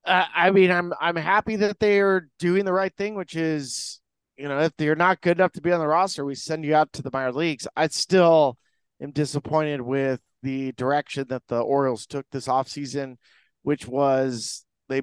Uh, 0.05 0.25
I 0.35 0.51
mean, 0.51 0.69
I'm 0.69 0.93
I'm 0.99 1.15
happy 1.15 1.55
that 1.57 1.79
they 1.79 1.99
are 2.01 2.27
doing 2.37 2.65
the 2.65 2.73
right 2.73 2.93
thing, 2.95 3.15
which 3.15 3.35
is, 3.35 4.01
you 4.37 4.47
know, 4.47 4.59
if 4.59 4.73
you're 4.77 4.95
not 4.95 5.21
good 5.21 5.37
enough 5.37 5.53
to 5.53 5.61
be 5.61 5.71
on 5.71 5.79
the 5.79 5.87
roster, 5.87 6.25
we 6.25 6.35
send 6.35 6.65
you 6.65 6.75
out 6.75 6.91
to 6.93 7.01
the 7.01 7.09
minor 7.11 7.31
leagues. 7.31 7.67
I 7.75 7.87
still 7.87 8.57
am 9.01 9.11
disappointed 9.11 9.81
with 9.81 10.19
the 10.43 10.73
direction 10.73 11.25
that 11.29 11.43
the 11.47 11.61
Orioles 11.61 12.05
took 12.05 12.25
this 12.31 12.47
offseason, 12.47 13.15
which 13.61 13.87
was 13.87 14.65
they 14.89 15.01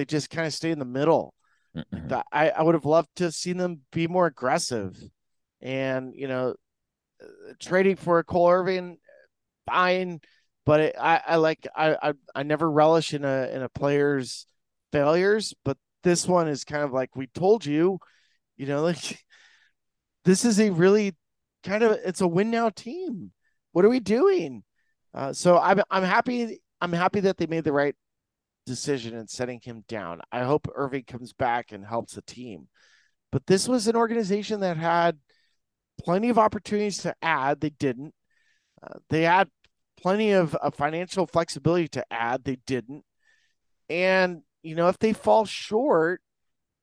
they 0.00 0.06
just 0.06 0.30
kind 0.30 0.46
of 0.46 0.54
stay 0.54 0.70
in 0.70 0.78
the 0.78 0.86
middle. 0.86 1.34
Mm-hmm. 1.76 2.14
I, 2.32 2.48
I 2.48 2.62
would 2.62 2.74
have 2.74 2.86
loved 2.86 3.10
to 3.16 3.24
have 3.24 3.34
seen 3.34 3.58
them 3.58 3.80
be 3.92 4.08
more 4.08 4.26
aggressive 4.26 4.98
and, 5.60 6.14
you 6.16 6.26
know, 6.26 6.54
uh, 7.22 7.52
trading 7.60 7.96
for 7.96 8.22
Cole 8.24 8.48
Irvin, 8.48 8.96
fine. 9.66 10.20
But 10.64 10.80
it, 10.80 10.96
I, 10.98 11.20
I 11.26 11.36
like 11.36 11.66
I, 11.76 11.96
I 12.02 12.12
I 12.34 12.42
never 12.44 12.70
relish 12.70 13.12
in 13.12 13.24
a 13.24 13.50
in 13.52 13.62
a 13.62 13.68
player's 13.68 14.46
failures, 14.90 15.52
but 15.64 15.76
this 16.02 16.26
one 16.26 16.48
is 16.48 16.64
kind 16.64 16.82
of 16.82 16.92
like 16.92 17.14
we 17.14 17.26
told 17.26 17.66
you, 17.66 17.98
you 18.56 18.66
know, 18.66 18.82
like 18.90 19.18
this 20.24 20.46
is 20.46 20.60
a 20.60 20.70
really 20.70 21.14
kind 21.62 21.82
of 21.82 21.98
it's 22.06 22.22
a 22.22 22.28
win 22.28 22.50
now 22.50 22.70
team. 22.70 23.32
What 23.72 23.84
are 23.84 23.90
we 23.90 24.00
doing? 24.00 24.62
Uh, 25.12 25.34
so 25.34 25.58
I'm 25.58 25.82
I'm 25.90 26.04
happy 26.04 26.60
I'm 26.80 26.92
happy 26.92 27.20
that 27.20 27.36
they 27.36 27.46
made 27.46 27.64
the 27.64 27.72
right 27.72 27.94
decision 28.70 29.16
and 29.16 29.28
setting 29.28 29.60
him 29.60 29.84
down. 29.88 30.20
I 30.32 30.44
hope 30.44 30.70
Irvin 30.74 31.04
comes 31.04 31.32
back 31.32 31.72
and 31.72 31.84
helps 31.84 32.14
the 32.14 32.22
team. 32.22 32.68
But 33.32 33.46
this 33.46 33.68
was 33.68 33.86
an 33.86 33.96
organization 33.96 34.60
that 34.60 34.76
had 34.76 35.18
plenty 36.02 36.30
of 36.30 36.38
opportunities 36.38 36.98
to 36.98 37.14
add. 37.22 37.60
They 37.60 37.70
didn't. 37.70 38.14
Uh, 38.82 38.98
they 39.10 39.22
had 39.22 39.48
plenty 40.00 40.32
of, 40.32 40.54
of 40.56 40.74
financial 40.74 41.26
flexibility 41.26 41.88
to 41.88 42.04
add. 42.10 42.44
They 42.44 42.56
didn't. 42.66 43.04
And, 43.88 44.42
you 44.62 44.74
know, 44.74 44.88
if 44.88 44.98
they 44.98 45.12
fall 45.12 45.44
short, 45.44 46.22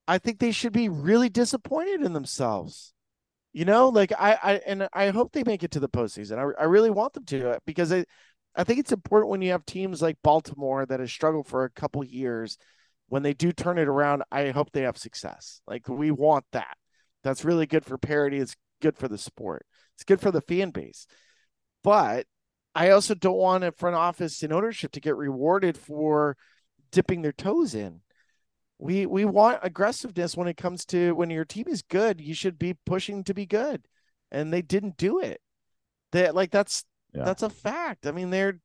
I 0.07 0.17
think 0.19 0.39
they 0.39 0.51
should 0.51 0.73
be 0.73 0.89
really 0.89 1.29
disappointed 1.29 2.01
in 2.01 2.13
themselves. 2.13 2.93
You 3.53 3.65
know, 3.65 3.89
like 3.89 4.11
I, 4.11 4.37
I 4.43 4.53
and 4.67 4.87
I 4.93 5.09
hope 5.09 5.31
they 5.31 5.43
make 5.43 5.63
it 5.63 5.71
to 5.71 5.79
the 5.79 5.89
postseason. 5.89 6.37
I, 6.37 6.61
I 6.61 6.65
really 6.65 6.91
want 6.91 7.13
them 7.13 7.25
to 7.25 7.59
because 7.65 7.91
I, 7.91 8.05
I 8.57 8.63
think 8.63 8.79
it's 8.79 8.91
important 8.91 9.29
when 9.29 9.43
you 9.43 9.51
have 9.51 9.65
teams 9.65 10.01
like 10.01 10.17
Baltimore 10.23 10.85
that 10.85 10.99
have 10.99 11.11
struggled 11.11 11.47
for 11.47 11.63
a 11.63 11.69
couple 11.69 12.03
years. 12.03 12.57
When 13.07 13.21
they 13.23 13.33
do 13.33 13.51
turn 13.51 13.77
it 13.77 13.87
around, 13.87 14.23
I 14.31 14.49
hope 14.49 14.71
they 14.71 14.81
have 14.81 14.97
success. 14.97 15.61
Like 15.67 15.87
we 15.87 16.11
want 16.11 16.43
that. 16.51 16.75
That's 17.23 17.45
really 17.45 17.67
good 17.67 17.85
for 17.85 17.97
parity. 17.97 18.39
It's 18.39 18.55
good 18.81 18.97
for 18.97 19.07
the 19.07 19.17
sport. 19.17 19.65
It's 19.95 20.03
good 20.03 20.19
for 20.19 20.31
the 20.31 20.41
fan 20.41 20.71
base. 20.71 21.05
But 21.83 22.25
I 22.75 22.89
also 22.89 23.15
don't 23.15 23.37
want 23.37 23.63
a 23.63 23.71
front 23.71 23.95
office 23.95 24.43
and 24.43 24.51
ownership 24.51 24.91
to 24.93 24.99
get 24.99 25.15
rewarded 25.15 25.77
for 25.77 26.35
dipping 26.91 27.21
their 27.21 27.31
toes 27.31 27.75
in. 27.75 28.01
We 28.79 29.05
we 29.05 29.25
want 29.25 29.59
aggressiveness 29.63 30.35
when 30.35 30.47
it 30.47 30.57
comes 30.57 30.85
to 30.87 31.13
when 31.13 31.29
your 31.29 31.45
team 31.45 31.65
is 31.67 31.81
good, 31.81 32.21
you 32.21 32.33
should 32.33 32.59
be 32.59 32.75
pushing 32.85 33.23
to 33.23 33.33
be 33.33 33.45
good. 33.45 33.87
And 34.31 34.51
they 34.51 34.61
didn't 34.61 34.97
do 34.97 35.19
it. 35.19 35.41
That 36.11 36.35
like 36.35 36.51
that's 36.51 36.83
yeah. 37.17 37.25
That's 37.25 37.43
a 37.43 37.49
fact. 37.49 38.07
I 38.07 38.11
mean, 38.11 38.29
they're 38.29 38.59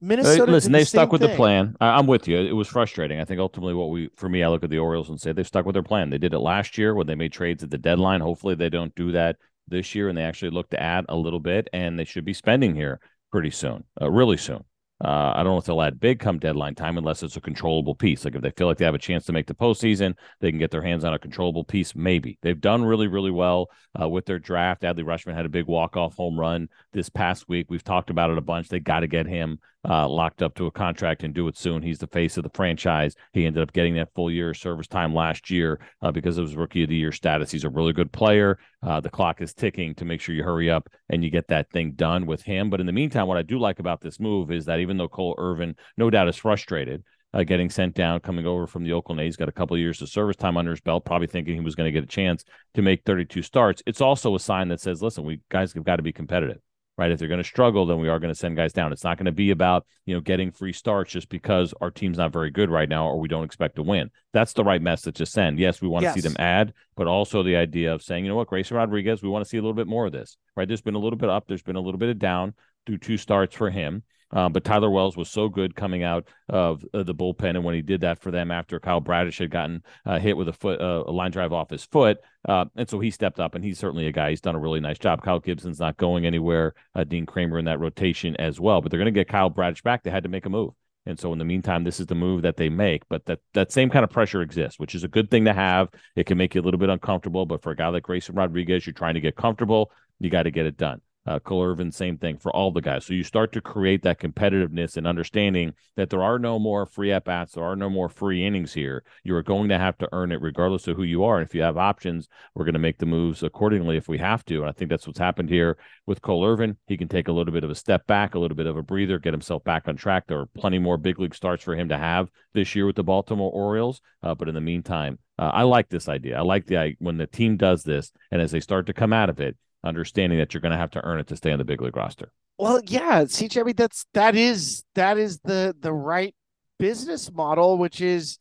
Minnesota. 0.00 0.50
Listen, 0.50 0.72
they 0.72 0.84
stuck 0.84 1.12
with 1.12 1.20
thing. 1.20 1.30
the 1.30 1.36
plan. 1.36 1.76
I, 1.80 1.98
am 1.98 2.06
with 2.06 2.26
you. 2.26 2.38
It 2.38 2.52
was 2.52 2.68
frustrating. 2.68 3.20
I 3.20 3.24
think 3.24 3.40
ultimately, 3.40 3.74
what 3.74 3.90
we, 3.90 4.10
for 4.16 4.28
me, 4.28 4.42
I 4.42 4.48
look 4.48 4.64
at 4.64 4.70
the 4.70 4.78
Orioles 4.78 5.10
and 5.10 5.20
say 5.20 5.32
they've 5.32 5.46
stuck 5.46 5.66
with 5.66 5.74
their 5.74 5.82
plan. 5.82 6.10
They 6.10 6.18
did 6.18 6.32
it 6.32 6.38
last 6.38 6.78
year 6.78 6.94
when 6.94 7.06
they 7.06 7.14
made 7.14 7.32
trades 7.32 7.62
at 7.62 7.70
the 7.70 7.78
deadline. 7.78 8.20
Hopefully, 8.20 8.54
they 8.54 8.70
don't 8.70 8.94
do 8.94 9.12
that 9.12 9.36
this 9.68 9.94
year 9.94 10.08
and 10.08 10.18
they 10.18 10.24
actually 10.24 10.50
look 10.50 10.68
to 10.70 10.82
add 10.82 11.04
a 11.08 11.16
little 11.16 11.40
bit. 11.40 11.68
And 11.72 11.98
they 11.98 12.04
should 12.04 12.24
be 12.24 12.32
spending 12.32 12.74
here 12.74 13.00
pretty 13.30 13.50
soon, 13.50 13.84
uh, 14.00 14.10
really 14.10 14.36
soon. 14.36 14.64
Uh, 15.02 15.32
I 15.34 15.42
don't 15.42 15.52
know 15.52 15.58
if 15.58 15.64
they'll 15.64 15.80
add 15.80 15.98
big 15.98 16.18
come 16.18 16.38
deadline 16.38 16.74
time 16.74 16.98
unless 16.98 17.22
it's 17.22 17.36
a 17.36 17.40
controllable 17.40 17.94
piece. 17.94 18.24
Like 18.24 18.34
if 18.34 18.42
they 18.42 18.50
feel 18.50 18.66
like 18.66 18.76
they 18.76 18.84
have 18.84 18.94
a 18.94 18.98
chance 18.98 19.24
to 19.26 19.32
make 19.32 19.46
the 19.46 19.54
postseason, 19.54 20.14
they 20.40 20.50
can 20.50 20.58
get 20.58 20.70
their 20.70 20.82
hands 20.82 21.04
on 21.04 21.14
a 21.14 21.18
controllable 21.18 21.64
piece. 21.64 21.94
Maybe 21.94 22.38
they've 22.42 22.60
done 22.60 22.84
really, 22.84 23.08
really 23.08 23.30
well 23.30 23.70
uh, 24.00 24.08
with 24.08 24.26
their 24.26 24.38
draft. 24.38 24.82
Adley 24.82 25.04
Rutschman 25.04 25.34
had 25.34 25.46
a 25.46 25.50
big 25.50 25.66
walk 25.66 25.96
off 25.96 26.16
home 26.16 26.38
run 26.38 26.68
this 26.92 27.08
past 27.08 27.48
week. 27.48 27.66
We've 27.70 27.84
talked 27.84 28.10
about 28.10 28.30
it 28.30 28.38
a 28.38 28.42
bunch. 28.42 28.68
They 28.68 28.80
got 28.80 29.00
to 29.00 29.06
get 29.06 29.26
him 29.26 29.58
uh, 29.88 30.08
locked 30.08 30.42
up 30.42 30.54
to 30.56 30.66
a 30.66 30.70
contract 30.70 31.22
and 31.22 31.32
do 31.32 31.48
it 31.48 31.56
soon. 31.56 31.82
He's 31.82 31.98
the 31.98 32.06
face 32.06 32.36
of 32.36 32.42
the 32.42 32.50
franchise. 32.50 33.14
He 33.32 33.46
ended 33.46 33.62
up 33.62 33.72
getting 33.72 33.94
that 33.94 34.12
full 34.14 34.30
year 34.30 34.52
service 34.52 34.86
time 34.86 35.14
last 35.14 35.50
year 35.50 35.80
uh, 36.02 36.12
because 36.12 36.36
of 36.36 36.46
his 36.46 36.56
rookie 36.56 36.82
of 36.82 36.90
the 36.90 36.96
year 36.96 37.12
status. 37.12 37.50
He's 37.50 37.64
a 37.64 37.70
really 37.70 37.92
good 37.92 38.12
player. 38.12 38.58
Uh, 38.82 39.00
the 39.00 39.10
clock 39.10 39.40
is 39.42 39.52
ticking 39.52 39.94
to 39.94 40.04
make 40.04 40.20
sure 40.20 40.34
you 40.34 40.42
hurry 40.42 40.70
up 40.70 40.88
and 41.10 41.22
you 41.22 41.30
get 41.30 41.48
that 41.48 41.70
thing 41.70 41.92
done 41.92 42.24
with 42.26 42.42
him. 42.42 42.70
But 42.70 42.80
in 42.80 42.86
the 42.86 42.92
meantime, 42.92 43.26
what 43.26 43.36
I 43.36 43.42
do 43.42 43.58
like 43.58 43.78
about 43.78 44.00
this 44.00 44.18
move 44.18 44.50
is 44.50 44.64
that 44.66 44.80
even 44.80 44.96
though 44.96 45.08
Cole 45.08 45.34
Irvin, 45.38 45.76
no 45.96 46.08
doubt, 46.08 46.28
is 46.28 46.36
frustrated, 46.36 47.04
uh, 47.34 47.44
getting 47.44 47.68
sent 47.70 47.94
down, 47.94 48.20
coming 48.20 48.46
over 48.46 48.66
from 48.66 48.82
the 48.82 48.92
Oakland 48.92 49.20
A's, 49.20 49.36
got 49.36 49.48
a 49.48 49.52
couple 49.52 49.76
of 49.76 49.80
years 49.80 50.00
of 50.00 50.08
service 50.08 50.36
time 50.36 50.56
under 50.56 50.70
his 50.70 50.80
belt, 50.80 51.04
probably 51.04 51.26
thinking 51.26 51.54
he 51.54 51.60
was 51.60 51.74
going 51.74 51.86
to 51.86 51.92
get 51.92 52.04
a 52.04 52.08
chance 52.08 52.44
to 52.74 52.82
make 52.82 53.04
32 53.04 53.42
starts. 53.42 53.82
It's 53.86 54.00
also 54.00 54.34
a 54.34 54.40
sign 54.40 54.68
that 54.68 54.80
says, 54.80 55.02
listen, 55.02 55.24
we 55.24 55.40
guys 55.50 55.72
have 55.74 55.84
got 55.84 55.96
to 55.96 56.02
be 56.02 56.12
competitive 56.12 56.60
right? 57.00 57.10
If 57.10 57.18
they're 57.18 57.28
going 57.28 57.38
to 57.38 57.44
struggle, 57.44 57.86
then 57.86 57.98
we 57.98 58.10
are 58.10 58.18
going 58.20 58.32
to 58.32 58.38
send 58.38 58.58
guys 58.58 58.74
down. 58.74 58.92
It's 58.92 59.04
not 59.04 59.16
going 59.16 59.24
to 59.24 59.32
be 59.32 59.52
about, 59.52 59.86
you 60.04 60.14
know, 60.14 60.20
getting 60.20 60.52
free 60.52 60.74
starts 60.74 61.10
just 61.10 61.30
because 61.30 61.72
our 61.80 61.90
team's 61.90 62.18
not 62.18 62.30
very 62.30 62.50
good 62.50 62.68
right 62.68 62.90
now 62.90 63.08
or 63.08 63.18
we 63.18 63.26
don't 63.26 63.42
expect 63.42 63.76
to 63.76 63.82
win. 63.82 64.10
That's 64.34 64.52
the 64.52 64.64
right 64.64 64.82
message 64.82 65.16
to 65.16 65.24
send. 65.24 65.58
Yes, 65.58 65.80
we 65.80 65.88
want 65.88 66.02
yes. 66.02 66.14
to 66.14 66.20
see 66.20 66.28
them 66.28 66.36
add, 66.38 66.74
but 66.96 67.06
also 67.06 67.42
the 67.42 67.56
idea 67.56 67.94
of 67.94 68.02
saying, 68.02 68.26
you 68.26 68.28
know 68.28 68.36
what, 68.36 68.48
Grayson 68.48 68.76
Rodriguez, 68.76 69.22
we 69.22 69.30
want 69.30 69.42
to 69.42 69.48
see 69.48 69.56
a 69.56 69.62
little 69.62 69.72
bit 69.72 69.86
more 69.86 70.04
of 70.04 70.12
this, 70.12 70.36
right? 70.56 70.68
There's 70.68 70.82
been 70.82 70.94
a 70.94 70.98
little 70.98 71.18
bit 71.18 71.30
up, 71.30 71.48
there's 71.48 71.62
been 71.62 71.76
a 71.76 71.80
little 71.80 71.98
bit 71.98 72.10
of 72.10 72.18
down 72.18 72.52
through 72.84 72.98
two 72.98 73.16
starts 73.16 73.56
for 73.56 73.70
him. 73.70 74.02
Uh, 74.32 74.48
but 74.48 74.64
Tyler 74.64 74.90
Wells 74.90 75.16
was 75.16 75.28
so 75.28 75.48
good 75.48 75.74
coming 75.74 76.02
out 76.02 76.28
of 76.48 76.84
uh, 76.94 77.02
the 77.02 77.14
bullpen, 77.14 77.50
and 77.50 77.64
when 77.64 77.74
he 77.74 77.82
did 77.82 78.02
that 78.02 78.20
for 78.20 78.30
them 78.30 78.50
after 78.50 78.78
Kyle 78.78 79.00
Bradish 79.00 79.38
had 79.38 79.50
gotten 79.50 79.82
uh, 80.06 80.18
hit 80.18 80.36
with 80.36 80.48
a 80.48 80.52
foot, 80.52 80.80
uh, 80.80 81.04
a 81.06 81.12
line 81.12 81.30
drive 81.30 81.52
off 81.52 81.70
his 81.70 81.84
foot, 81.84 82.18
uh, 82.48 82.64
and 82.76 82.88
so 82.88 83.00
he 83.00 83.10
stepped 83.10 83.40
up, 83.40 83.54
and 83.54 83.64
he's 83.64 83.78
certainly 83.78 84.06
a 84.06 84.12
guy. 84.12 84.30
He's 84.30 84.40
done 84.40 84.54
a 84.54 84.60
really 84.60 84.80
nice 84.80 84.98
job. 84.98 85.22
Kyle 85.22 85.40
Gibson's 85.40 85.80
not 85.80 85.96
going 85.96 86.26
anywhere. 86.26 86.74
Dean 87.08 87.26
Kremer 87.26 87.58
in 87.58 87.64
that 87.64 87.80
rotation 87.80 88.36
as 88.36 88.60
well, 88.60 88.80
but 88.80 88.90
they're 88.90 89.00
going 89.00 89.12
to 89.12 89.18
get 89.18 89.28
Kyle 89.28 89.50
Bradish 89.50 89.82
back. 89.82 90.02
They 90.02 90.10
had 90.10 90.22
to 90.22 90.28
make 90.28 90.46
a 90.46 90.50
move. 90.50 90.74
And 91.06 91.18
so 91.18 91.32
in 91.32 91.38
the 91.38 91.44
meantime, 91.44 91.84
this 91.84 91.98
is 91.98 92.06
the 92.06 92.14
move 92.14 92.42
that 92.42 92.56
they 92.56 92.68
make. 92.68 93.08
But 93.08 93.24
that 93.26 93.40
that 93.54 93.72
same 93.72 93.90
kind 93.90 94.04
of 94.04 94.10
pressure 94.10 94.42
exists, 94.42 94.78
which 94.78 94.94
is 94.94 95.04
a 95.04 95.08
good 95.08 95.30
thing 95.30 95.44
to 95.46 95.52
have. 95.52 95.88
It 96.14 96.26
can 96.26 96.38
make 96.38 96.54
you 96.54 96.60
a 96.60 96.62
little 96.62 96.78
bit 96.78 96.90
uncomfortable, 96.90 97.46
but 97.46 97.62
for 97.62 97.72
a 97.72 97.76
guy 97.76 97.88
like 97.88 98.02
Grayson 98.04 98.34
Rodriguez, 98.34 98.86
you're 98.86 98.92
trying 98.92 99.14
to 99.14 99.20
get 99.20 99.36
comfortable. 99.36 99.90
You 100.18 100.30
got 100.30 100.42
to 100.44 100.50
get 100.50 100.66
it 100.66 100.76
done. 100.76 101.00
Uh, 101.26 101.38
Cole 101.38 101.62
Irvin, 101.62 101.92
same 101.92 102.16
thing 102.16 102.38
for 102.38 102.50
all 102.50 102.70
the 102.70 102.80
guys. 102.80 103.04
So 103.04 103.12
you 103.12 103.22
start 103.24 103.52
to 103.52 103.60
create 103.60 104.02
that 104.02 104.18
competitiveness 104.18 104.96
and 104.96 105.06
understanding 105.06 105.74
that 105.96 106.08
there 106.08 106.22
are 106.22 106.38
no 106.38 106.58
more 106.58 106.86
free 106.86 107.12
at 107.12 107.24
bats, 107.24 107.52
there 107.52 107.64
are 107.64 107.76
no 107.76 107.90
more 107.90 108.08
free 108.08 108.46
innings 108.46 108.72
here. 108.72 109.04
You 109.22 109.36
are 109.36 109.42
going 109.42 109.68
to 109.68 109.78
have 109.78 109.98
to 109.98 110.08
earn 110.12 110.32
it 110.32 110.40
regardless 110.40 110.88
of 110.88 110.96
who 110.96 111.02
you 111.02 111.24
are. 111.24 111.38
And 111.38 111.46
if 111.46 111.54
you 111.54 111.60
have 111.60 111.76
options, 111.76 112.26
we're 112.54 112.64
going 112.64 112.72
to 112.72 112.78
make 112.80 112.98
the 112.98 113.06
moves 113.06 113.42
accordingly 113.42 113.98
if 113.98 114.08
we 114.08 114.16
have 114.16 114.44
to. 114.46 114.60
And 114.60 114.70
I 114.70 114.72
think 114.72 114.88
that's 114.88 115.06
what's 115.06 115.18
happened 115.18 115.50
here 115.50 115.76
with 116.06 116.22
Cole 116.22 116.44
Irvin. 116.44 116.78
He 116.86 116.96
can 116.96 117.08
take 117.08 117.28
a 117.28 117.32
little 117.32 117.52
bit 117.52 117.64
of 117.64 117.70
a 117.70 117.74
step 117.74 118.06
back, 118.06 118.34
a 118.34 118.38
little 118.38 118.56
bit 118.56 118.66
of 118.66 118.78
a 118.78 118.82
breather, 118.82 119.18
get 119.18 119.34
himself 119.34 119.62
back 119.62 119.88
on 119.88 119.96
track. 119.96 120.24
There 120.26 120.40
are 120.40 120.46
plenty 120.46 120.78
more 120.78 120.96
big 120.96 121.20
league 121.20 121.34
starts 121.34 121.62
for 121.62 121.76
him 121.76 121.90
to 121.90 121.98
have 121.98 122.30
this 122.54 122.74
year 122.74 122.86
with 122.86 122.96
the 122.96 123.04
Baltimore 123.04 123.52
Orioles. 123.52 124.00
Uh, 124.22 124.34
but 124.34 124.48
in 124.48 124.54
the 124.54 124.60
meantime, 124.62 125.18
uh, 125.38 125.50
I 125.52 125.62
like 125.62 125.90
this 125.90 126.08
idea. 126.08 126.38
I 126.38 126.42
like 126.42 126.66
the 126.66 126.78
I, 126.78 126.96
when 126.98 127.18
the 127.18 127.26
team 127.26 127.56
does 127.56 127.82
this, 127.82 128.10
and 128.30 128.40
as 128.40 128.50
they 128.50 128.60
start 128.60 128.86
to 128.86 128.92
come 128.92 129.12
out 129.12 129.30
of 129.30 129.40
it, 129.40 129.56
understanding 129.84 130.38
that 130.38 130.54
you're 130.54 130.60
going 130.60 130.72
to 130.72 130.78
have 130.78 130.90
to 130.92 131.04
earn 131.04 131.20
it 131.20 131.26
to 131.28 131.36
stay 131.36 131.52
on 131.52 131.58
the 131.58 131.64
big 131.64 131.80
league 131.80 131.96
roster. 131.96 132.32
Well, 132.58 132.80
yeah, 132.86 133.22
CJ, 133.24 133.60
I 133.60 133.64
mean 133.64 133.76
that's 133.76 134.04
that 134.12 134.36
is 134.36 134.84
that 134.94 135.16
is 135.16 135.40
the 135.40 135.74
the 135.78 135.92
right 135.92 136.34
business 136.78 137.32
model, 137.32 137.78
which 137.78 138.00
is 138.00 138.38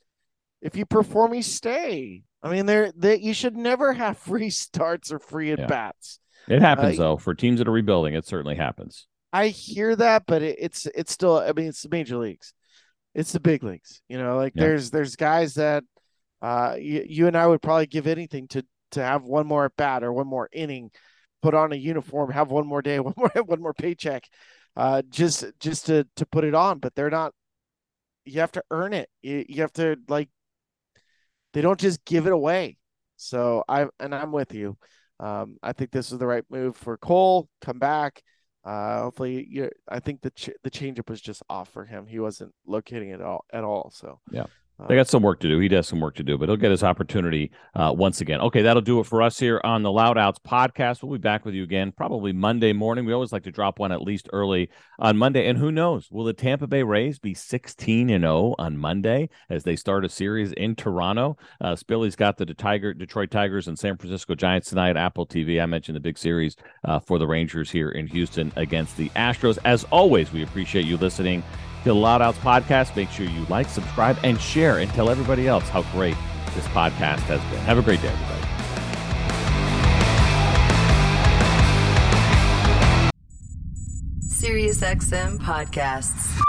if 0.61 0.75
you 0.75 0.85
perform, 0.85 1.33
you 1.33 1.41
stay. 1.41 2.23
I 2.43 2.49
mean, 2.49 2.65
there 2.65 2.91
that 2.97 3.21
you 3.21 3.33
should 3.33 3.55
never 3.55 3.93
have 3.93 4.17
free 4.29 4.49
starts 4.49 5.11
or 5.11 5.19
free 5.19 5.51
at 5.51 5.67
bats. 5.67 6.19
Yeah. 6.47 6.57
It 6.57 6.61
happens 6.61 6.99
uh, 6.99 7.03
though 7.03 7.17
for 7.17 7.33
teams 7.33 7.59
that 7.59 7.67
are 7.67 7.71
rebuilding. 7.71 8.13
It 8.13 8.25
certainly 8.25 8.55
happens. 8.55 9.07
I 9.31 9.49
hear 9.49 9.95
that, 9.95 10.23
but 10.25 10.41
it, 10.41 10.57
it's 10.59 10.85
it's 10.87 11.11
still. 11.11 11.37
I 11.37 11.51
mean, 11.53 11.67
it's 11.67 11.83
the 11.83 11.89
major 11.89 12.17
leagues. 12.17 12.53
It's 13.13 13.31
the 13.31 13.39
big 13.39 13.63
leagues. 13.63 14.01
You 14.09 14.17
know, 14.17 14.35
like 14.35 14.53
yeah. 14.55 14.63
there's 14.63 14.91
there's 14.91 15.15
guys 15.15 15.55
that 15.55 15.83
uh 16.41 16.75
you, 16.79 17.05
you 17.07 17.27
and 17.27 17.37
I 17.37 17.45
would 17.45 17.61
probably 17.61 17.85
give 17.85 18.07
anything 18.07 18.47
to 18.49 18.65
to 18.91 19.03
have 19.03 19.23
one 19.23 19.45
more 19.45 19.65
at 19.65 19.75
bat 19.75 20.03
or 20.03 20.11
one 20.11 20.27
more 20.27 20.49
inning, 20.51 20.91
put 21.41 21.53
on 21.53 21.71
a 21.71 21.75
uniform, 21.75 22.31
have 22.31 22.51
one 22.51 22.67
more 22.67 22.81
day, 22.81 22.99
one 22.99 23.13
more 23.17 23.31
one 23.45 23.61
more 23.61 23.73
paycheck, 23.73 24.27
uh, 24.75 25.01
just 25.09 25.45
just 25.59 25.85
to 25.87 26.07
to 26.15 26.25
put 26.25 26.43
it 26.43 26.55
on. 26.55 26.79
But 26.79 26.95
they're 26.95 27.09
not. 27.09 27.33
You 28.25 28.41
have 28.41 28.51
to 28.53 28.63
earn 28.69 28.93
it. 28.93 29.09
You, 29.21 29.45
you 29.47 29.61
have 29.61 29.73
to 29.73 29.97
like. 30.07 30.29
They 31.53 31.61
don't 31.61 31.79
just 31.79 32.05
give 32.05 32.27
it 32.27 32.33
away. 32.33 32.77
So 33.17 33.63
I 33.67 33.87
and 33.99 34.13
I'm 34.15 34.31
with 34.31 34.53
you. 34.53 34.77
Um, 35.19 35.57
I 35.61 35.73
think 35.73 35.91
this 35.91 36.11
is 36.11 36.19
the 36.19 36.27
right 36.27 36.45
move 36.49 36.77
for 36.77 36.97
Cole. 36.97 37.49
Come 37.61 37.79
back. 37.79 38.21
Uh, 38.63 39.01
hopefully, 39.03 39.45
you. 39.49 39.69
I 39.87 39.99
think 39.99 40.21
the 40.21 40.31
ch- 40.31 40.51
the 40.63 40.71
changeup 40.71 41.09
was 41.09 41.21
just 41.21 41.43
off 41.49 41.69
for 41.69 41.85
him. 41.85 42.07
He 42.07 42.19
wasn't 42.19 42.53
locating 42.65 43.09
it 43.09 43.21
all 43.21 43.45
at 43.51 43.63
all. 43.63 43.91
So 43.93 44.19
yeah, 44.31 44.45
they 44.87 44.95
got 44.95 45.07
some 45.07 45.23
work 45.23 45.39
to 45.41 45.49
do. 45.49 45.59
He 45.59 45.67
does 45.67 45.87
some 45.87 45.99
work 45.99 46.15
to 46.15 46.23
do, 46.23 46.37
but 46.37 46.47
he'll 46.47 46.55
get 46.55 46.71
his 46.71 46.83
opportunity 46.83 47.51
uh, 47.75 47.93
once 47.95 48.21
again. 48.21 48.39
Okay, 48.41 48.61
that'll 48.61 48.81
do 48.81 48.99
it 48.99 49.05
for 49.05 49.21
us 49.21 49.37
here 49.37 49.59
on 49.63 49.83
the 49.83 49.91
Loud 49.91 50.17
Outs 50.17 50.39
podcast. 50.39 51.03
We'll 51.03 51.17
be 51.17 51.21
back 51.21 51.45
with 51.45 51.53
you 51.53 51.63
again 51.63 51.91
probably 51.91 52.31
Monday 52.31 52.71
morning. 52.71 53.05
We 53.05 53.13
always 53.13 53.33
like 53.33 53.43
to 53.43 53.51
drop 53.51 53.79
one 53.79 53.91
at 53.91 54.01
least 54.01 54.29
early 54.31 54.69
on 54.97 55.17
Monday. 55.17 55.47
And 55.47 55.57
who 55.57 55.71
knows? 55.71 56.09
Will 56.11 56.23
the 56.23 56.33
Tampa 56.33 56.67
Bay 56.67 56.83
Rays 56.83 57.19
be 57.19 57.33
16 57.33 58.09
and 58.09 58.23
0 58.23 58.55
on 58.57 58.77
Monday 58.77 59.29
as 59.49 59.63
they 59.63 59.75
start 59.75 60.05
a 60.05 60.09
series 60.09 60.51
in 60.53 60.75
Toronto? 60.75 61.37
Uh, 61.59 61.75
Spilly's 61.75 62.15
got 62.15 62.37
the 62.37 62.45
Tiger, 62.45 62.93
Detroit 62.93 63.31
Tigers 63.31 63.67
and 63.67 63.77
San 63.77 63.97
Francisco 63.97 64.35
Giants 64.35 64.69
tonight. 64.69 64.97
Apple 64.97 65.25
TV. 65.25 65.61
I 65.61 65.65
mentioned 65.65 65.95
the 65.95 66.01
big 66.01 66.17
series 66.17 66.55
uh, 66.83 66.99
for 66.99 67.19
the 67.19 67.27
Rangers 67.27 67.71
here 67.71 67.89
in 67.89 68.07
Houston 68.07 68.51
against 68.55 68.97
the 68.97 69.09
Astros. 69.09 69.57
As 69.65 69.83
always, 69.85 70.31
we 70.31 70.43
appreciate 70.43 70.85
you 70.85 70.97
listening 70.97 71.43
to 71.83 71.89
the 71.89 71.95
Loud 71.95 72.21
Outs 72.21 72.37
podcast. 72.39 72.95
Make 72.95 73.09
sure 73.09 73.25
you 73.25 73.45
like, 73.45 73.69
subscribe, 73.69 74.17
and 74.23 74.39
share, 74.39 74.79
and 74.79 74.89
tell 74.91 75.09
everybody 75.09 75.47
else 75.47 75.67
how 75.69 75.83
great 75.91 76.15
this 76.55 76.67
podcast 76.67 77.19
has 77.21 77.41
been. 77.51 77.59
Have 77.59 77.77
a 77.77 77.81
great 77.81 78.01
day, 78.01 78.09
everybody. 78.09 78.39
SiriusXM 84.27 85.39
podcasts. 85.39 86.39